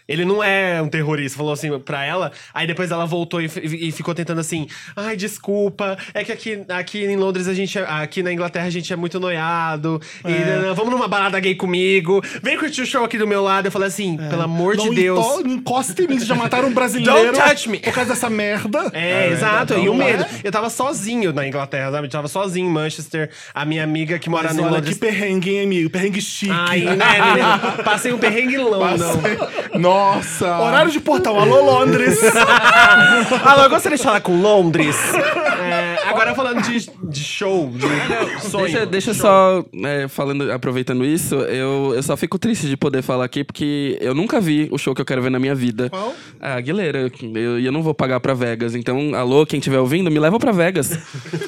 [0.08, 2.32] Ele não é um terrorista, falou assim pra ela.
[2.52, 7.04] Aí depois ela voltou e, e ficou tentando assim: ai, desculpa, é que aqui, aqui
[7.04, 7.78] em Londres a gente.
[7.78, 10.00] é- Aqui na Inglaterra a gente é muito noiado.
[10.26, 10.72] E É.
[10.74, 12.22] vamos numa balada gay comigo.
[12.42, 13.66] Vem curtir o show aqui do meu lado.
[13.66, 15.18] Eu falei assim: pelo amor Não de Deus.
[15.18, 17.32] Não encosta em mim, vocês já mataram um brasileiro.
[17.32, 17.78] Don't touch me.
[17.78, 18.90] Por causa dessa merda.
[18.92, 19.74] É, exato.
[19.74, 19.96] E o é?
[19.96, 20.26] medo.
[20.42, 22.06] Eu tava sozinho na Inglaterra, sabe?
[22.06, 23.30] Eu tava sozinho em Manchester.
[23.54, 24.94] A minha amiga que mora Mas no olha Londres.
[24.94, 25.90] que perrengue, hein, amigo?
[25.90, 26.52] Perrengue chique.
[26.52, 27.82] Ai, né, menino?
[27.84, 29.78] Passei um perrengue longo, não.
[29.92, 30.58] Nossa!
[30.58, 31.38] Horário de portão.
[31.38, 32.18] Alô, Londres.
[33.44, 34.96] Alô, eu gostaria de falar com Londres.
[35.60, 38.64] É, agora falando de, de show, de sonho.
[38.64, 43.24] Deixa, deixa só, é, falando, aproveitando isso, eu, eu só fico triste de poder falar
[43.24, 45.90] aqui, porque eu nunca vi o show que eu quero ver na minha vida.
[45.90, 46.14] Qual?
[46.40, 47.10] A Aguilera.
[47.22, 48.74] Eu- E eu, não vou pagar pra Vegas.
[48.74, 50.98] Então, alô, quem estiver ouvindo, me leva pra Vegas.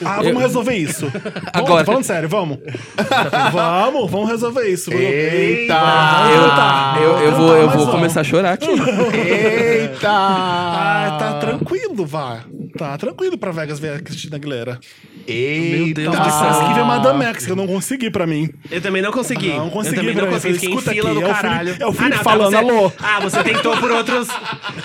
[0.04, 1.06] Ah, vamos resolver isso.
[1.54, 1.84] Vamos, Agora.
[1.84, 2.58] tô falando sério, vamos.
[3.52, 4.92] vamos, vamos resolver isso.
[4.92, 5.74] Eita!
[5.74, 6.98] tá.
[7.00, 7.94] Eu, eu Então vou, tá, eu mas vou vamos.
[7.94, 8.66] começar a chorar aqui.
[8.68, 10.08] Eita!
[10.10, 12.40] Ah, tá tranquilo, vá.
[12.76, 14.80] Tá tranquilo pra Vegas ver a Cristina Aguilera.
[15.26, 16.00] Eita!
[16.02, 16.48] Deus do Eu céu.
[16.48, 18.50] consegui ver Madame X, que eu não consegui pra mim.
[18.70, 19.50] Eu também não consegui.
[19.50, 20.54] Não consegui, Eu também não consegui.
[20.54, 21.76] Fiquei em Escuta fila aqui, do é o Felipe- caralho.
[21.80, 22.92] é o Felipe ah, não, falando, você, alô.
[22.98, 24.28] Ah, você tentou por outros...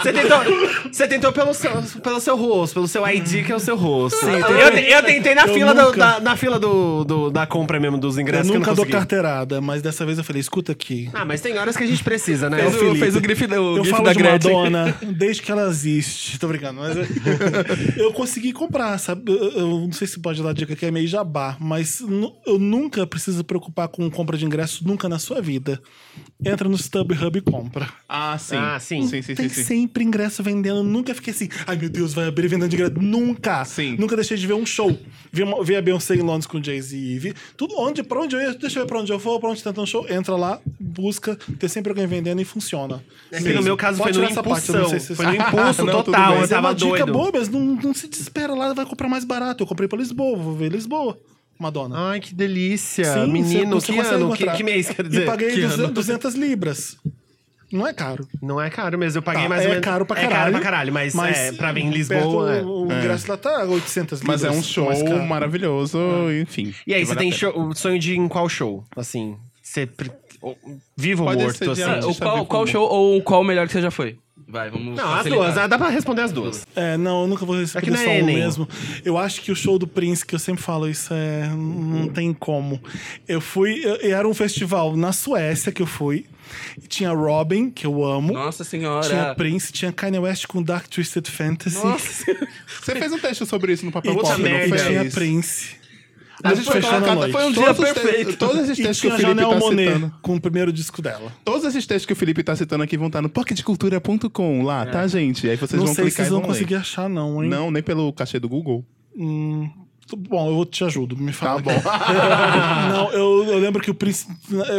[0.01, 0.37] Você tentou,
[0.91, 1.71] você tentou pelo, seu,
[2.03, 4.23] pelo seu rosto, pelo seu ID, que é o seu rosto.
[4.27, 7.45] eu, te- eu tentei na Eu fila, do- nunca- da, na fila do, do- da
[7.47, 10.23] compra mesmo dos Eu ingressos que eu nunca não dou carteirada, mas dessa vez eu
[10.23, 11.09] falei, escuta aqui.
[11.13, 12.59] Ah, mas tem horas que a gente precisa, né?
[12.59, 12.99] Fez, o, Felipe.
[12.99, 14.53] fez o grife, o Eu gif falo da de Gretchen.
[14.53, 16.39] Madonna desde que ela existe.
[16.39, 17.05] Tô brincando, mas eu,
[18.05, 19.31] eu consegui comprar, sabe?
[19.31, 22.01] Eu, eu não sei se pode dar dica que é meio jabá, mas
[22.45, 25.81] eu nunca preciso preocupar com compra de ingresso, nunca na sua vida.
[26.43, 27.89] Entra no StubHub e compra.
[28.07, 28.55] Ah, sim.
[28.55, 29.05] Ah, sim.
[29.07, 29.55] Sim, sim, Tem sim.
[29.55, 29.63] sim.
[29.63, 30.83] sempre ingresso vendendo.
[30.83, 32.93] Nunca fiquei assim, ai meu Deus, vai abrir vendendo de ingresso.
[32.99, 33.65] Nunca.
[33.65, 33.95] Sim.
[33.99, 34.97] Nunca deixei de ver um show.
[35.31, 37.19] Vi, uma- vi a Beyoncé em Londres com o Jay-Z.
[37.19, 39.49] Vi tudo onde, pra onde eu ia, deixa eu ver pra onde eu vou, pra
[39.49, 40.05] onde tenta um show.
[40.09, 43.03] Entra lá, busca, tem sempre alguém vendendo e funciona.
[43.31, 44.61] É no meu caso Pode foi no parte,
[44.99, 46.33] se- Foi no impulso Não, total.
[46.33, 47.11] Eu Mas é tava uma dica doido.
[47.13, 49.63] boa, mas não, não se desespera lá, vai comprar mais barato.
[49.63, 51.17] Eu comprei pra Lisboa, vou ver Lisboa.
[51.59, 51.95] Madonna.
[52.11, 53.03] Ai, que delícia.
[53.13, 54.33] Sim, Menino, você que ano?
[54.33, 55.25] Que, que mês, quer E dizer?
[55.25, 55.93] paguei Que 200, ano?
[55.93, 56.97] 200 libras.
[57.71, 58.27] Não é caro.
[58.41, 59.83] Não é caro mesmo, eu paguei Tá, mais ou é menos.
[59.85, 60.39] caro pra É caralho.
[60.39, 62.49] caro pra caralho, mas, é, pra vir em Lisboa.
[62.51, 62.55] é.
[62.55, 64.41] perto, O, o ingresso lá tá 800 libras.
[64.41, 65.21] Mas é um show mais caro.
[65.23, 65.99] maravilhoso,
[66.41, 66.73] enfim.
[66.87, 68.83] E aí, você vale tem show- o sonho de ir em qual show?
[68.95, 69.87] Assim, você.
[70.95, 71.83] Vivo ou morto, assim.
[72.07, 74.17] O qual, qual show ou qual o melhor que você já foi?
[74.47, 75.57] Vai, vamos Não, as duas.
[75.59, 76.65] ah, Dá pra responder as duas.
[76.75, 78.35] É, não, eu nunca vou responder É que não é só um Enem.
[78.37, 78.67] mesmo.
[79.05, 81.47] Eu acho que o show do Prince, que eu sempre falo, isso é.
[81.49, 82.81] Não tem como.
[83.27, 83.81] Eu fui.
[83.85, 86.25] eu- era um festival na Suécia que eu fui.
[86.81, 88.33] E tinha Robin, que eu amo.
[88.33, 89.07] Nossa senhora.
[89.07, 91.75] Tinha Prince, tinha Kanye West com Dark Twisted Fantasy.
[91.85, 92.25] Nossa.
[92.81, 94.65] Você fez um texto sobre isso no papel E Puta pop, não merda.
[94.65, 94.87] tinha, fez?
[94.87, 95.78] tinha Prince.
[96.43, 97.31] A gente foi Fechando a noite.
[97.33, 98.31] foi um dia Todos os perfeito.
[98.31, 100.13] te- Todos esses textos que o Felipe Janelle tá Monet citando.
[100.21, 101.33] com o primeiro disco dela.
[101.43, 105.05] Todos esses textos que o Felipe tá citando aqui vão estar no pocketcultura.com lá, tá,
[105.07, 105.49] gente?
[105.49, 106.47] Aí vocês não vão sei se clicar vocês e vão ler.
[106.47, 107.49] conseguir achar, não, hein?
[107.49, 108.85] Não, nem pelo cachê do Google.
[109.17, 109.69] Hum,
[110.29, 111.61] bom, eu te ajudo, me Tá fala.
[111.61, 111.71] bom.
[112.89, 114.27] Não, eu, eu lembro que o Prince,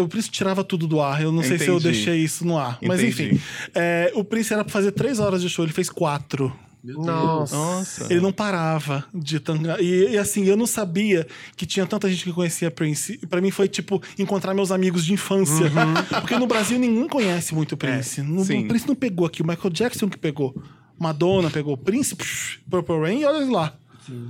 [0.02, 1.22] o Prince tirava tudo do ar.
[1.22, 1.92] Eu não sei se eu Entendi.
[1.94, 2.78] deixei isso no ar.
[2.82, 3.34] Mas Entendi.
[3.34, 3.40] enfim,
[3.74, 6.52] é, o Prince era pra fazer três horas de show, ele fez quatro.
[6.82, 7.54] Nossa.
[7.54, 8.06] Nossa.
[8.10, 9.80] Ele não parava de tangar.
[9.80, 11.26] E, e, assim, eu não sabia
[11.56, 13.18] que tinha tanta gente que conhecia Prince.
[13.22, 15.70] E Pra mim foi tipo encontrar meus amigos de infância.
[16.20, 18.22] Porque no Brasil ninguém conhece muito o Prince.
[18.22, 18.64] No- sim.
[18.64, 20.54] o Prince não pegou aqui, o Michael Jackson que pegou.
[20.98, 23.74] Madonna pegou, Prince, psh, Purple Rain e olha lá.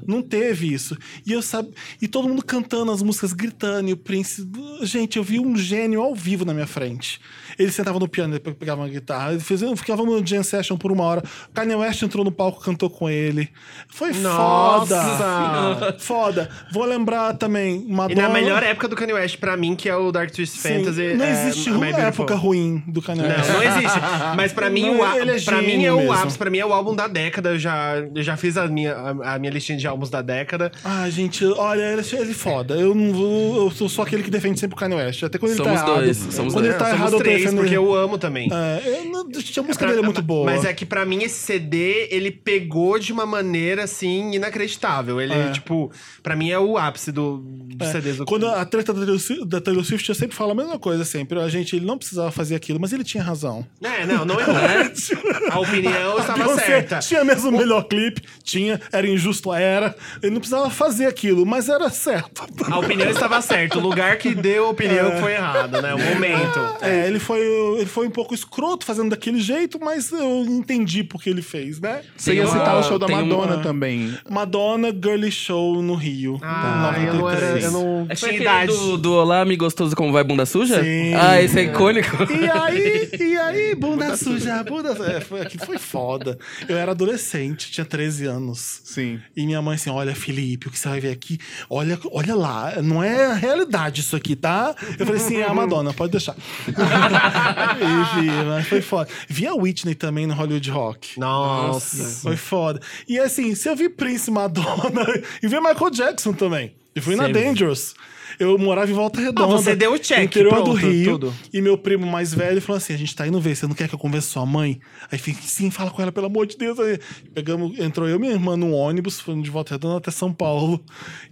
[0.07, 0.97] Não teve isso.
[1.27, 4.47] E eu sabe, e todo mundo cantando as músicas, gritando, e o Prince.
[4.83, 7.21] Gente, eu vi um gênio ao vivo na minha frente.
[7.59, 10.91] Ele sentava no piano, ele pegava uma guitarra, ele fez, ficava no jam session por
[10.91, 11.23] uma hora.
[11.53, 13.49] Kanye West entrou no palco, cantou com ele.
[13.89, 15.03] Foi Nossa!
[15.03, 15.97] foda.
[15.99, 16.51] Foda.
[16.73, 18.23] Vou lembrar também E Madonna.
[18.23, 21.15] na melhor época do Kanye West, pra mim, que é o Dark Twist Sim, Fantasy.
[21.15, 23.49] Não é, existe uma época ruim do Kanye West.
[23.49, 23.99] Não, não existe.
[24.37, 26.13] Mas pra mim, Não, o, é pra mim é o mesmo.
[26.13, 26.39] ápice.
[26.39, 27.51] Pra mim é o álbum da década.
[27.51, 30.73] Eu já, eu já fiz a minha, a, a minha listinha de álbuns da década.
[30.85, 32.75] Ah, gente, olha, ele, ele é foda.
[32.75, 33.65] Eu não vou.
[33.67, 35.23] Eu sou só aquele que defende sempre o Kanye West.
[35.23, 36.01] Até quando ele Somos tá errado.
[36.03, 36.67] dois, somos quando dois.
[36.67, 37.77] ele tá Somos errado, eu três, defendo porque ele.
[37.77, 38.49] eu amo também.
[38.53, 40.45] É, eu não, a música Pra- dele é muito boa.
[40.47, 45.21] Mas é que pra mim esse CD, ele pegou de uma maneira, assim, inacreditável.
[45.21, 45.51] Ele, É.
[45.53, 45.91] tipo,
[46.23, 49.19] pra mim é o ápice do, dos É, CDs do Quando a treta da Taylor,
[49.21, 51.39] Swi- da Taylor Swift, eu sempre falo a mesma coisa sempre.
[51.41, 53.67] A gente, ele não precisava fazer aquilo, mas ele tinha razão.
[53.83, 54.45] É, não, não é.
[55.51, 56.99] A opinião estava Beyoncé certa.
[57.01, 59.95] Tinha mesmo o melhor clipe, tinha, era injusto, era.
[60.23, 62.45] Ele não precisava fazer aquilo, mas era certo.
[62.71, 63.79] A opinião estava certa.
[63.79, 65.95] O lugar que deu a opinião foi errado, né?
[65.95, 66.61] O momento.
[66.83, 67.41] É, ele foi,
[67.77, 72.03] ele foi um pouco escroto fazendo daquele jeito, mas eu entendi porque ele fez, né?
[72.17, 74.17] Você ia citar o show da Madonna uma- também.
[74.29, 76.39] Madonna Girly Show no Rio.
[76.43, 77.41] Ah, eu não era.
[77.41, 77.65] 93.
[77.65, 78.73] Eu não É tinha aquele idade.
[78.73, 80.83] do, do Olá, me gostoso como vai bunda suja?
[80.83, 81.15] Sim.
[81.15, 82.17] Ah, esse é icônico.
[82.33, 85.11] E aí, e aí, bunda suja, bunda suja.
[85.13, 86.39] É, foi, aquilo foi foda.
[86.69, 88.81] Eu era adolescente, tinha 13 anos.
[88.85, 89.21] Sim.
[89.37, 91.39] E minha mãe assim, olha, Felipe, o que você vai ver aqui?
[91.69, 94.75] Olha, olha lá, não é a realidade isso aqui, tá?
[94.99, 96.35] Eu falei assim, é a Madonna, pode deixar.
[96.69, 99.09] e vi, mas foi foda.
[99.29, 101.19] Vi a Whitney também no Hollywood Rock.
[101.19, 102.23] Nossa.
[102.23, 102.81] Foi foda.
[103.09, 105.05] E assim, se eu vi Prince, Madonna
[105.43, 106.75] e vi Michael Jackson também.
[106.95, 107.29] E fui na.
[107.29, 107.95] Dangerous.
[108.41, 109.45] Eu morava em Volta Redonda.
[109.55, 111.13] Ah, você deu o check, Interior pronto, do Rio.
[111.13, 111.35] tudo.
[111.53, 113.87] E meu primo mais velho falou assim: a gente tá indo ver, você não quer
[113.87, 114.81] que eu converse com sua mãe?
[115.13, 116.81] Aí fiquei, sim, fala com ela, pelo amor de Deus.
[116.81, 116.99] Aí
[117.35, 120.83] pegamos, entrou eu e minha irmã num ônibus, fomos de Volta Redonda até São Paulo.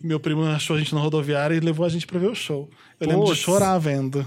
[0.04, 2.34] E meu primo achou a gente na rodoviária e levou a gente pra ver o
[2.34, 2.68] show.
[3.00, 4.26] Eu lembro de chorar vendo.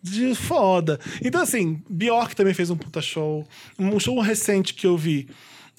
[0.00, 1.00] De foda.
[1.24, 3.44] Então, assim, Bjork também fez um puta show.
[3.76, 5.28] Um show recente que eu vi.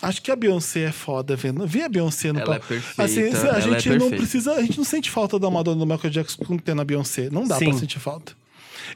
[0.01, 1.65] Acho que a Beyoncé é foda vendo.
[1.65, 2.67] Vi a Beyoncé no é palco.
[2.67, 4.53] perfeita, Assim, a ela é gente não precisa.
[4.53, 7.29] A gente não sente falta da Madonna do Michael Jackson quando tem na Beyoncé.
[7.31, 7.69] Não dá Sim.
[7.69, 8.33] pra sentir falta.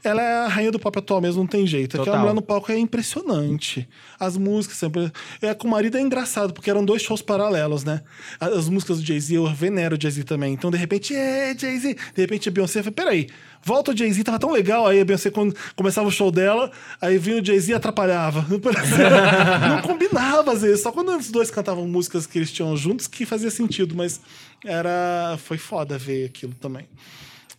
[0.03, 1.95] Ela é a rainha do pop atual mesmo, não tem jeito.
[1.95, 2.19] Aquela Total.
[2.21, 3.87] mulher no palco é impressionante.
[4.19, 5.11] As músicas sempre.
[5.41, 8.01] É, com o marido é engraçado, porque eram dois shows paralelos, né?
[8.39, 10.53] As músicas do Jay-Z, eu venero o Jay-Z também.
[10.53, 11.95] Então, de repente, é, Jay-Z.
[12.15, 13.27] De repente a Beyoncé fala: peraí,
[13.63, 14.87] volta o Jay-Z, tava tão legal.
[14.87, 16.71] Aí a Beyoncé, quando começava o show dela,
[17.01, 18.45] aí vinha o Jay-Z e atrapalhava.
[18.51, 20.81] Não combinava às vezes.
[20.81, 24.21] Só quando os dois cantavam músicas que eles tinham juntos que fazia sentido, mas
[24.65, 25.37] era.
[25.43, 26.87] Foi foda ver aquilo também.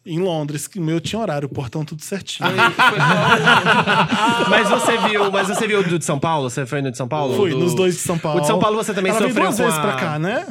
[0.05, 2.49] Em Londres, que o meu tinha horário, o portão tudo certinho.
[4.51, 6.51] Mas você viu, mas você viu o do de São Paulo?
[6.51, 7.35] Você foi no de São Paulo?
[7.37, 8.39] Fui, Do- nos dois de São Paulo.
[8.39, 10.19] O de São Paulo você também Ela veio sofreu duas com vezes a- pra cá,
[10.19, 10.47] né?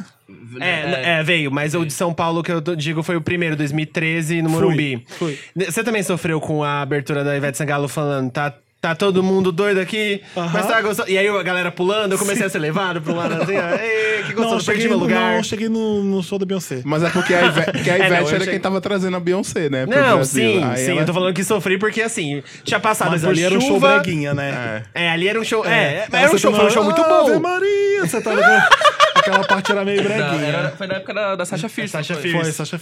[0.60, 4.40] É, é, veio, mas o de São Paulo que eu digo foi o primeiro, 2013,
[4.42, 5.04] no Fui, Morumbi.
[5.18, 5.38] fui.
[5.54, 9.78] Você também sofreu com a abertura da Ivete Sangalo falando, tá, tá todo mundo doido
[9.78, 10.50] aqui, Aham.
[10.52, 11.08] mas tá gostoso.
[11.08, 14.24] E aí a galera pulando, eu comecei a ser levado um lado assim, ó, ei,
[14.24, 15.20] que Não, gostoso, eu cheguei, perdi meu no, lugar.
[15.20, 16.82] não, eu cheguei no, no show da Beyoncé.
[16.84, 19.16] Mas é porque a Ivete, porque a É, não, Ivete era achei- quem tava trazendo
[19.16, 19.86] a Beyoncé, né?
[19.86, 20.52] pro Não, Brasil.
[20.54, 23.44] sim, Aí sim, ela- eu tô falando que sofri porque assim, tinha passado Mas ali
[23.44, 24.00] era um show chuva.
[24.00, 24.82] breguinha, né?
[24.94, 25.04] É.
[25.04, 25.64] É, ali era um show.
[25.64, 27.38] É, Aí era um show, tá foi um show muito Ave bom.
[27.40, 28.68] Maria, você tá ligado?
[29.22, 30.46] Aquela parte era meio breguinha.
[30.46, 31.92] era- foi na época da, da Sasha Fierce.
[31.92, 32.22] Sasha foi?
[32.22, 32.42] Fierce.
[32.44, 32.76] Foi, Sasha.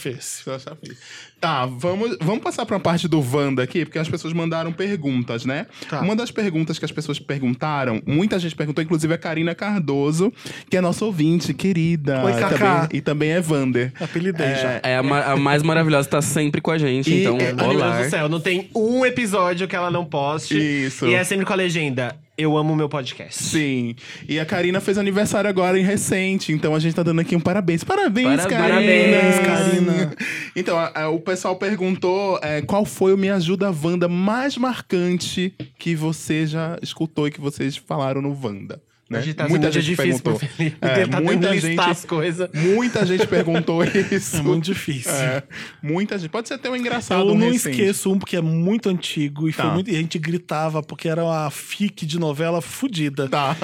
[0.46, 0.98] Eu já fiz.
[1.40, 5.66] Tá, vamos, vamos passar pra parte do Wanda aqui, porque as pessoas mandaram perguntas, né?
[5.88, 6.00] Tá.
[6.00, 10.32] Uma das perguntas que as pessoas perguntaram, muita gente perguntou, inclusive a Karina Cardoso,
[10.68, 12.22] que é nossa ouvinte, querida.
[12.24, 12.58] Oi, e Cacá.
[12.82, 13.92] também, e também é Wander.
[14.00, 14.80] Apelidei já.
[14.82, 17.56] É a, ma- a mais maravilhosa, tá sempre com a gente, E- então, é, Meu
[17.56, 18.02] Deus olá.
[18.02, 20.58] do céu, não tem um episódio que ela não poste.
[20.86, 21.06] Isso.
[21.06, 22.14] E é sempre com a legenda.
[22.40, 23.42] Eu amo meu podcast.
[23.42, 23.94] Sim.
[24.26, 27.40] E a Karina fez aniversário agora em recente, então a gente tá dando aqui um
[27.40, 27.84] parabéns.
[27.84, 29.44] Parabéns, Parabéns, Karina.
[29.44, 30.14] Karina.
[30.56, 35.52] Então, a- a- o pessoal perguntou é, qual foi o Me Ajuda Wanda mais marcante
[35.78, 38.80] que você já escutou e que vocês falaram no Wanda.
[39.10, 39.18] Né?
[39.34, 40.76] Tá sendo muito difícil pro Felipe.
[40.80, 42.48] É, tá muita gente, as coisas.
[42.54, 44.36] muita gente perguntou isso.
[44.40, 45.10] É muito difícil.
[45.12, 45.42] É,
[45.82, 46.30] muita gente.
[46.30, 47.20] Pode ser até um engraçado.
[47.28, 47.70] Eu um não recente.
[47.80, 49.70] esqueço um porque é muito antigo e, foi Tá.
[49.72, 53.28] muito- e a gente gritava porque era uma fic de novela fudida.
[53.28, 53.56] Tá.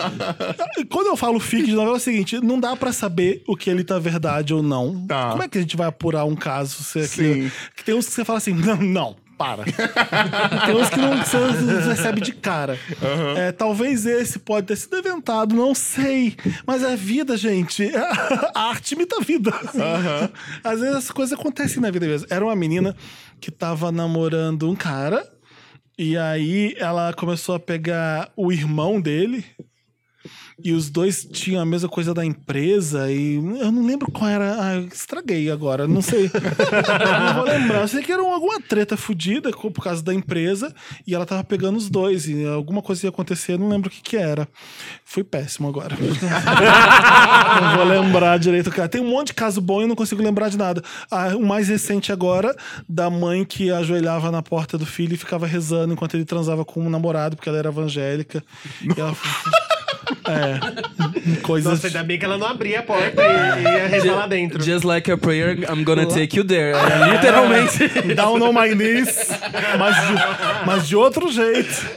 [0.91, 3.71] Quando eu falo fic de novela é o seguinte, não dá pra saber o que
[3.71, 5.07] ele tá verdade ou não.
[5.07, 5.31] Tá.
[5.31, 6.83] Como é que a gente vai apurar um caso?
[6.83, 7.53] Se aqui- Sim.
[7.77, 9.65] que tem uns que você fala assim, não, não, para.
[10.67, 12.79] tem uns que não você recebe de cara.
[13.37, 16.37] É, talvez esse pode ter sido inventado, não sei.
[16.67, 17.91] Mas é vida, gente.
[18.55, 19.53] A arte imita a vida.
[20.65, 22.27] Às vezes as coisas acontecem na vida mesmo.
[22.31, 22.97] Era uma menina
[23.41, 25.27] que tava namorando um cara.
[25.99, 29.45] E aí ela começou a pegar o irmão dele.
[30.59, 33.13] E os dois tinham a mesma coisa da empresa.
[33.13, 34.57] E eu não lembro qual era.
[34.59, 36.31] Ah, estraguei agora, não sei.
[36.33, 37.83] não vou lembrar.
[37.83, 40.75] Eu sei que era alguma treta fodida por causa da empresa.
[41.07, 42.27] E ela tava pegando os dois.
[42.27, 44.49] E alguma coisa ia acontecer, não lembro o que que era.
[45.05, 45.95] Foi péssimo agora.
[47.61, 48.71] não vou lembrar direito.
[48.71, 48.89] Cara.
[48.89, 50.83] Tem um monte de caso bom e eu não consigo lembrar de nada.
[51.11, 52.57] Ah, o mais recente agora,
[52.89, 56.81] da mãe que ajoelhava na porta do filho e ficava rezando enquanto ele transava com
[56.81, 58.43] um namorado, porque ela era evangélica.
[58.83, 59.15] E ela...
[60.27, 61.41] É.
[61.43, 61.73] Coisas.
[61.73, 64.63] Nossa, ainda bem que ela não abria a porta e, ia rezar lá dentro.
[64.63, 66.77] Just like a prayer, I'm gonna take you there.
[66.77, 67.89] É, literalmente.
[68.15, 69.31] Down on my knees,
[69.79, 71.89] mas de, mas de outro jeito.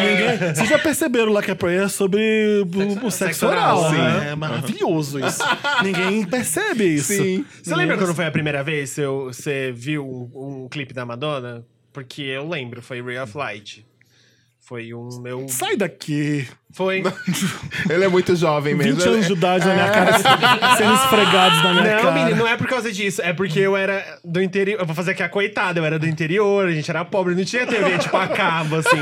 [0.00, 3.92] Ninguém, vocês já perceberam lá que a prayer é sobre o, o sexo oral, oral,
[3.92, 4.30] né?
[4.32, 5.42] É maravilhoso isso.
[5.82, 7.14] Ninguém percebe isso.
[7.14, 7.44] Sim.
[7.62, 11.64] Você lembra quando foi a primeira vez que você viu um, um clipe da Madonna?
[11.92, 13.84] Porque eu lembro, foi Ray of Light.
[14.58, 15.48] Foi um meu.
[15.48, 16.46] Sai daqui.
[16.72, 17.02] Foi.
[17.90, 18.94] Ele é muito jovem mesmo.
[18.96, 20.18] 20 anos de idade na minha cara,
[20.76, 22.12] sendo esfregados na minha Não, cara.
[22.12, 23.20] menino, não é por causa disso.
[23.22, 24.78] É porque eu era do interior.
[24.80, 27.44] Eu vou fazer aqui a coitada, eu era do interior, a gente era pobre, não
[27.44, 28.96] tinha TV, tipo, a cabo, assim.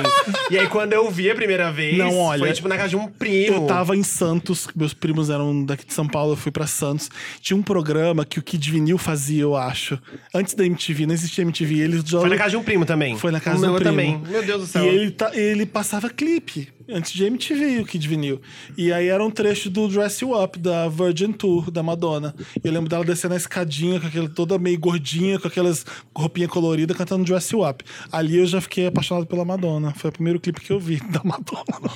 [0.51, 2.97] E aí, quando eu vi a primeira vez, Não, olha, foi tipo na casa de
[2.97, 3.57] um primo.
[3.57, 7.11] Eu tava em Santos, meus primos eram daqui de São Paulo, eu fui pra Santos.
[7.41, 9.99] Tinha um programa que o Kid Vinil fazia, eu acho.
[10.35, 11.79] Antes da MTV, não existia MTV.
[11.81, 12.21] Ele já...
[12.21, 13.17] Foi na casa de um primo também.
[13.19, 13.91] Foi na casa do meu primo.
[13.91, 14.19] também.
[14.27, 14.85] Meu Deus do céu.
[14.85, 18.41] E ele, tá- ele passava clipe antes de MTV, o Kid Vinil.
[18.77, 22.35] E aí era um trecho do Dress You Up, da Virgin Tour, da Madonna.
[22.63, 25.85] E eu lembro dela descendo a escadinha, com aquela toda meio gordinha, com aquelas
[26.17, 27.85] roupinhas coloridas, cantando Dress You Up.
[28.11, 29.93] Ali eu já fiquei apaixonado pela Madonna.
[29.95, 31.93] Foi o primeiro clipe que eu vi da Madonna.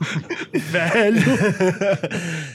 [0.52, 1.20] Velho.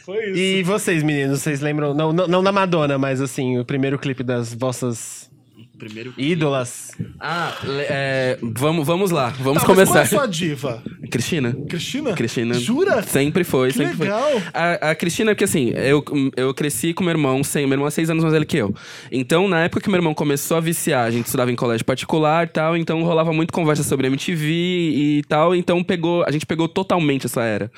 [0.04, 0.40] Foi isso.
[0.40, 1.94] E vocês, meninos, vocês lembram?
[1.94, 5.30] Não, não, não da Madonna, mas assim, o primeiro clipe das vossas
[5.78, 6.14] Primeiro.
[6.18, 6.92] ídolas.
[7.20, 7.54] Ah,
[7.90, 10.02] é, vamos, vamos lá, vamos Tá, mas Qual é começar.
[10.02, 10.82] a sua diva?
[11.12, 11.56] Cristina.
[11.70, 12.14] Cristina?
[12.14, 12.54] Cristina.
[12.56, 13.02] Jura?
[13.04, 14.32] Sempre foi, Que sempre legal.
[14.32, 14.42] foi.
[14.54, 16.04] A, a Cristina, porque assim, eu,
[16.36, 18.74] eu cresci com meu irmão, sem, meu irmão é seis anos mais velho que eu.
[19.12, 22.46] Então, na época que meu irmão começou a viciar, a gente estudava em colégio particular
[22.46, 26.68] e tal, então rolava muito conversa sobre MTV e tal, então pegou, a gente pegou
[26.68, 27.72] totalmente essa era.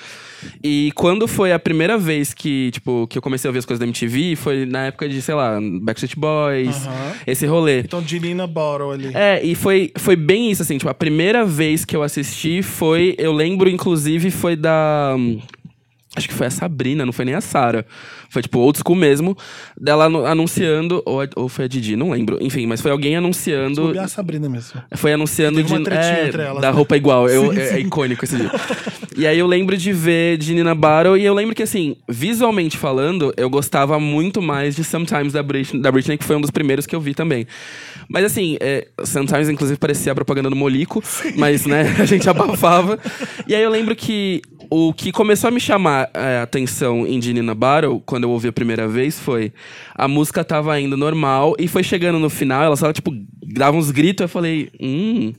[0.64, 3.80] E quando foi a primeira vez que, tipo, que eu comecei a ouvir as coisas
[3.80, 7.14] da MTV, foi na época de, sei lá, Backstreet Boys, Aham.
[7.26, 7.84] esse rolê.
[7.88, 9.12] Então, Ginina Bottle ali.
[9.14, 13.16] É, e foi, foi bem isso, assim, tipo, a primeira vez que eu assisti foi,
[13.18, 15.16] eu lembro, inclusive, foi da...
[16.18, 17.86] Acho que foi a Sabrina, não foi nem a Sara.
[18.30, 19.38] Foi, tipo, old school mesmo,
[19.80, 22.40] dela anu- anunciando, ou, a- ou foi a Didi, não lembro.
[22.42, 23.84] Enfim, mas foi alguém anunciando...
[23.84, 24.82] Bobear a Sabrina mesmo.
[24.96, 26.76] Foi anunciando de, é, elas, da né?
[26.76, 27.30] roupa igual.
[27.30, 27.80] Eu, Sim, é, é sim.
[27.82, 28.52] icônico esse dia.
[29.16, 32.78] e aí eu lembro de ver de Nina Battle e eu lembro que, assim, visualmente
[32.78, 36.52] falando, eu gostava muito mais de Sometimes da Britney, da Britney que foi um dos
[36.52, 37.46] primeiros que eu vi também.
[38.10, 41.04] Mas assim, é, Sometimes inclusive parecia a propaganda do Molico,
[41.36, 42.98] mas né, a gente abafava.
[43.48, 47.20] E aí eu lembro que o que começou a me chamar é, a atenção em
[47.20, 49.52] Nina Battle, quando eu ouvi a primeira vez, foi
[49.96, 53.12] a música tava indo normal e foi chegando no final, ela só, tipo,
[53.42, 55.34] dava uns gritos, eu falei, hum.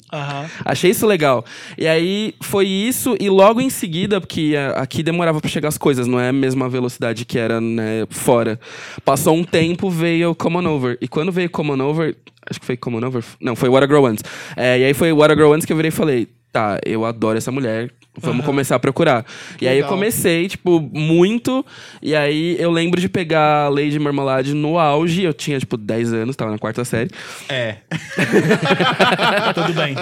[0.64, 1.44] Achei isso legal.
[1.76, 6.06] E aí foi isso, e logo em seguida, porque aqui demorava pra chegar as coisas,
[6.06, 8.58] não é a mesma velocidade que era né, fora.
[9.04, 10.98] Passou um tempo, veio Common Over.
[11.00, 12.16] E quando veio Common Over,
[12.48, 13.24] acho que foi Common Over?
[13.40, 14.24] Não, foi What a Girl Wants.
[14.56, 17.04] É, e aí foi What a Girl Wants que eu virei e falei, tá, eu
[17.04, 19.24] adoro essa mulher, vamos começar a procurar.
[19.60, 19.90] e aí eu legal.
[19.90, 21.64] comecei, tipo, muito,
[22.02, 26.36] e aí eu lembro de pegar Lady Marmalade no auge, eu tinha, tipo, 10 anos,
[26.36, 27.10] tava na quarta série.
[27.48, 27.76] É.
[29.54, 29.94] Tudo bem.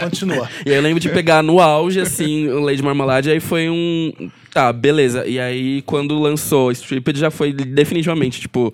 [0.00, 0.48] Continua.
[0.64, 4.12] E aí eu lembro de pegar no auge, assim, Lady Marmalade, aí foi um.
[4.52, 5.26] Tá, beleza.
[5.26, 8.72] E aí, quando lançou Stripped, já foi definitivamente, tipo.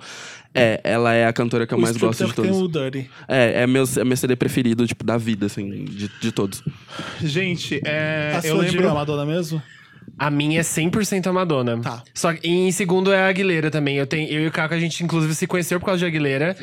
[0.54, 2.76] É, ela é a cantora que eu O mais gosto de Strip tem todos.
[2.76, 3.10] o Dirty.
[3.26, 6.62] É, é meu, é meu CD preferido, tipo, da vida, assim, de, de todos.
[7.20, 8.88] Gente, é, A eu diva é lembro.
[8.90, 9.60] a Madonna mesmo?
[10.16, 11.80] A minha é 100% a Madonna.
[11.80, 12.02] Tá.
[12.14, 13.96] Só que em segundo é a Aguilera também.
[13.96, 16.56] Eu, tenho, eu e o Caco, a gente inclusive se conheceu por causa de Aguilera.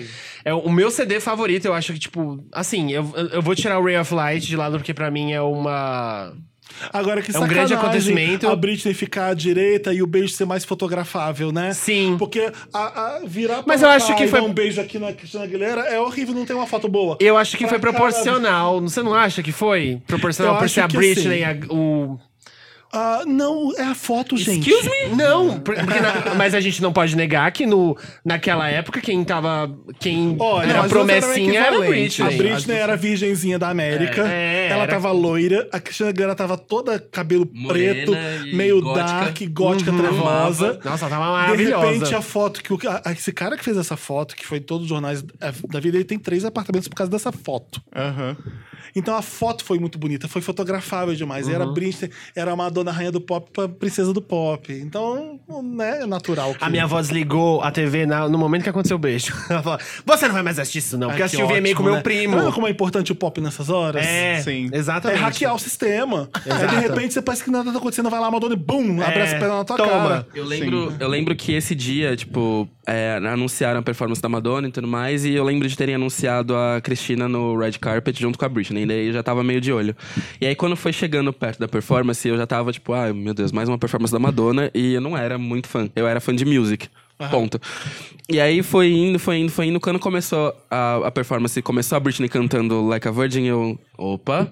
[0.46, 3.84] É o meu CD favorito, eu acho que, tipo, assim, eu, eu vou tirar o
[3.84, 6.34] Ray of Light de lado porque pra mim é uma.
[6.92, 8.48] Agora que É um grande acontecimento.
[8.48, 11.74] a Britney ficar à direita e o beijo ser mais fotografável, né?
[11.74, 12.16] Sim.
[12.18, 15.44] Porque a, a virar pra Mas eu acho que foi- um beijo aqui na Cristina
[15.44, 17.18] Aguilera é horrível, não tem uma foto boa.
[17.20, 18.82] Eu acho que Pra foi proporcional.
[18.82, 20.02] Você não acha que foi?
[20.08, 21.62] Proporcional Eu por ser a Britney, assim.
[21.70, 22.20] a- o.
[22.94, 24.70] Ah, não, é a foto, gente.
[24.70, 25.16] Excuse me?
[25.16, 29.74] Não, na- mas a gente não pode negar que no, naquela época quem tava.
[30.00, 32.22] Quem Olha, era não era promessinha era a equivalente.
[32.22, 32.50] A Britney.
[32.54, 34.28] Britney era a virgenzinha da América.
[34.28, 35.70] É, ela era- tava loira.
[35.72, 39.06] A Cristina Aguilera tava toda cabelo Morena preto, meio gótica.
[39.06, 40.80] dark, gótica, trevosa.
[40.84, 41.86] Nossa, ela tava De maravilhosa.
[41.88, 44.62] repente, a foto que o, a- esse cara que fez essa foto, que foi em
[44.62, 47.82] todos os jornais da- da vida, ele tem três apartamentos por causa dessa foto.
[47.96, 48.36] Aham.
[48.94, 51.48] Então a foto foi muito bonita, foi fotografável demais.
[51.48, 51.74] E era Uhum.
[51.74, 54.72] Britney, era a Madonna rainha do pop pra princesa do pop.
[54.74, 56.54] Então, né, é natural.
[56.56, 56.64] Que...
[56.64, 59.34] A minha avó desligou a TV na- no momento que aconteceu o beijo.
[59.50, 61.68] Ela falou: Você não vai mais assistir isso, não, porque Ai, assistiu o que VMA
[61.70, 62.02] com ótimo, meu né?
[62.02, 62.38] primo.
[62.44, 64.06] Tá como é importante o pop nessas horas?
[64.06, 64.70] É, Sim.
[64.72, 65.20] É exatamente.
[65.20, 66.30] hackear o sistema.
[66.50, 69.02] Aí de repente você parece que nada tá acontecendo, vai lá, a Madonna e bum,
[69.02, 69.90] É, as pernas na tua toma.
[69.90, 70.28] cara.
[70.34, 74.72] Eu lembro, eu lembro que esse dia, tipo, é, anunciaram a performance da Madonna e
[74.72, 78.46] tudo mais, e eu lembro de terem anunciado a Cristina no red carpet junto com
[78.46, 79.96] a Britney, e daí eu já tava meio de olho.
[80.40, 83.52] E aí quando foi chegando perto da performance, eu já tava tipo, ai meu Deus,
[83.52, 86.46] mais uma performance da Madonna, e eu não era muito fã, eu era fã de
[86.46, 86.88] music.
[87.30, 87.62] Ponto.
[88.28, 89.80] E aí foi indo, foi indo, foi indo.
[89.80, 93.80] Quando começou a, a performance, começou a Britney cantando Like a Virgin, eu.
[93.98, 94.52] Opa!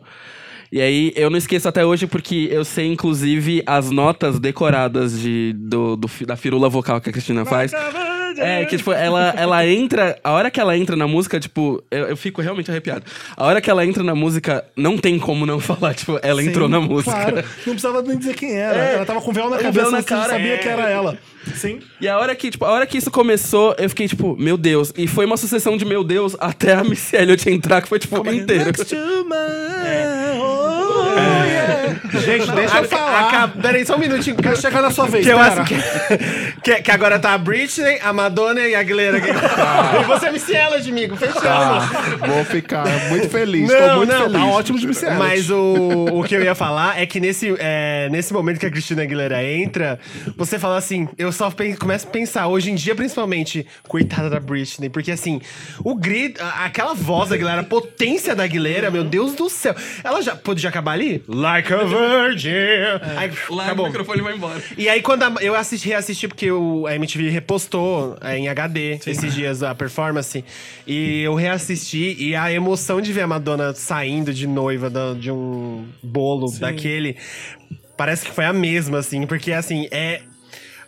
[0.71, 5.53] E aí, eu não esqueço até hoje porque eu sei, inclusive, as notas decoradas de,
[5.57, 7.71] do, do da firula vocal que a Cristina faz.
[8.37, 10.17] É, que, tipo, ela, ela entra.
[10.23, 13.03] A hora que ela entra na música, tipo, eu, eu fico realmente arrepiado.
[13.35, 16.67] A hora que ela entra na música, não tem como não falar, tipo, ela entrou
[16.67, 17.11] Sim, na música.
[17.11, 17.35] Claro.
[17.37, 18.77] Não precisava nem dizer quem era.
[18.77, 18.95] É.
[18.95, 20.33] Ela tava com véu na cabeça, véu na cara.
[20.33, 20.57] sabia É.
[20.57, 21.17] que era ela.
[21.55, 21.79] Sim.
[21.99, 24.93] E a hora que, tipo, a hora que isso começou, eu fiquei, tipo, meu Deus.
[24.95, 28.17] E foi uma sucessão de meu Deus até a Missy Elliott entrar, que foi, tipo,
[28.31, 28.65] inteiro.
[28.65, 30.18] Next to oh, yeah.
[32.37, 33.49] Gente, deixa eu falar.
[33.61, 34.35] Peraí, só um minutinho.
[34.35, 35.75] Quero chegar na sua vez, Que eu acho que,
[36.61, 39.17] que, que agora tá a Britney, a Madonna e a Aguilera.
[39.17, 39.29] aqui.
[39.29, 41.15] E você é Missy Elliott, amigo.
[41.15, 41.41] Fechamos.
[41.43, 41.79] Tá,
[42.25, 43.67] vou ficar muito feliz.
[43.69, 44.33] Não, tô muito não, feliz.
[44.33, 45.17] Tá ótimo de Elliott.
[45.17, 48.71] Mas o, o que eu ia falar é que nesse, é, nesse momento que a
[48.71, 49.99] Cristina Aguilera entra,
[50.37, 54.89] você fala assim, eu só começo a pensar, hoje em dia principalmente, coitada da Britney,
[54.89, 55.41] porque assim,
[55.83, 59.75] o grito, aquela voz da Aguilera, a potência da Aguilera, meu Deus do céu.
[60.03, 61.23] Ela já podia acabar ali?
[61.27, 61.83] Like a
[62.23, 62.49] virgin.
[63.17, 63.85] Aí, Lá acabou.
[63.85, 64.61] o microfone vai embora.
[64.77, 68.99] E aí, quando a- eu assisti, reassisti, porque o, a MTV repostou é, em HD
[69.05, 70.43] esses dias a performance,
[70.87, 75.31] e eu reassisti, e a emoção de ver a Madonna saindo de noiva da- de
[75.31, 77.15] um bolo daquele,
[77.97, 80.21] parece que foi a mesma, assim, porque assim, é.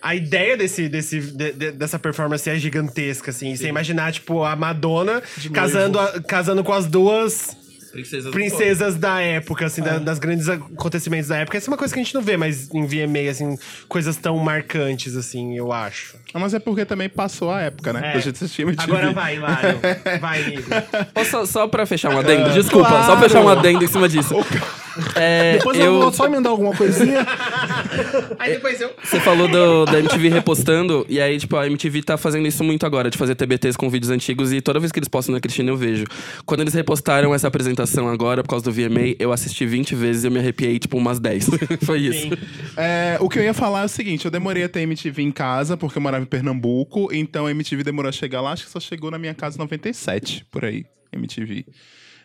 [0.03, 3.55] A ideia desse, desse, de- de- dessa performance é gigantesca, assim.
[3.55, 5.21] Você imaginar, tipo, a Madonna
[5.53, 7.55] casando, a- casando com as duas
[7.91, 8.31] Princesas.
[8.31, 11.57] princesas da época, assim, da- das grandes acontecimentos da época.
[11.57, 14.37] Essa é uma coisa que a gente não vê mais em VMA, assim, coisas tão
[14.37, 16.15] marcantes, assim, eu acho.
[16.33, 18.13] Ah, Mas é porque também passou a época, né?
[18.15, 18.19] É.
[18.21, 18.65] Gente assistir.
[18.77, 19.79] Agora vai, Lário.
[20.19, 20.55] Vai.
[21.13, 22.49] Posso Só, só pra fechar um adendo?
[22.51, 24.33] Desculpa, só fechar um adendo em cima disso.
[25.15, 25.85] É, Depois eu...
[25.85, 27.25] eu, vou só emendar alguma coisinha.
[28.37, 28.93] Aí depois eu...
[29.03, 32.85] Você falou do, da MTV repostando, e aí, tipo, a MTV tá fazendo isso muito
[32.85, 35.69] agora, de fazer TBTs com vídeos antigos, e toda vez que eles postam na Cristina
[35.69, 36.05] eu vejo.
[36.45, 40.27] Quando eles repostaram essa apresentação agora, por causa do VMA, eu assisti 20 vezes e
[40.27, 41.49] eu me arrepiei, tipo, umas 10.
[41.85, 42.27] Foi isso.
[42.77, 45.31] É, o que eu ia falar é o seguinte: eu demorei a ter MTV em
[45.31, 48.71] casa, porque eu morava em Pernambuco, então a MTV demorou a chegar lá, acho que
[48.71, 51.65] só chegou na minha casa em 97, por aí, MTV.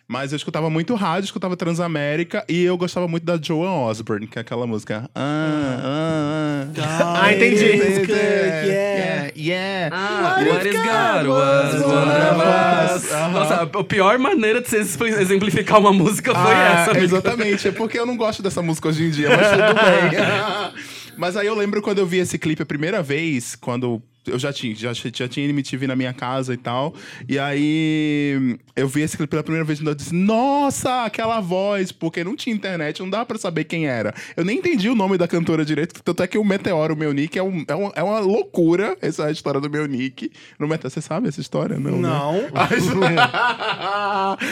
[0.09, 4.38] Mas eu escutava muito rádio, escutava Transamérica e eu gostava muito da Joan Osborne, que
[4.38, 5.11] é aquela música.
[5.12, 7.22] Ah, ah, ah.
[7.24, 7.64] Ah, entendi.
[7.64, 9.90] Yeah, yeah.
[9.96, 13.11] Ah, what is God was one of us.
[13.32, 14.78] Nossa, a pior maneira de você
[15.20, 16.90] exemplificar uma música foi Ah, essa.
[16.92, 17.04] amigo.
[17.07, 20.74] Exatamente, é porque eu não gosto dessa música hoje em dia, mas tudo bem.
[21.18, 24.53] mas aí eu lembro quando eu vi esse clipe a primeira vez, quando eu já
[24.53, 26.95] tinha, já, já tinha MTV na minha casa e tal.
[27.29, 31.93] E aí eu vi esse clipe pela primeira vez e eu disse, nossa, aquela voz,
[31.93, 34.14] porque não tinha internet, não dava pra saber quem era.
[34.37, 37.12] Eu nem entendi o nome da cantora direito, tanto é que o Meteoro, o meu
[37.12, 40.31] nick, é, um, é, um- é uma loucura essa história do meu nick.
[40.59, 41.79] No Meteoro, você sabe essa história?
[41.79, 41.93] Não.
[41.93, 42.09] né?
[42.09, 42.37] Não.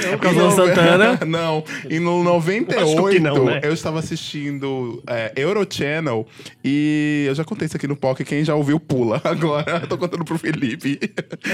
[0.03, 1.21] É por causa do Santana?
[1.27, 1.65] Não.
[1.89, 3.61] E no 98, Lógico que não, né?
[3.63, 6.27] eu estava assistindo é, Eurochannel
[6.65, 9.21] e eu já contei isso aqui no POC, quem já ouviu pula.
[9.25, 10.99] Agora eu tô contando pro Felipe.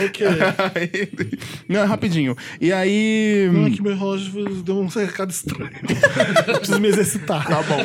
[0.07, 0.27] Ok.
[0.75, 1.39] Aí-
[1.69, 2.37] não, é rapidinho.
[2.61, 3.49] E aí.
[3.53, 5.71] Não, é que meu relógio deu um recado estranho.
[6.59, 7.47] Preciso me exercitar.
[7.47, 7.79] Tá bom.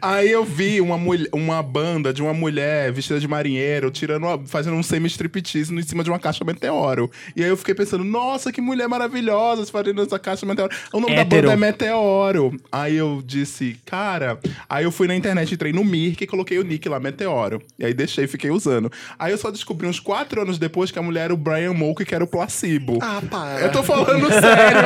[0.00, 4.46] Aí eu vi uma, mulher, uma banda de uma mulher vestida de marinheiro tirando uma-
[4.46, 7.10] fazendo um semi-striptease em cima de uma caixa meteoro.
[7.34, 10.72] E aí eu fiquei pensando, nossa, que mulher maravilhosa fazendo essa caixa meteoro.
[10.92, 11.42] O nome da Hétero.
[11.48, 12.56] banda é Meteoro.
[12.70, 14.38] Aí eu disse, cara.
[14.68, 17.60] Aí eu fui na internet, entrei no Mirk e coloquei o nick lá, Meteoro.
[17.78, 18.90] E aí deixei e fiquei usando.
[19.16, 22.04] Aí eu só descobri uns quatro anos depois que a mulher era o Brian Molko,
[22.04, 22.98] que era o placebo.
[23.00, 23.60] Ah, para.
[23.60, 24.80] Eu tô falando sério.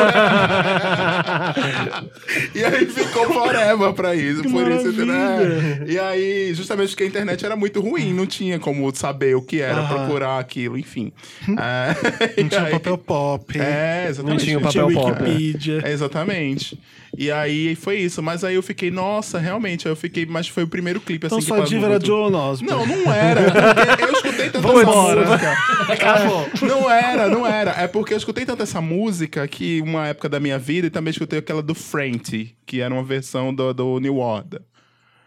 [2.55, 4.43] e aí ficou forever pra isso.
[4.43, 5.85] Que por isso, né?
[5.86, 9.60] E aí, justamente porque a internet era muito ruim, não tinha como saber o que
[9.60, 9.89] era, Aham.
[10.06, 11.12] procurar aquilo, enfim.
[11.59, 13.59] É, Não tinha aí- papel pop.
[13.59, 14.39] É, exatamente.
[14.39, 15.23] Não tinha o papel pop.
[15.23, 15.81] Wikipedia.
[15.85, 16.78] É, exatamente.
[17.16, 18.22] E aí foi isso.
[18.22, 21.56] Mas aí eu fiquei, nossa, realmente, eu fiquei, mas foi o primeiro clipe assim Então
[21.56, 22.12] sua diva era muito.
[22.12, 22.62] Osborne.
[22.62, 23.40] Não, não era.
[23.86, 25.26] Porque eu escutei tanto Vamos essa embora.
[25.26, 25.52] música.
[25.93, 26.48] Acabou.
[26.62, 27.70] Não era, não era.
[27.72, 31.10] É porque eu escutei tanto essa música que uma época da minha vida e também
[31.10, 34.62] escutei aquela do Franti, que era uma versão do, do New Order.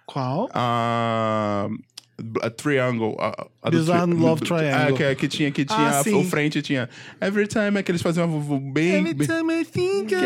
[0.05, 0.49] Qual?
[0.53, 1.67] A,
[2.41, 3.15] a Triangle.
[3.65, 4.97] A, a do Love Triangle.
[5.01, 6.13] É, que, que tinha, que tinha Ah, sim.
[6.13, 6.87] o Franti tinha.
[7.21, 8.99] Every time é que eles faziam uma vo- bem.
[8.99, 10.17] Every bem time I think I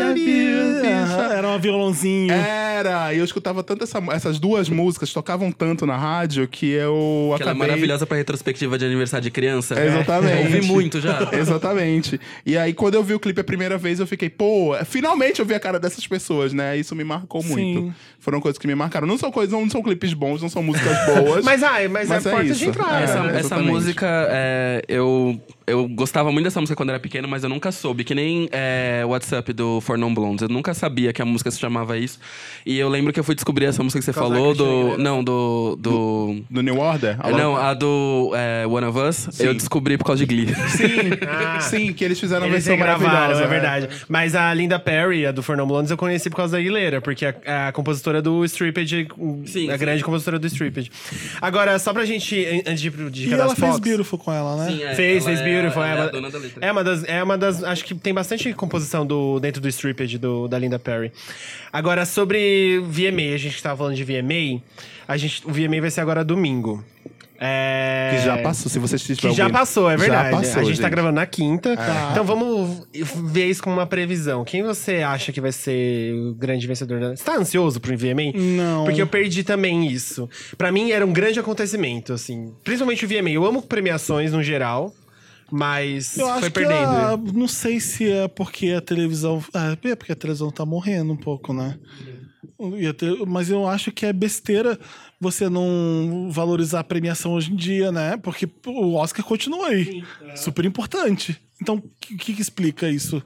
[0.86, 2.32] Aham, Era um violãozinho.
[2.32, 7.34] Era, e eu escutava tanto essa, essas duas músicas, tocavam tanto na rádio que eu
[7.36, 7.68] Que ela é acabei...
[7.68, 9.74] maravilhosa pra retrospectiva de aniversário de criança.
[9.78, 10.32] É, exatamente.
[10.36, 11.20] Eu ouvi muito já.
[11.32, 12.20] Exatamente.
[12.44, 15.46] E aí, quando eu vi o clipe a primeira vez, eu fiquei, pô, finalmente eu
[15.46, 16.76] vi a cara dessas pessoas, né?
[16.76, 17.48] Isso me marcou Sim.
[17.48, 17.94] muito.
[18.18, 19.06] Foram coisas que me marcaram.
[19.06, 21.44] Não são coisas, não são clipes bons, não são músicas boas.
[21.50, 22.58] Mas, ai, mas, Mas é é porta isso.
[22.58, 23.00] de entrada.
[23.00, 23.29] É, Essa, né?
[23.38, 25.40] Essa música, é, eu,
[25.70, 28.04] eu gostava muito dessa música quando era pequeno, mas eu nunca soube.
[28.04, 30.42] Que nem é, WhatsApp do For Non Blondes.
[30.42, 32.18] Eu nunca sabia que a música se chamava isso.
[32.66, 34.98] E eu lembro que eu fui descobrir essa música que você causa falou, do.
[34.98, 35.76] Não, do.
[35.80, 37.16] do Do New Order?
[37.22, 39.44] é, não, a do é, One of Us, Sim.
[39.46, 40.54] eu descobri por causa de Glee.
[40.70, 41.60] Sim, Ah.
[41.60, 43.44] sim, que eles fizeram a versão maravilhosa.
[43.44, 43.88] é verdade.
[44.08, 47.24] Mas a Linda Perry, a do Fernão Blondes, eu conheci por causa da Aguilera, porque
[47.26, 49.08] é a, a compositora do Stripped,
[49.46, 49.78] Sim, a sim.
[49.78, 50.90] grande compositora do Stripped.
[51.40, 54.32] Agora, só pra gente, an- antes de ir pro E ela fez Fox, Beautiful com
[54.32, 54.70] ela, né?
[54.70, 55.82] Sim, é, Fez, ela fez é- Beautiful.
[55.84, 56.66] ela É, é a uma- dona da letra.
[56.66, 57.04] é uma das.
[57.04, 57.64] É uma das.
[57.64, 61.12] Acho que tem bastante composição do, dentro do Stripped do, da Linda Perry.
[61.72, 64.60] Agora, sobre VMA, a gente tava falando de VMA.
[65.06, 66.84] A gente, o VMA vai ser agora domingo.
[67.42, 68.10] É...
[68.18, 70.30] Que já passou, se vocês estiverem Que já passou, é verdade.
[70.30, 70.90] Já passou, a gente, tá gente.
[70.90, 71.74] gravando na quinta.
[72.12, 72.86] Então vamos
[73.32, 74.44] ver isso com uma previsão.
[74.44, 77.00] Quem você acha que vai ser o grande vencedor?
[77.00, 78.32] da- Você tá ansioso pro VMA?
[78.34, 78.84] Não.
[78.84, 80.28] Porque eu perdi também isso.
[80.58, 82.52] Pra mim era um grande acontecimento, assim.
[82.62, 83.30] Principalmente o VMA.
[83.30, 84.92] Eu amo premiações no geral,
[85.50, 86.90] mas Eu acho foi que perdendo.
[86.92, 89.42] a- não sei se é porque a televisão.
[89.54, 91.76] Ah, é porque a televisão tá morrendo um pouco, né?
[92.96, 94.78] Te- Mas eu acho que é besteira
[95.20, 98.16] você não valorizar a premiação hoje em dia, né?
[98.16, 100.02] Porque o Oscar continua aí.
[100.34, 101.38] Super importante.
[101.62, 101.82] Então, o
[102.16, 103.22] que, que explica isso?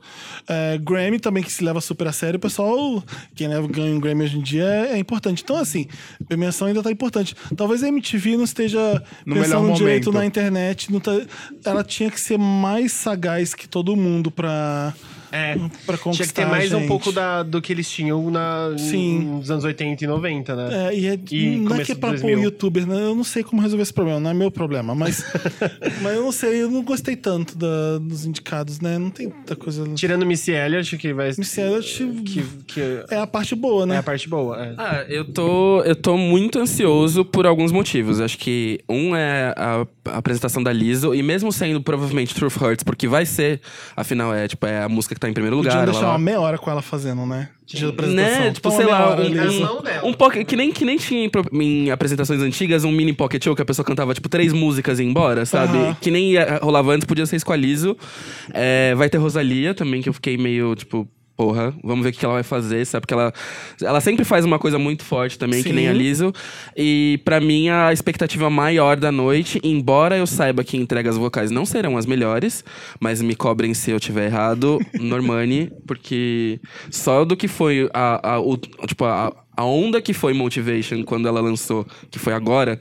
[0.48, 3.00] É, Grammy também, que se leva super a sério, o pessoal,
[3.32, 5.40] quem leva, ganha um Grammy hoje em dia é, é importante.
[5.44, 5.86] Então, assim,
[6.20, 7.36] a premiação ainda tá importante.
[7.56, 10.88] Talvez a MTV não esteja No pensando direito na internet.
[10.98, 11.12] tá-
[11.64, 14.92] ela tinha que ser mais sagaz que todo mundo pra,
[15.34, 15.56] É.
[15.84, 19.18] pra conquistar Tinha que ter mais um pouco da, do que eles tinham na, Sim.
[19.38, 20.88] nos anos 80 e 90, né?
[20.88, 22.38] É, e, é, E não é que é pra pôr 2000.
[22.38, 22.96] o youtuber, né?
[23.02, 24.94] Eu não sei como resolver esse problema, não é meu problema.
[24.94, 25.24] Mas,
[26.02, 28.98] mas eu não sei, eu não gostei tanto da- dos indicados, né?
[28.98, 29.84] Não tem muita coisa.
[29.94, 31.30] Tirando Missy Elliott, que vai.
[31.36, 32.80] Missy Elliott Que, que
[33.10, 33.96] é a parte boa, né?
[33.96, 34.64] é a parte boa.
[34.64, 34.74] é.
[34.78, 38.20] Ah, eu tô, eu tô muito ansioso por alguns motivos.
[38.20, 42.84] Acho que um é a, a apresentação da Lizzo, e mesmo sendo provavelmente Truth Hurts,
[42.84, 43.60] porque vai ser,
[43.96, 45.70] afinal, é, tipo, é a música que tá em primeiro lugar.
[45.70, 47.48] Podiam ela deixar lá- uma meia hora com ela fazendo, né?
[47.66, 48.40] De apresentação.
[48.40, 48.50] né?
[48.52, 51.30] Tipo, sei lá, um, um, um pocket, que nem, que nem tinha em,
[51.62, 55.02] em apresentações antigas, um mini pocket show que a pessoa cantava, tipo, três músicas e
[55.02, 55.96] ia embora, sabe?
[56.00, 57.96] Que nem ia- rolava antes, podia ser Lizzo.
[58.52, 61.08] É, vai ter Rosalia também, que eu fiquei meio, tipo...
[61.36, 63.00] Porra, vamos ver o que ela vai fazer, sabe?
[63.02, 63.32] Porque ela,
[63.82, 65.74] ela sempre faz uma coisa muito forte também, que Sim.
[65.74, 66.32] nem a Lizzo.
[66.76, 71.66] E pra mim, a expectativa maior da noite, embora eu saiba que entregas vocais não
[71.66, 72.64] serão as melhores,
[73.00, 78.40] mas me cobrem se eu tiver errado, Normani, porque só do que foi a, a-
[78.40, 82.78] o, tipo, a, a onda que foi Motivation quando ela lançou, que foi agora,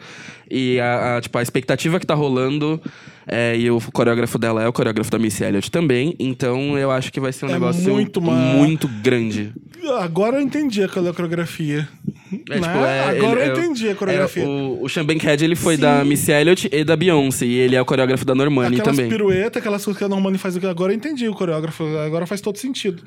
[0.50, 2.82] e a, a, tipo, a expectativa que tá rolando.
[3.26, 6.14] é, e o coreógrafo dela é o coreógrafo da Missy Elliott também.
[6.20, 9.54] Então eu acho que vai ser um É negócio muito uma- muito grande.
[10.00, 11.88] Agora eu entendi a coreografia.
[12.34, 12.98] É, tipo, Né?
[12.98, 14.44] é- Agora ele- eu é- entendi a coreografia.
[14.44, 15.82] É, o, o Sean Bankhead, ele foi Sim.
[15.84, 17.46] da Missy Elliott e da Beyoncé.
[17.46, 19.10] E ele é o coreógrafo da Normani Aquelas também.
[19.10, 22.42] piruetas, aquelas coisas que a Normani faz aqui, agora eu entendi o coreógrafo, agora faz
[22.42, 23.04] todo sentido.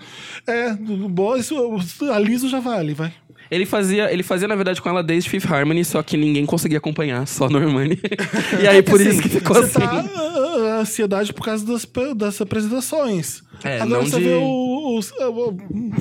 [0.46, 1.54] É, boa, isso,
[2.10, 3.12] a liso já vale, vai.
[3.50, 6.78] Ele fazia, ele fazia, na verdade, com ela desde Fifth Harmony, só que ninguém conseguia
[6.78, 7.98] acompanhar, só Normani.
[8.62, 9.80] e aí, por isso que ficou você assim.
[9.80, 11.86] tá ah, ansiedade por causa das,
[12.16, 13.42] das apresentações.
[13.64, 15.12] É, Agora não você de- vê os,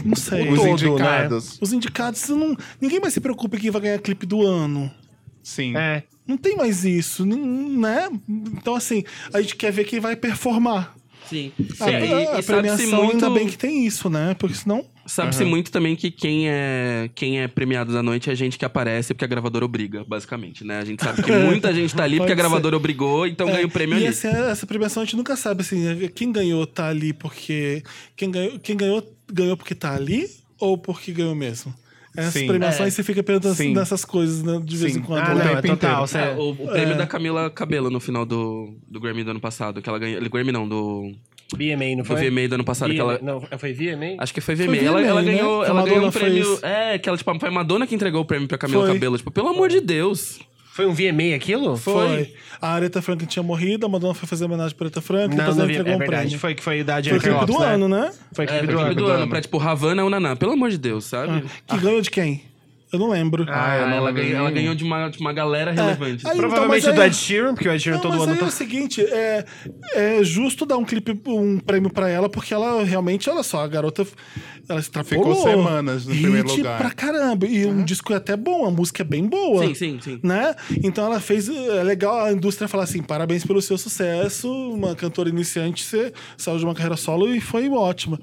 [0.03, 0.49] não sei.
[0.49, 1.57] Os todo, indicados.
[1.61, 4.91] Os indicados, não, ninguém mais se preocupa quem vai ganhar clipe do ano.
[5.43, 5.77] Sim.
[5.77, 6.03] É.
[6.27, 8.09] Não tem mais isso, né?
[8.27, 10.95] Então, assim, a gente quer ver quem vai performar.
[11.29, 11.51] Sim.
[11.79, 14.35] A, É, a- a premiação muito, ainda bem que tem isso, né?
[14.37, 14.85] Porque senão.
[15.05, 19.13] sabe-se muito também que quem é, quem é premiado da noite é gente que aparece
[19.13, 20.79] porque a gravadora obriga, basicamente, né?
[20.79, 22.49] A gente sabe que muita gente tá ali porque a Pode ser.
[22.49, 24.05] gravadora obrigou, então ganha o prêmio e ali.
[24.07, 27.83] essa, essa premiação a gente nunca sabe assim, quem ganhou tá ali porque.
[28.15, 30.27] Quem ganhou, quem ganhou, ganhou porque tá ali
[30.59, 31.73] ou porque ganhou mesmo?
[32.17, 32.47] Essas Sim.
[32.47, 32.91] premiações É.
[32.91, 33.73] você fica perguntando Sim.
[33.73, 34.99] nessas coisas né, de vez Sim.
[34.99, 35.19] em quando.
[35.27, 36.05] Ah, O não, é total.
[36.13, 36.97] É, o, o prêmio É.
[36.97, 40.21] da Camila Cabelo no final do, do Grammy do ano passado, que ela ganhou.
[40.29, 41.11] Grammy não, do,
[41.53, 42.29] VMA, não do foi?
[42.29, 43.19] VMA do ano passado, que ela.
[43.21, 44.15] Não, foi VMA?
[44.17, 44.77] Acho que foi Foi VMA.
[44.77, 45.37] Ela, ela VMA, né?
[45.37, 46.43] ganhou, ela ganhou um prêmio.
[46.57, 46.63] fez.
[46.63, 48.93] É, que ela, tipo, foi a Madonna que entregou o prêmio pra Camila Foi.
[48.93, 49.17] Cabelo.
[49.17, 50.39] Tipo, pelo amor de Deus.
[50.75, 51.77] Foi um VMA aquilo?
[51.77, 52.33] Foi.
[52.61, 55.55] A Aretha Franklin tinha morrido, a Madonna foi fazer homenagem pra Aretha Franklin, Não, depois
[55.55, 55.71] não vi.
[55.71, 56.21] entregou É um verdade.
[56.23, 56.39] prêmio.
[56.39, 57.65] Foi que foi da Foi o Jennifer clipe do né?
[57.73, 58.11] ano, né?
[58.33, 58.95] Foi É, clipe foi do o clipe ano.
[58.95, 59.29] do do ano, ano.
[59.29, 60.35] pra, tipo, Havana ou Naná.
[60.35, 61.45] Pelo amor de Deus, sabe?
[61.65, 62.43] Que ganhou de quem?
[62.95, 63.45] Eu não lembro.
[63.49, 66.25] Ah, eu não ela, lembro ganhou, ela ganhou de uma, de uma galera relevante.
[66.27, 68.31] Aí- Provavelmente Então, do aí- Ed Sheeran, porque o Ed Sheeran Não, todo mas ano
[68.31, 68.45] aí é tá...
[68.47, 69.45] o seguinte, é,
[69.95, 73.67] é justo dar um clipe, um prêmio pra ela, porque ela realmente, olha só, a
[73.67, 74.05] garota,
[74.67, 75.35] ela extrapolou.
[75.35, 76.77] Ficou semanas no Hit primeiro lugar.
[76.77, 77.45] pra caramba.
[77.45, 79.65] E um disco é até bom, a música é bem boa.
[79.67, 80.19] Sim, sim, sim.
[80.23, 80.55] Né?
[80.83, 81.49] Então ela fez.
[81.49, 84.49] É legal a indústria falar assim: parabéns pelo seu sucesso.
[84.71, 88.19] Uma cantora iniciante, você saiu de uma carreira solo e foi ótima.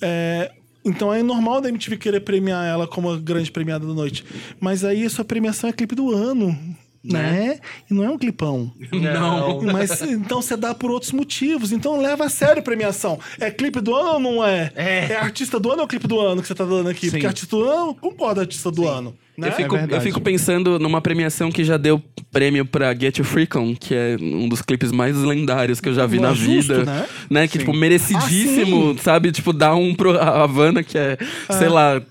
[0.00, 0.50] É,
[0.90, 4.24] então é normal da MTV querer premiar ela como a grande premiada da noite.
[4.60, 6.56] Mas aí a sua premiação é clipe do ano.
[7.02, 7.58] Né?
[7.90, 8.70] E não é um clipão.
[8.92, 9.62] Não.
[9.62, 11.72] Mas então você dá por outros motivos.
[11.72, 13.18] Então leva a sério a premiação.
[13.38, 14.70] É clipe do ano ou não é?
[14.74, 15.16] É.
[15.16, 17.06] artista do ano ou clipe do ano que você tá dando aqui?
[17.06, 17.12] Sim.
[17.12, 19.14] Porque artista do ano concorda artista do ano.
[19.38, 19.48] Né?
[19.48, 23.24] Eu fico, É eu fico pensando numa premiação que já deu prêmio pra Get You
[23.24, 26.34] Freakon, que é um dos clipes mais lendários que eu já vi Não, na é
[26.34, 27.06] justo, vida.
[27.30, 27.48] né?
[27.48, 29.32] Que, tipo, merecidíssimo, Ah, sabe?
[29.32, 31.16] Tipo, dar um pro Havana, que é,
[31.58, 32.02] sei lá.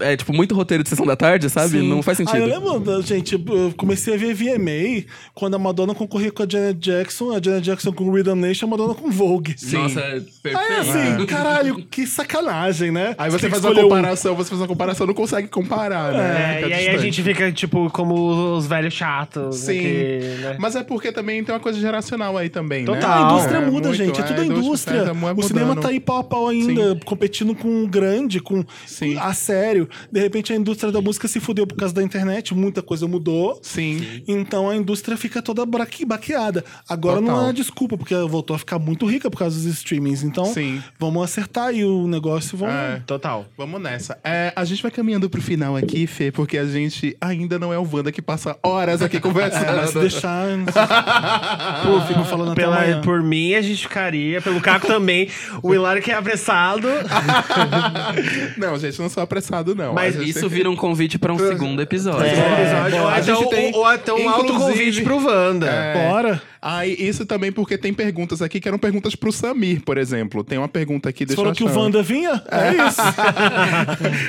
[0.00, 1.80] É, tipo, muito roteiro de sessão da tarde, sabe?
[1.80, 1.88] Sim.
[1.88, 2.36] Não faz sentido.
[2.36, 5.04] Ah, eu lembro, gente, eu comecei a ver VMA
[5.34, 8.68] quando a Madonna concorria com a Janet Jackson, a Janet Jackson com Rhythm Nation, a
[8.70, 9.54] Madonna com Vogue.
[9.72, 10.56] Nossa, é perfeito.
[10.56, 13.14] Aí assim, caralho, que sacanagem, né?
[13.18, 13.88] Aí você que faz uma escolher um.
[13.88, 16.28] comparação, você faz uma comparação, não consegue comparar, né?
[16.28, 19.56] É, Fica e aí a gente fica, tipo, como os velhos chatos.
[19.56, 19.78] Sim.
[19.78, 20.56] que, né?
[20.58, 22.86] Mas é porque também tem uma coisa geracional aí também, né?
[22.86, 23.24] Total.
[23.24, 24.20] A indústria É, muda, muito, gente.
[24.20, 24.96] É tudo a a indústria.
[24.98, 28.64] indústria tá o cinema tá aí pau a pau ainda, competindo com o grande, com
[28.86, 29.16] Sim.
[29.18, 29.87] a sério.
[30.10, 33.58] De repente a indústria da música se fudeu por causa da internet, muita coisa mudou.
[33.62, 34.22] Sim.
[34.26, 36.64] Então a indústria fica toda baqueada.
[36.88, 37.36] Agora Total.
[37.36, 40.22] não é desculpa, porque ela voltou a ficar muito rica por causa dos streamings.
[40.22, 40.82] Então Sim.
[40.98, 42.74] vamos acertar aí o negócio e vamos.
[42.74, 43.02] É.
[43.06, 43.46] Total.
[43.56, 44.18] Vamos nessa.
[44.24, 47.78] É, a gente vai caminhando pro final aqui, Fê, porque a gente ainda não é
[47.78, 49.76] o Wanda que passa horas aqui É, conversando.
[49.76, 50.46] mas se deixar.
[51.84, 53.00] Pô, fico falando até amanhã.
[53.00, 54.40] por mim, a gente ficaria.
[54.40, 55.28] Pelo Caco também.
[55.62, 56.88] O Hilário que é apressado.
[58.56, 59.94] não, gente, não sou apressado, não.
[59.94, 62.26] Mas Isso tem- vira um convite pra um segundo episódio.
[62.26, 65.66] É, bom, ou, até um, tem, ou até um inclusive- autoconvite pro Wanda.
[65.66, 66.08] É.
[66.08, 66.42] Bora.
[66.60, 70.42] Ah, e isso também porque tem perguntas aqui que eram perguntas pro Samir, por exemplo.
[70.42, 71.68] Tem uma pergunta aqui, Você deixa falou que o.
[71.78, 72.42] Wanda vinha?
[72.50, 73.00] É isso.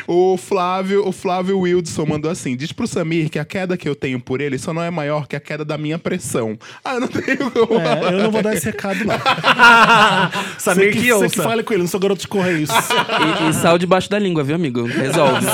[0.08, 3.96] O Flávio, o Flávio Wildson mandou assim: diz pro Samir que a queda que eu
[3.96, 6.58] tenho por ele só não é maior que a queda da minha pressão.
[6.84, 7.80] Ah, eu não tenho como.
[7.80, 9.16] É, eu não vou dar esse recado, não.
[10.58, 11.30] Samir Você que, que, você ouça.
[11.30, 12.70] que fale com ele, não sou garoto de correios.
[12.70, 14.86] E, e sal debaixo da língua, viu, amigo?
[14.86, 15.46] Resolve.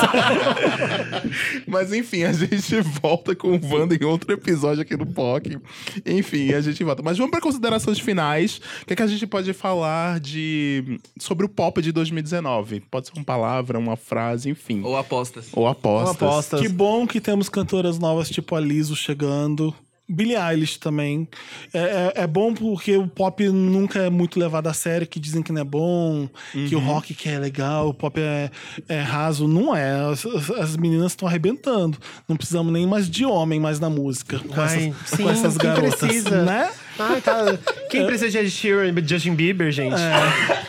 [1.68, 5.58] Mas enfim, a gente volta com o Wanda em outro episódio aqui no POC.
[6.06, 7.02] Enfim, a gente volta.
[7.04, 8.62] Mas vamos para considerações finais.
[8.82, 12.82] O que, é que a gente pode falar de sobre o pop de 2019?
[12.92, 14.82] Pode ser uma palavra, uma frase, enfim.
[14.82, 15.50] Ou, Ou apostas.
[15.68, 16.22] apostas.
[16.22, 16.62] Ou apostas.
[16.62, 19.74] que bom que temos cantoras novas, tipo a Liso, chegando.
[20.08, 21.28] Billie Eilish também.
[21.74, 25.42] É, é, é bom porque o pop nunca é muito levado a sério, que dizem
[25.42, 26.86] que não é bom, que o Uhum.
[26.86, 28.52] rock que é legal, o pop é,
[28.88, 29.48] é raso.
[29.48, 29.92] Não é.
[30.12, 31.98] As, as- as meninas estão arrebentando.
[32.28, 34.38] Não precisamos nem mais de homem mais na música.
[34.40, 35.96] Com, Ai, essas, sim, com essas garotas.
[35.96, 36.44] precisa?
[36.44, 36.72] Né?
[37.00, 37.58] Ai, tá.
[37.90, 39.96] Quem precisa de Ed Sheeran e Justin Bieber, gente?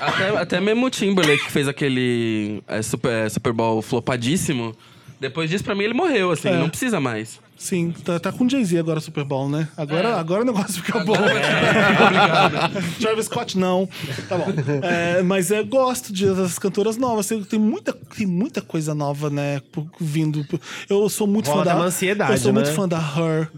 [0.01, 4.75] Até, até mesmo o Timberlake, que fez aquele é, super, é, Super Bowl flopadíssimo,
[5.21, 6.57] Depois disso, pra mim, ele morreu, assim, É.
[6.59, 7.41] não precisa mais.
[7.57, 9.67] Sim, tá, tá com Jay-Z agora Super Bowl, né?
[9.77, 11.15] Agora, agora o negócio fica bom.
[13.01, 13.89] Travis Scott, não.
[14.29, 14.47] Tá bom.
[14.83, 17.27] É, mas eu gosto de, das cantoras novas.
[17.49, 19.61] Tem, muita, tem muita coisa nova, né?
[20.01, 20.45] Vindo.
[20.89, 21.77] Eu sou muito Rola fã da.
[21.85, 22.73] ansiedade, eu sou muito né?
[22.75, 23.49] fã da Her.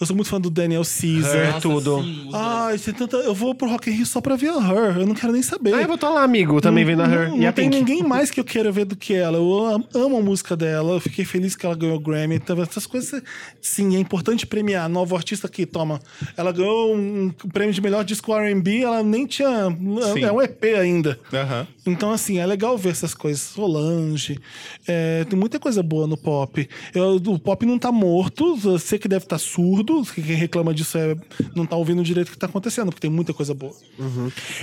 [0.00, 1.56] Eu sou muito fã do Daniel Caesar.
[1.56, 2.04] É tudo.
[2.34, 3.16] Ai, tem tanta.
[3.18, 4.98] Eu vou pro Rock in Rio só pra ver a Her.
[4.98, 5.72] Eu não quero nem saber.
[5.74, 7.28] Ah, eu vou estar lá, amigo, também vendo a Her.
[7.28, 7.78] Não, e não a tem Pink.
[7.78, 9.38] ninguém mais que eu queira ver do que ela.
[9.38, 10.94] Eu am- amo a música dela.
[10.94, 12.34] Eu fiquei feliz que ela ganhou o Grammy.
[12.34, 13.22] Então, essas coisas,
[13.60, 14.88] sim, é importante premiar.
[14.88, 16.00] Novo artista aqui, toma.
[16.36, 18.82] Ela ganhou um prêmio de melhor disco R&B.
[18.82, 19.68] Ela nem tinha...
[20.14, 20.24] Sim.
[20.24, 21.18] É um EP ainda.
[21.32, 21.66] Aham.
[21.90, 23.40] Então, assim, é legal ver essas coisas.
[23.40, 24.38] Solange.
[24.86, 26.68] é, tem muita coisa boa no pop.
[26.94, 28.56] Eu- o pop não tá morto.
[28.56, 30.02] Você que deve estar surdo.
[30.14, 31.16] Quem reclama disso é,
[31.54, 33.72] não tá ouvindo direito o que tá acontecendo, porque tem muita coisa boa.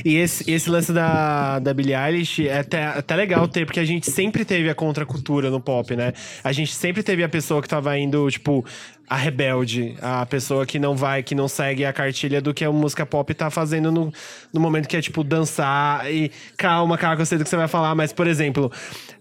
[0.03, 3.85] E esse, esse lance da, da Billie Eilish é até, até legal ter, porque a
[3.85, 6.13] gente sempre teve a contracultura no pop, né?
[6.43, 8.65] A gente sempre teve a pessoa que tava indo, tipo,
[9.07, 12.71] a rebelde, a pessoa que não vai, que não segue a cartilha do que a
[12.71, 14.11] música pop tá fazendo no,
[14.51, 17.55] no momento que é, tipo, dançar e calma, calma, que eu sei do que você
[17.55, 18.71] vai falar, mas, por exemplo,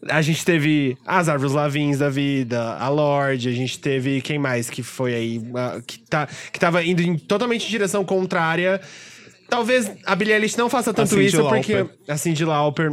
[0.08, 4.70] a gente teve as Árvores Lavins da vida, a Lorde, a gente teve quem mais
[4.70, 5.42] que foi aí,
[5.86, 8.80] que, tá, que tava indo em totalmente em direção contrária.
[9.48, 11.96] Talvez a Billie Eilish não faça tanto isso, porque Lauper.
[12.08, 12.92] a Cyndi Lauper.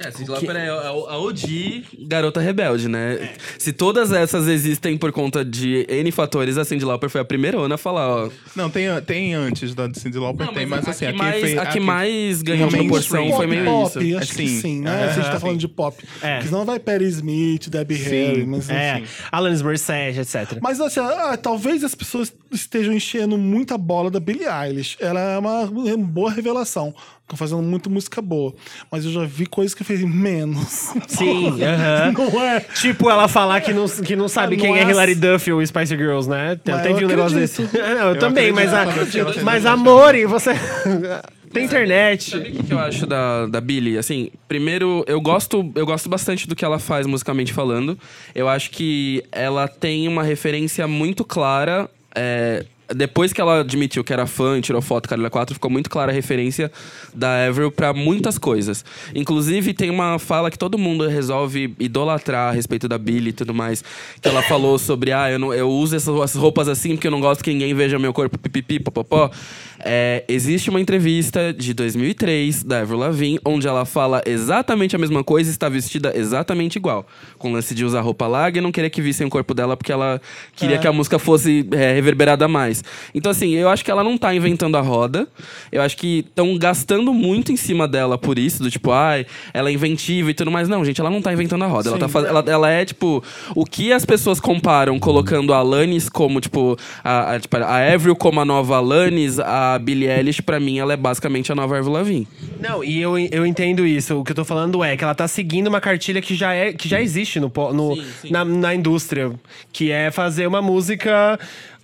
[0.00, 3.30] É, Cyndi Lauper é a, a OG garota rebelde, né?
[3.58, 7.58] Se todas essas existem por conta de N fatores, a Cyndi Lauper foi a primeira
[7.58, 8.30] a falar, ó.
[8.54, 11.24] Não, tem, tem antes da Cyndi Lauper, Não, tem, mas mas assim, a aqui que
[11.24, 14.18] mais, foi- a que aqui- mais ganhou proporção foi meio pop, isso.
[14.18, 14.60] acho que Sim.
[14.60, 14.90] sim, né?
[14.90, 15.40] Aham, Se a gente tá sim.
[15.40, 16.04] falando de pop.
[16.22, 16.34] É.
[16.34, 19.02] Porque senão vai Perry Smith, Debbie Harry, mas É.
[19.32, 20.58] Alanis Morissette, etc.
[20.62, 24.96] Mas assim, ah, talvez as pessoas estejam enchendo muita bola da Billie Eilish.
[25.00, 26.94] Ela é uma, uma boa revelação.
[27.36, 28.54] Fazendo muita música boa.
[28.90, 30.92] Mas eu já vi coisas que fez menos.
[31.06, 32.12] Sim, aham.
[32.12, 32.60] Não é?
[32.60, 34.90] Tipo, ela falar que não, que não sabe Ah, quem é nossa.
[34.90, 36.58] Hilary Duff ou Spice Girls, né?
[36.62, 37.62] Tem, Mas tem eu vi um negócio desse.
[37.72, 38.84] Não, eu, também, mas, a,
[39.42, 40.52] mas amor, e você.
[41.52, 42.30] tem internet.
[42.30, 43.98] Sabe o que, eu acho da, da Billie?
[43.98, 47.98] Assim, primeiro, eu gosto, eu gosto bastante do que ela faz musicalmente falando.
[48.34, 51.88] Eu acho que ela tem uma referência muito clara.
[52.14, 52.64] é,
[52.94, 56.10] depois que ela admitiu que era fã e tirou foto Carolina 4, ficou muito clara
[56.10, 56.70] a referência
[57.14, 58.84] da Avril pra muitas coisas.
[59.14, 63.52] Inclusive, tem uma fala que todo mundo resolve idolatrar a respeito da Billie e tudo
[63.52, 63.84] mais.
[64.20, 67.20] Que ela falou sobre, ah, eu, não, eu uso essas roupas assim porque eu não
[67.20, 69.30] gosto que ninguém veja meu corpo pipipi, popopó.
[69.80, 75.22] É, existe uma entrevista de 2003 da Avril Lavigne onde ela fala exatamente a mesma
[75.22, 77.06] coisa e está vestida exatamente igual.
[77.38, 79.76] Com o lance de usar roupa larga e não querer que vissem o corpo dela
[79.76, 80.20] porque ela
[80.56, 82.77] queria que a música fosse é, reverberada mais.
[83.14, 85.28] Então, assim, eu acho que ela não tá inventando a roda.
[85.70, 89.68] Eu acho que estão gastando muito em cima dela por isso, do tipo, ai, ela
[89.68, 90.68] é inventiva e tudo mais.
[90.68, 91.90] Não, gente, ela não tá inventando a roda.
[91.90, 92.26] Ela, tá faz...
[92.26, 93.22] ela, ela é, tipo,
[93.54, 98.16] o que as pessoas comparam colocando a Alanis como, tipo, a, a, tipo, a Avril
[98.16, 101.92] como a nova Alanis, a Billie Eilish, pra mim, ela é basicamente a nova Avril
[101.92, 102.28] Lavigne.
[102.60, 104.18] Não, e eu, eu entendo isso.
[104.18, 106.72] O que eu tô falando é que ela tá seguindo uma cartilha que já, é,
[106.72, 108.30] que já existe no, no, Sim, sim.
[108.30, 109.32] Na, na indústria.
[109.72, 111.38] Que é fazer uma música,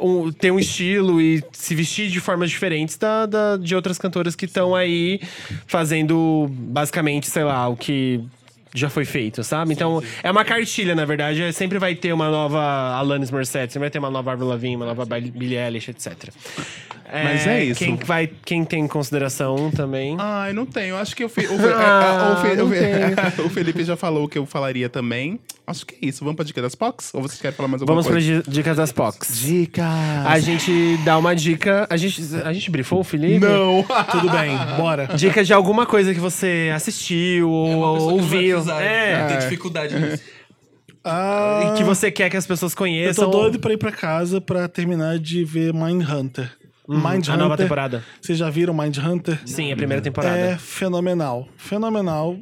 [0.05, 4.37] um, ter um estilo e se vestir de formas diferentes da, da- de outras cantoras
[4.37, 5.21] que estão aí
[5.67, 8.21] fazendo, basicamente, sei lá, o que
[8.75, 9.73] já foi feito, sabe?
[9.73, 11.41] Então, é uma cartilha, na verdade.
[11.43, 14.75] É, Sempre vai ter uma nova Alanis Morissette, sempre vai ter uma nova Avril Lavigne,
[14.77, 16.31] uma nova Billie Eilish, etc.
[17.13, 17.79] Mas é isso.
[17.79, 20.17] Quem, vai, quem tem em consideração também...
[20.19, 20.97] Ai, não tenho.
[20.97, 23.97] Acho que o, Fe- o, Fe- Ah, o Fe- não o Fe- o Felipe já
[23.97, 25.39] falou o que eu falaria também.
[25.67, 26.25] Acho que é isso.
[26.25, 27.15] Vamos pra dica das POCs?
[27.15, 28.43] Ou vocês querem falar mais alguma Vamos para coisa?
[28.51, 29.39] dicas das POCs.
[29.41, 29.85] Dicas.
[30.27, 31.87] A gente dá uma dica.
[31.89, 33.39] A gente, a gente brifou o Felipe?
[33.39, 33.85] Não.
[34.11, 35.07] Tudo bem, bora.
[35.15, 38.64] Dica de alguma coisa que você assistiu ou ouviu.
[38.69, 39.27] É.
[39.29, 40.23] Tem dificuldade nisso.
[41.05, 43.31] Ah, E que você quer que as pessoas eu conheçam.
[43.31, 46.51] tô doido pra ir pra casa pra terminar de ver Mindhunter.
[46.87, 48.05] Mind a nova temporada.
[48.21, 49.39] Vocês já viram Mindhunter?
[49.47, 50.37] Sim, a primeira temporada.
[50.39, 51.49] É fenomenal.
[51.57, 52.37] Fenomenal.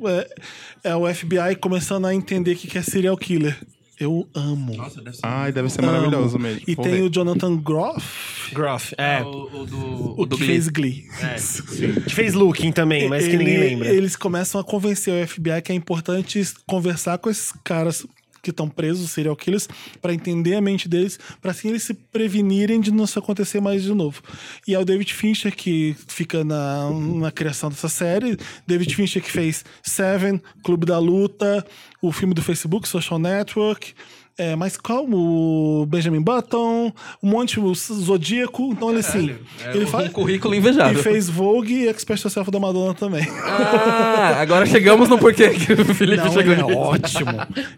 [0.84, 3.56] É, é o FBI começando a entender o que que é serial killer.
[4.02, 4.74] Eu amo.
[4.76, 5.20] Nossa, deve ser.
[5.24, 5.92] Ai, deve ser Amo.
[5.92, 6.62] maravilhoso mesmo.
[6.66, 7.02] E Vou tem ver.
[7.02, 8.94] o Jonathan Groff, Groff.
[8.98, 9.22] É.
[9.22, 10.46] o, o do, o, do que Glee.
[10.46, 11.06] fez Glee.
[12.06, 13.88] Que fez Looking também, mas que ninguém Ele- lembra.
[13.88, 18.04] Eles começam a convencer o FBI que é importante conversar com esses caras
[18.42, 19.68] que estão presos, serial killers,
[20.00, 23.82] pra entender a mente deles, pra assim eles se prevenirem de não isso acontecer mais
[23.82, 24.20] de novo.
[24.66, 28.36] E é o David Fincher que fica na, na criação dessa série.
[28.66, 31.64] David Fincher que fez Seven, Clube da Luta,
[32.00, 33.94] o filme do Facebook, Social Network.
[34.38, 35.16] É, mais calmo,
[35.82, 36.92] o Benjamin Button,
[37.22, 38.70] um monte, o Zodíaco.
[38.72, 39.34] Então ele assim.
[39.64, 40.10] É ele um faz.
[40.10, 41.02] currículo E invejável.
[41.02, 43.26] fez Vogue e Expert Yourself da Madonna também.
[43.44, 47.30] Ah, agora chegamos no porquê que o Felipe Não, chegou ele é ótimo.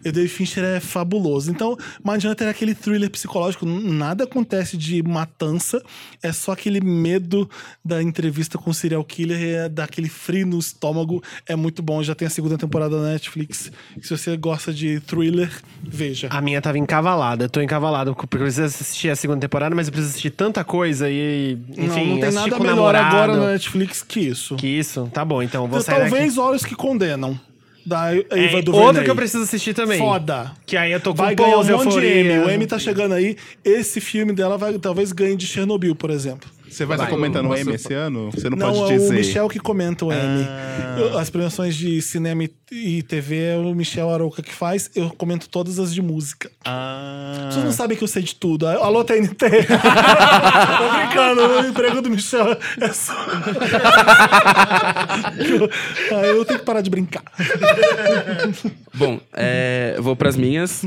[0.03, 1.51] E o David Fincher é fabuloso.
[1.51, 3.65] Então, Mindhunter é aquele thriller psicológico.
[3.65, 5.81] Nada acontece de matança.
[6.21, 7.49] É só aquele medo
[7.83, 9.41] da entrevista com o serial killer.
[9.65, 11.21] É daquele frio no estômago.
[11.47, 12.01] É muito bom.
[12.03, 13.71] Já tem a segunda temporada na Netflix.
[14.01, 15.51] Se você gosta de thriller,
[15.83, 16.27] veja.
[16.31, 17.45] A minha tava encavalada.
[17.45, 20.63] Eu tô encavalado porque eu preciso assistir a segunda temporada, mas eu preciso assistir tanta
[20.63, 21.57] coisa e.
[21.77, 23.15] Enfim, não, não tem nada melhor namorado.
[23.17, 24.55] agora na Netflix que isso.
[24.55, 25.09] Que isso?
[25.13, 26.47] Tá bom, então vou sair Talvez daqui.
[26.47, 27.39] Olhos que Condenam.
[27.85, 29.99] Da Eva É, do outro que eu preciso assistir também.
[29.99, 30.51] Foda.
[30.65, 32.19] Que aí eu tô com Vai ganhar um monte de.
[32.19, 32.39] Emmy.
[32.39, 33.37] O Emmy tá chegando aí.
[33.63, 36.49] Esse filme dela vai talvez ganhe de Chernobyl, por exemplo.
[36.69, 37.05] Você vai, Vai.
[37.05, 38.29] estar comentando o M esse ano?
[38.31, 39.09] Você não, Não, pode é dizer.
[39.09, 40.45] o Michel que comenta o Emmy.
[40.47, 41.19] Ah.
[41.21, 44.89] As premiações de cinema e- e TV é o Michel Arouca que faz.
[44.95, 46.49] Eu comento todas as de música.
[46.65, 47.49] Ah.
[47.51, 48.67] Vocês não sabem que eu sei de tudo.
[48.67, 49.45] Alô, TNT.
[49.47, 53.13] Tô brincando, o emprego do Michel é só.
[56.11, 57.23] Aí eu tenho que parar de brincar.
[58.93, 60.83] Bom, é, vou pras minhas.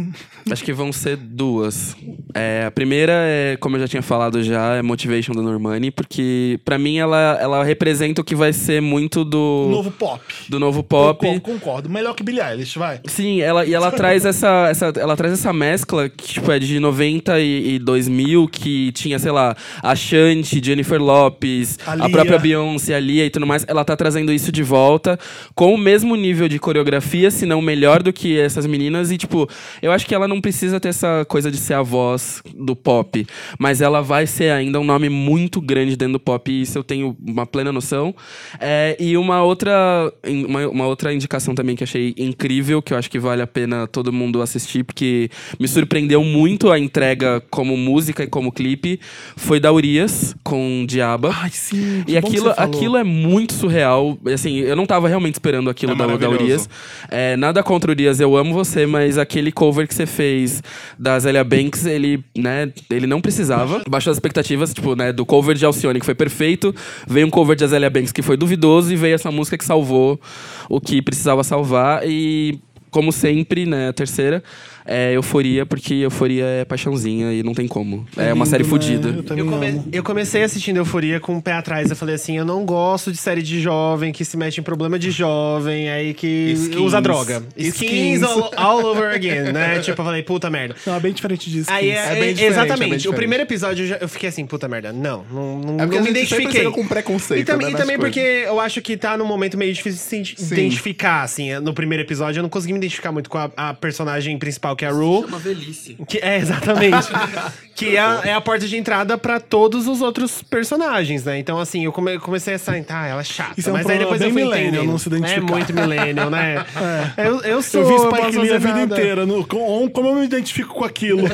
[0.51, 1.97] Acho que vão ser duas.
[2.35, 6.59] É, a primeira é, como eu já tinha falado já, é Motivation da Normani, porque
[6.65, 10.23] pra mim ela, ela representa o que vai ser muito do Novo pop.
[10.49, 11.19] do novo pop.
[11.19, 11.89] Concordo, concordo.
[11.91, 13.01] Melhor que Billie Eilish, vai.
[13.07, 16.81] Sim, ela, e ela traz essa, essa, ela traz essa mescla que tipo, é de
[16.81, 22.39] 90 e, e 2000, que tinha, sei lá, a Shanti, Jennifer Lopes, A a, própria
[22.39, 23.65] Beyoncé, a Lia e tudo mais.
[23.69, 25.19] Ela tá trazendo isso de volta
[25.55, 29.11] com o mesmo nível de coreografia, se não melhor do que essas meninas.
[29.11, 29.49] E, tipo,
[29.83, 33.27] eu acho que ela não precisa ter essa coisa de ser a voz do pop,
[33.59, 36.85] mas ela vai ser ainda um nome muito grande dentro do pop, e isso eu
[36.85, 38.15] tenho uma plena noção.
[38.61, 43.11] É, e uma outra, uma, uma outra indicação também que achei incrível, que eu acho
[43.11, 48.25] que vale a pena todo mundo assistir, porque me surpreendeu muito a entrega como música
[48.25, 49.01] e como clipe,
[49.37, 51.31] foi da Urias, com Diaba.
[51.35, 52.05] Ai, sim.
[52.07, 54.19] E aquilo, aquilo é muito surreal.
[54.33, 56.29] Assim, eu não tava realmente esperando aquilo É da, da.
[56.29, 56.69] Urias.
[57.11, 60.63] É, nada contra o Urias, eu amo você, mas aquele cover que você fez
[60.99, 63.83] da Zélia Banks, ele, né, ele não precisava.
[63.89, 66.75] Baixou as expectativas, tipo, né, do cover de Alcione, que foi perfeito.
[67.07, 70.21] Veio um cover de Zélia Banks que foi duvidoso e veio essa música que salvou
[70.69, 72.03] o que precisava salvar.
[72.07, 72.59] E,
[72.91, 74.43] como sempre, né, a terceira
[74.89, 78.07] é Euforia, porque Euforia é paixãozinha e não tem como.
[78.17, 78.69] É, uma lindo, série né?
[78.71, 79.09] fodida.
[79.31, 81.91] Eu Eu, come- eu comecei assistindo Euforia com o pé atrás.
[81.91, 84.99] Eu falei assim: eu não gosto de série de jovem que se mete em problema
[84.99, 86.77] de jovem, aí que Skins.
[86.81, 87.43] usa droga.
[87.57, 87.75] Skins.
[88.19, 89.79] Skins all, all over again, né?
[89.81, 90.75] tipo, eu falei, puta merda.
[90.87, 91.71] Não, é bem diferente disso.
[91.71, 93.05] Aí é, É bem é- é exatamente.
[93.05, 94.93] bem o primeiro episódio eu, já- eu fiquei assim, puta merda.
[94.93, 96.65] Não, não, não, É porque não me identifiquei.
[96.71, 98.15] com preconceito, E, também- né, e também coisas.
[98.15, 100.55] porque eu acho que tá num momento meio difícil de se Sim.
[100.55, 101.53] identificar, assim.
[101.61, 104.85] No primeiro episódio eu não consegui me identificar muito com a, a personagem principal, que
[104.85, 105.25] é a Rue.
[105.25, 105.97] uma velhice.
[106.07, 107.09] Que, é, exatamente.
[107.79, 111.39] que é, a- é a porta de entrada pra todos os outros personagens, né?
[111.39, 113.55] Então, assim, eu come- comecei a sair, tá, ela é chata.
[113.57, 115.39] Isso é um mas aí depois eu fui millennial, não se identificar.
[115.39, 116.65] É muito millennial, né?
[117.17, 117.83] Eu, eu sou.
[117.83, 118.95] Eu vi Spike Lee a vida nada.
[118.95, 119.27] inteira.
[119.27, 121.23] No, com- como eu me identifico com aquilo?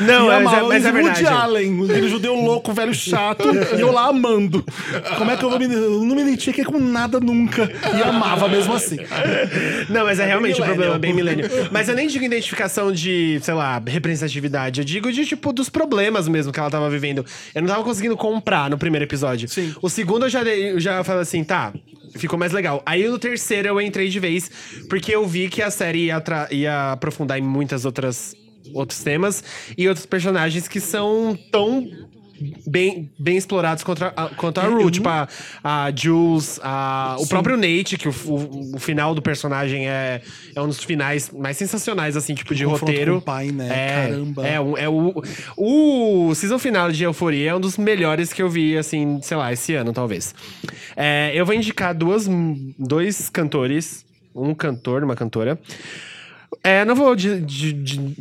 [0.00, 1.26] Não, e mas, é, mas é Woody verdade.
[1.26, 3.44] Allen, aquele judeu louco, velho chato,
[3.76, 4.64] e eu lá amando.
[5.16, 5.66] Como é que eu vou me...
[5.66, 7.70] Eu não me identifiquei com nada nunca.
[7.96, 8.96] E amava mesmo assim.
[9.88, 10.74] Não, mas é realmente um millennial.
[10.74, 11.46] problema bem milênio.
[11.70, 13.80] Mas eu nem digo identificação de, sei lá,
[14.22, 14.80] representatividade.
[14.80, 17.24] Eu digo de, tipo, dos problemas mesmo que ela tava vivendo.
[17.54, 19.48] Eu não tava conseguindo comprar no primeiro episódio.
[19.48, 19.74] Sim.
[19.82, 21.72] O segundo eu já, dei- eu já falei assim, tá,
[22.16, 22.82] ficou mais legal.
[22.86, 24.50] Aí no terceiro eu entrei de vez,
[24.88, 28.34] porque eu vi que a série ia, ia aprofundar em muitas outras
[28.72, 29.42] outros temas
[29.76, 31.90] e outros personagens que são tão
[32.66, 34.90] bem, bem explorados contra a, quanto a Rue.
[34.90, 35.28] Tipo, a,
[35.62, 40.20] a Jules, a, o próprio Nate, que o, o- o final do personagem é,
[40.54, 43.12] é um dos finais mais sensacionais, assim, tipo, de roteiro.
[43.14, 43.68] com o pai, né?
[43.70, 44.46] É, Caramba.
[44.46, 45.22] É, um- é o,
[45.56, 49.52] o season final de Euforia é um dos melhores que eu vi, assim, sei lá,
[49.52, 50.34] esse ano, talvez.
[50.96, 52.28] É, eu vou indicar duas,
[52.78, 54.04] dois cantores,
[54.34, 55.58] um cantor, uma cantora.
[56.62, 58.16] É, não vou de- de- de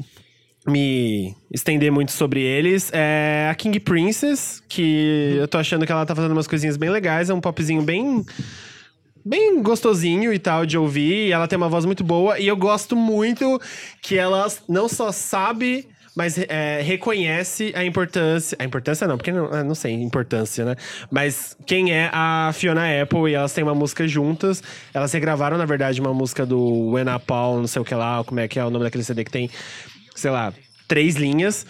[0.67, 2.91] me estender muito sobre eles.
[2.93, 6.89] É a King Princess, que eu tô achando que ela tá fazendo umas coisinhas bem
[6.89, 7.29] legais.
[7.29, 8.23] É um popzinho bem.
[9.23, 11.27] Bem gostosinho e tal de ouvir.
[11.27, 12.39] E ela tem uma voz muito boa.
[12.39, 13.59] E eu gosto muito
[14.01, 15.88] que ela não só sabe.
[16.13, 18.57] Mas é, reconhece a importância.
[18.59, 20.75] A importância não, porque não, ah, não sei, importância, né?
[21.09, 24.61] Mas quem é a Fiona Apple e elas têm uma música juntas.
[24.93, 28.23] Elas regravaram, na verdade, uma música do When a Paul, não sei o que lá,
[28.25, 29.49] como é que é o nome daquele CD que tem
[30.15, 30.53] sei lá,
[30.88, 31.65] três linhas.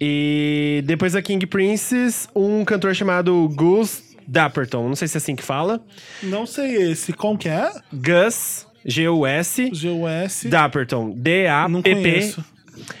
[0.00, 4.88] E depois da King Princess, um cantor chamado Gus Dapperton.
[4.88, 5.80] Não sei se é assim que fala.
[6.22, 7.12] Não sei esse.
[7.12, 7.70] Como que é?
[7.92, 9.70] Gus G-U-S.
[9.70, 10.44] GUS.
[10.50, 11.10] Dapperton.
[11.16, 12.34] D-A-P-P.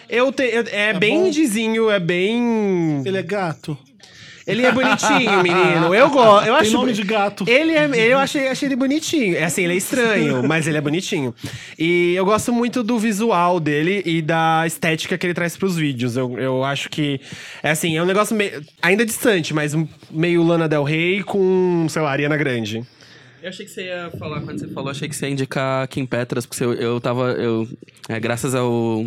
[0.08, 1.26] Eu te, eu- é, bem bom?
[1.26, 3.02] indizinho, é bem.
[3.04, 3.76] Ele é gato.
[4.46, 5.94] Ele é bonitinho, menino.
[5.94, 6.46] Eu gosto.
[6.46, 6.72] Eu Tem acho.
[6.72, 7.44] nome de gato.
[7.48, 9.36] Ele é, eu achei, achei ele bonitinho.
[9.36, 11.34] É assim, ele é estranho, mas ele é bonitinho.
[11.78, 16.16] E eu gosto muito do visual dele e da estética que ele traz pros vídeos.
[16.16, 17.20] Eu, eu acho que
[17.62, 19.76] é assim, é um negócio meio, ainda distante, mas
[20.10, 22.84] meio Lana Del Rey com, sei lá, Ariana Grande.
[23.42, 26.06] Eu achei que você ia falar, quando você falou, achei que você ia indicar Kim
[26.06, 27.32] Petras, porque eu, eu tava.
[27.32, 27.68] Eu,
[28.08, 29.04] é, graças ao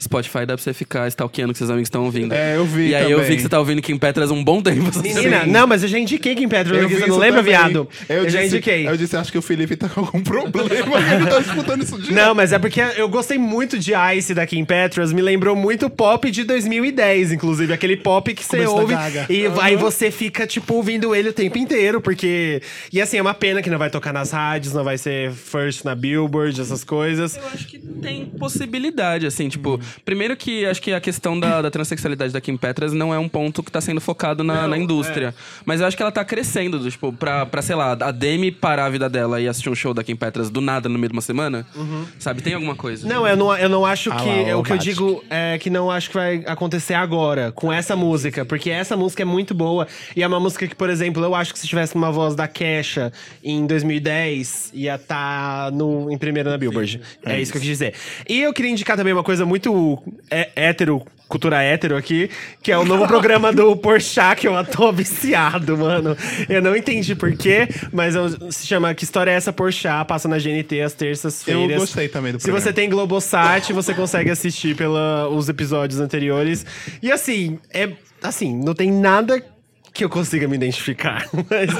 [0.00, 2.32] Spotify dá pra você ficar stalkeando que seus amigos estão ouvindo.
[2.32, 3.30] É, eu vi E aí eu também.
[3.30, 4.90] vi que você tá ouvindo Kim Petras um bom tempo.
[5.02, 7.88] Menina, não, mas eu já indiquei Kim Petras, Eu você vi não lembra, viado?
[8.08, 8.88] Eu, já disse- indiquei.
[8.88, 10.68] Eu disse, acho que o Felipe tá com algum problema.
[11.14, 14.46] ele tá disputando isso de Não, mas é porque eu gostei muito de Ice da
[14.46, 18.94] Kim Petras, me lembrou muito pop de 2010, inclusive, aquele pop que você ouve
[19.28, 22.62] e aí você fica tipo ouvindo ele o tempo inteiro, porque
[22.92, 25.84] e assim, é uma pena que não vai tocar nas rádios, não vai ser first
[25.84, 27.36] na Billboard, essas coisas.
[27.36, 29.57] Eu acho que tem possibilidade, assim, tipo,
[30.04, 33.28] primeiro que acho que a questão da, da transexualidade da Kim Petras não é um
[33.28, 35.34] ponto que tá sendo focado na, na indústria.
[35.64, 38.50] Mas eu acho que ela tá crescendo, do, tipo, pra, pra, sei lá, a Demi
[38.50, 41.08] parar a vida dela e assistir um show da Kim Petras do nada no meio
[41.08, 41.66] de uma semana,
[42.18, 42.42] sabe?
[42.42, 43.06] Tem alguma coisa.
[43.08, 44.28] Não, eu não, eu não acho Ah que.
[44.28, 47.72] lá, ó, o que eu digo é que não acho que vai acontecer agora, com
[47.72, 48.44] essa música.
[48.44, 49.86] Porque essa música é muito boa.
[50.16, 52.46] E é uma música que, por exemplo, eu acho que se tivesse uma voz da
[52.48, 53.12] Kesha
[53.42, 57.00] em 2010, ia estar no, em primeiro na Billboard.
[57.24, 57.94] é, isso que eu quis dizer.
[58.28, 61.02] E eu queria indicar também uma coisa muito é, hétero.
[61.26, 62.30] Cultura hétero aqui,
[62.62, 66.16] que é o novo programa do Porchat, que eu tô viciado, mano.
[66.48, 70.06] Eu não entendi porquê, mas eu- se chama Que História é essa Porchat?
[70.08, 71.70] Passa na GNT às terças-feiras.
[71.70, 72.64] Eu gostei também do Se programa.
[72.64, 76.64] você tem Globosat, você consegue assistir pelos episódios anteriores.
[77.02, 77.90] E assim, é
[78.22, 79.44] assim, não tem nada
[79.98, 81.28] que eu consiga me identificar.
[81.50, 81.70] Mas,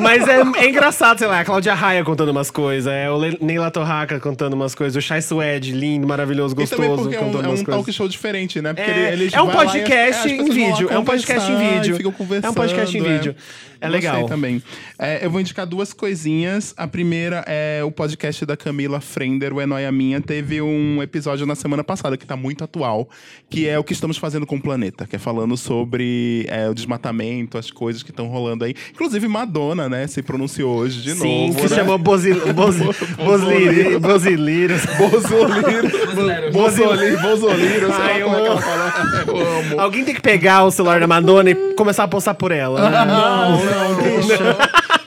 [0.00, 3.38] mas é, é engraçado, sei lá, a Cláudia Raia contando umas coisas, é o Le-
[3.40, 7.20] Neila Torraca contando umas coisas, o Chai Suede, lindo, maravilhoso, E também gostoso, porque é
[7.26, 8.72] um, é um talk show diferente, né?
[8.72, 10.98] Porque É, ele- eles é um vai lá e as- podcast as em vídeo, é
[10.98, 11.96] um podcast em vídeo.
[12.42, 13.34] É um podcast em vídeo.
[13.82, 14.26] É legal.
[14.26, 14.62] também.
[14.98, 16.74] É, eu vou indicar duas coisinhas.
[16.76, 20.20] A primeira é o podcast da Camila Frender, o É Noia Minha.
[20.20, 23.08] Teve um episódio na semana passada que tá muito atual,
[23.48, 26.74] que é o que estamos fazendo com o planeta, que é falando sobre é, o
[26.74, 28.74] desmatamento, as coisas que estão rolando aí.
[28.92, 31.54] Inclusive, Madonna, né, se pronunciou hoje de Sim, novo.
[31.60, 31.80] que se né?
[31.80, 32.84] chamou Bozi- Bozi-
[33.24, 34.82] Bozili- Boziliros.
[34.96, 36.52] Bozoliro.
[36.52, 37.20] Bozoliro.
[37.20, 37.86] Bozoliro.
[37.86, 38.60] sei lá Ai, eu é amo.
[39.26, 39.80] Eu amo.
[39.80, 42.88] Alguém tem que pegar o celular da Madonna e começar a postar por ela.
[42.90, 43.04] né?
[43.10, 43.58] Não, não,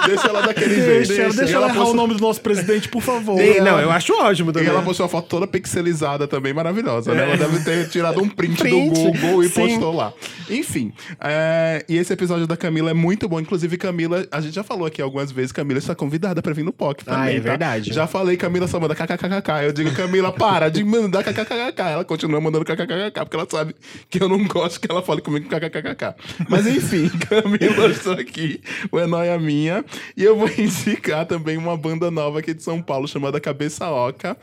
[0.07, 0.13] deixa.
[0.23, 1.07] Deixa ela daquele jeito.
[1.07, 3.39] Deixa, deixa, E ela errar o nome do nosso presidente, por favor.
[3.39, 4.69] E- não, eu acho ótimo E também.
[4.69, 7.23] ela postou a foto toda pixelizada também, maravilhosa, né?
[7.23, 9.67] Ela deve ter tirado um print, Print, do Google e sim.
[9.69, 10.13] postou lá.
[10.49, 13.39] Enfim, é, e esse episódio da Camila é muito bom.
[13.39, 16.71] Inclusive, Camila, a gente já falou aqui algumas vezes, Camila está convidada pra vir no
[16.73, 17.41] POC também, Ah, é tá?
[17.41, 17.93] verdade.
[17.93, 19.63] Já falei, Camila só manda kkkk.
[19.63, 21.81] Eu digo, Camila, para de mandar kkkk.
[21.81, 23.75] Ela continua mandando kkkk, porque ela sabe
[24.09, 26.15] que eu não gosto que ela fale comigo com kkkk.
[26.49, 28.61] Mas enfim, Camila está aqui,
[28.91, 29.83] o É Nóia Minha.
[30.15, 34.37] E eu vou indicar também uma banda nova aqui de São Paulo, chamada Cabeça Oca,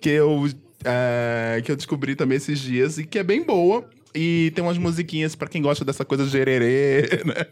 [0.00, 0.48] que eu,
[0.84, 3.88] é, que eu descobri também esses dias e que é bem boa.
[4.16, 7.46] E tem umas musiquinhas pra quem gosta dessa coisa gererê, né?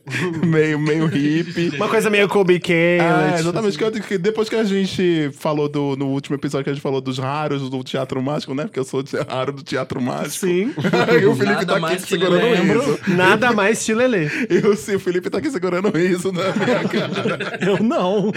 [0.47, 1.71] meio, meio hippie.
[1.75, 3.01] Uma coisa meio Kobe Kay.
[3.01, 3.77] É, exatamente.
[3.77, 6.83] Que eu- que depois que a gente falou do, no último episódio que a gente
[6.83, 8.63] falou dos raros do teatro mágico, né?
[8.65, 10.47] Porque eu sou raro do teatro mágico.
[10.47, 10.73] Sim.
[11.21, 12.79] e o Felipe Nada tá aqui segurando lembro.
[12.81, 13.01] isso.
[13.11, 14.29] Nada mais te lelê.
[14.49, 17.59] E o, sim, o Felipe tá aqui segurando isso na minha cara.
[17.61, 18.29] Eu não.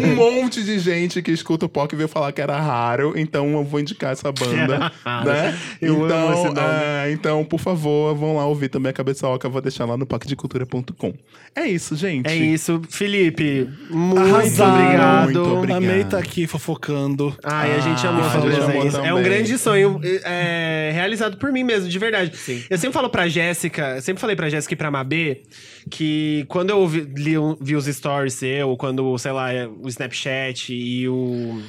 [0.00, 3.64] um monte de gente que escuta o POC veio falar que era raro, então eu
[3.64, 4.92] vou indicar essa banda,
[5.24, 5.58] né?
[5.80, 6.58] Eu amo então, esse nome.
[6.60, 9.96] é, então, por favor, vão lá ouvir também a Cabeça Oca, eu vou deixar lá
[9.96, 11.14] no pacdecultura.com.
[11.54, 12.26] É isso, gente.
[12.28, 12.80] É isso.
[12.88, 14.74] Felipe, muito Arrasaram.
[14.84, 15.24] obrigado.
[15.24, 15.76] Muito obrigado.
[15.78, 17.36] Amei tá aqui fofocando.
[17.42, 19.04] Ai, a gente amou Ah, sua a gente amou.
[19.06, 22.32] É um grande sonho é, realizado por mim mesmo, de verdade.
[22.70, 25.42] Eu sempre falo pra Jéssica, eu sempre falei pra Jéssica e pra Mabê
[25.90, 29.48] que quando eu vi, li- vi os stories seu, quando, sei lá,
[29.82, 31.60] o Snapchat e o.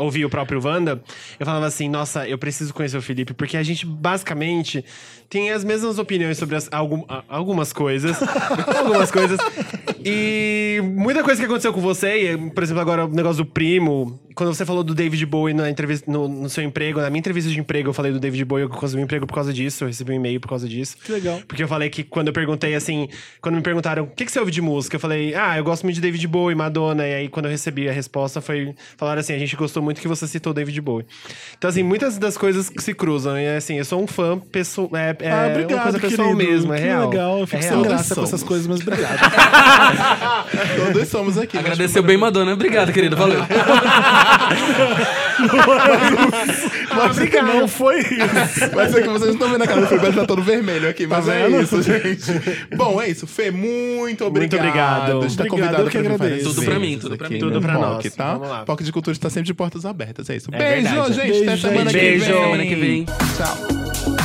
[0.00, 1.02] Ouvi o próprio Wanda,
[1.40, 4.84] eu falava assim: nossa, eu preciso conhecer o Felipe, porque a gente basicamente
[5.28, 8.16] tem as mesmas opiniões sobre as- algum- algumas coisas.
[8.78, 9.38] algumas coisas.
[10.04, 14.18] E muita coisa que aconteceu com você, e, por exemplo, agora o negócio do primo,
[14.34, 17.50] quando você falou do David Bowie na entrevista, no, no seu emprego, na minha entrevista
[17.50, 19.88] de emprego, eu falei do David Bowie, eu consegui um emprego por causa disso, eu
[19.88, 20.96] recebi um e-mail por causa disso.
[21.04, 21.40] Que legal.
[21.46, 23.08] Porque eu falei que quando eu perguntei assim,
[23.42, 25.82] quando me perguntaram o que, que você ouve de música, eu falei, ah, eu gosto
[25.82, 27.06] muito de David Bowie, Madonna.
[27.06, 30.08] E aí quando eu recebi a resposta foi falaram assim, a gente gostou muito que
[30.08, 31.06] você citou David Bowie.
[31.56, 33.36] Então, assim, muitas das coisas que se cruzam.
[33.38, 34.88] E assim, eu sou um fã pessoal.
[34.94, 36.50] É, é ah, uma obrigado, coisa pessoal querido.
[36.52, 37.08] mesmo, é que real.
[37.10, 37.38] legal.
[37.38, 37.74] Eu É fico real.
[37.74, 38.30] sem graça com Somos.
[38.30, 39.18] essas coisas, mas obrigado.
[40.92, 41.58] Todos somos aqui.
[41.58, 42.52] Agradeceu bem Madonna.
[42.52, 43.16] Obrigado, querido.
[43.16, 43.40] Valeu.
[46.96, 47.16] Mas
[47.60, 48.08] não foi isso.
[48.74, 50.88] Mas é que vocês não estão vendo a cara do Felipe, ele tá todo vermelho
[50.88, 51.06] aqui.
[51.06, 51.62] Mas é vendo?
[51.62, 52.66] isso, gente.
[52.76, 53.26] Bom, é isso.
[53.26, 54.58] Fê, muito obrigado.
[54.60, 55.26] obrigado.
[55.26, 56.54] estar Obrigado, convidado eu que agradeço.
[56.54, 57.38] Tudo pra mim, tudo pra mim.
[57.38, 58.14] Tudo pra POC, nós.
[58.16, 58.32] tá?
[58.34, 58.64] Vamos lá.
[58.64, 60.28] POC de Cultura está sempre de portas abertas.
[60.30, 60.48] É isso.
[60.52, 61.14] É Beijo, verdade.
[61.14, 61.28] gente.
[61.30, 61.92] Beijo, Até semana gente.
[61.92, 62.18] que vem.
[62.18, 62.24] Beijo.
[62.34, 63.04] Semana que vem.
[63.36, 64.17] Tchau.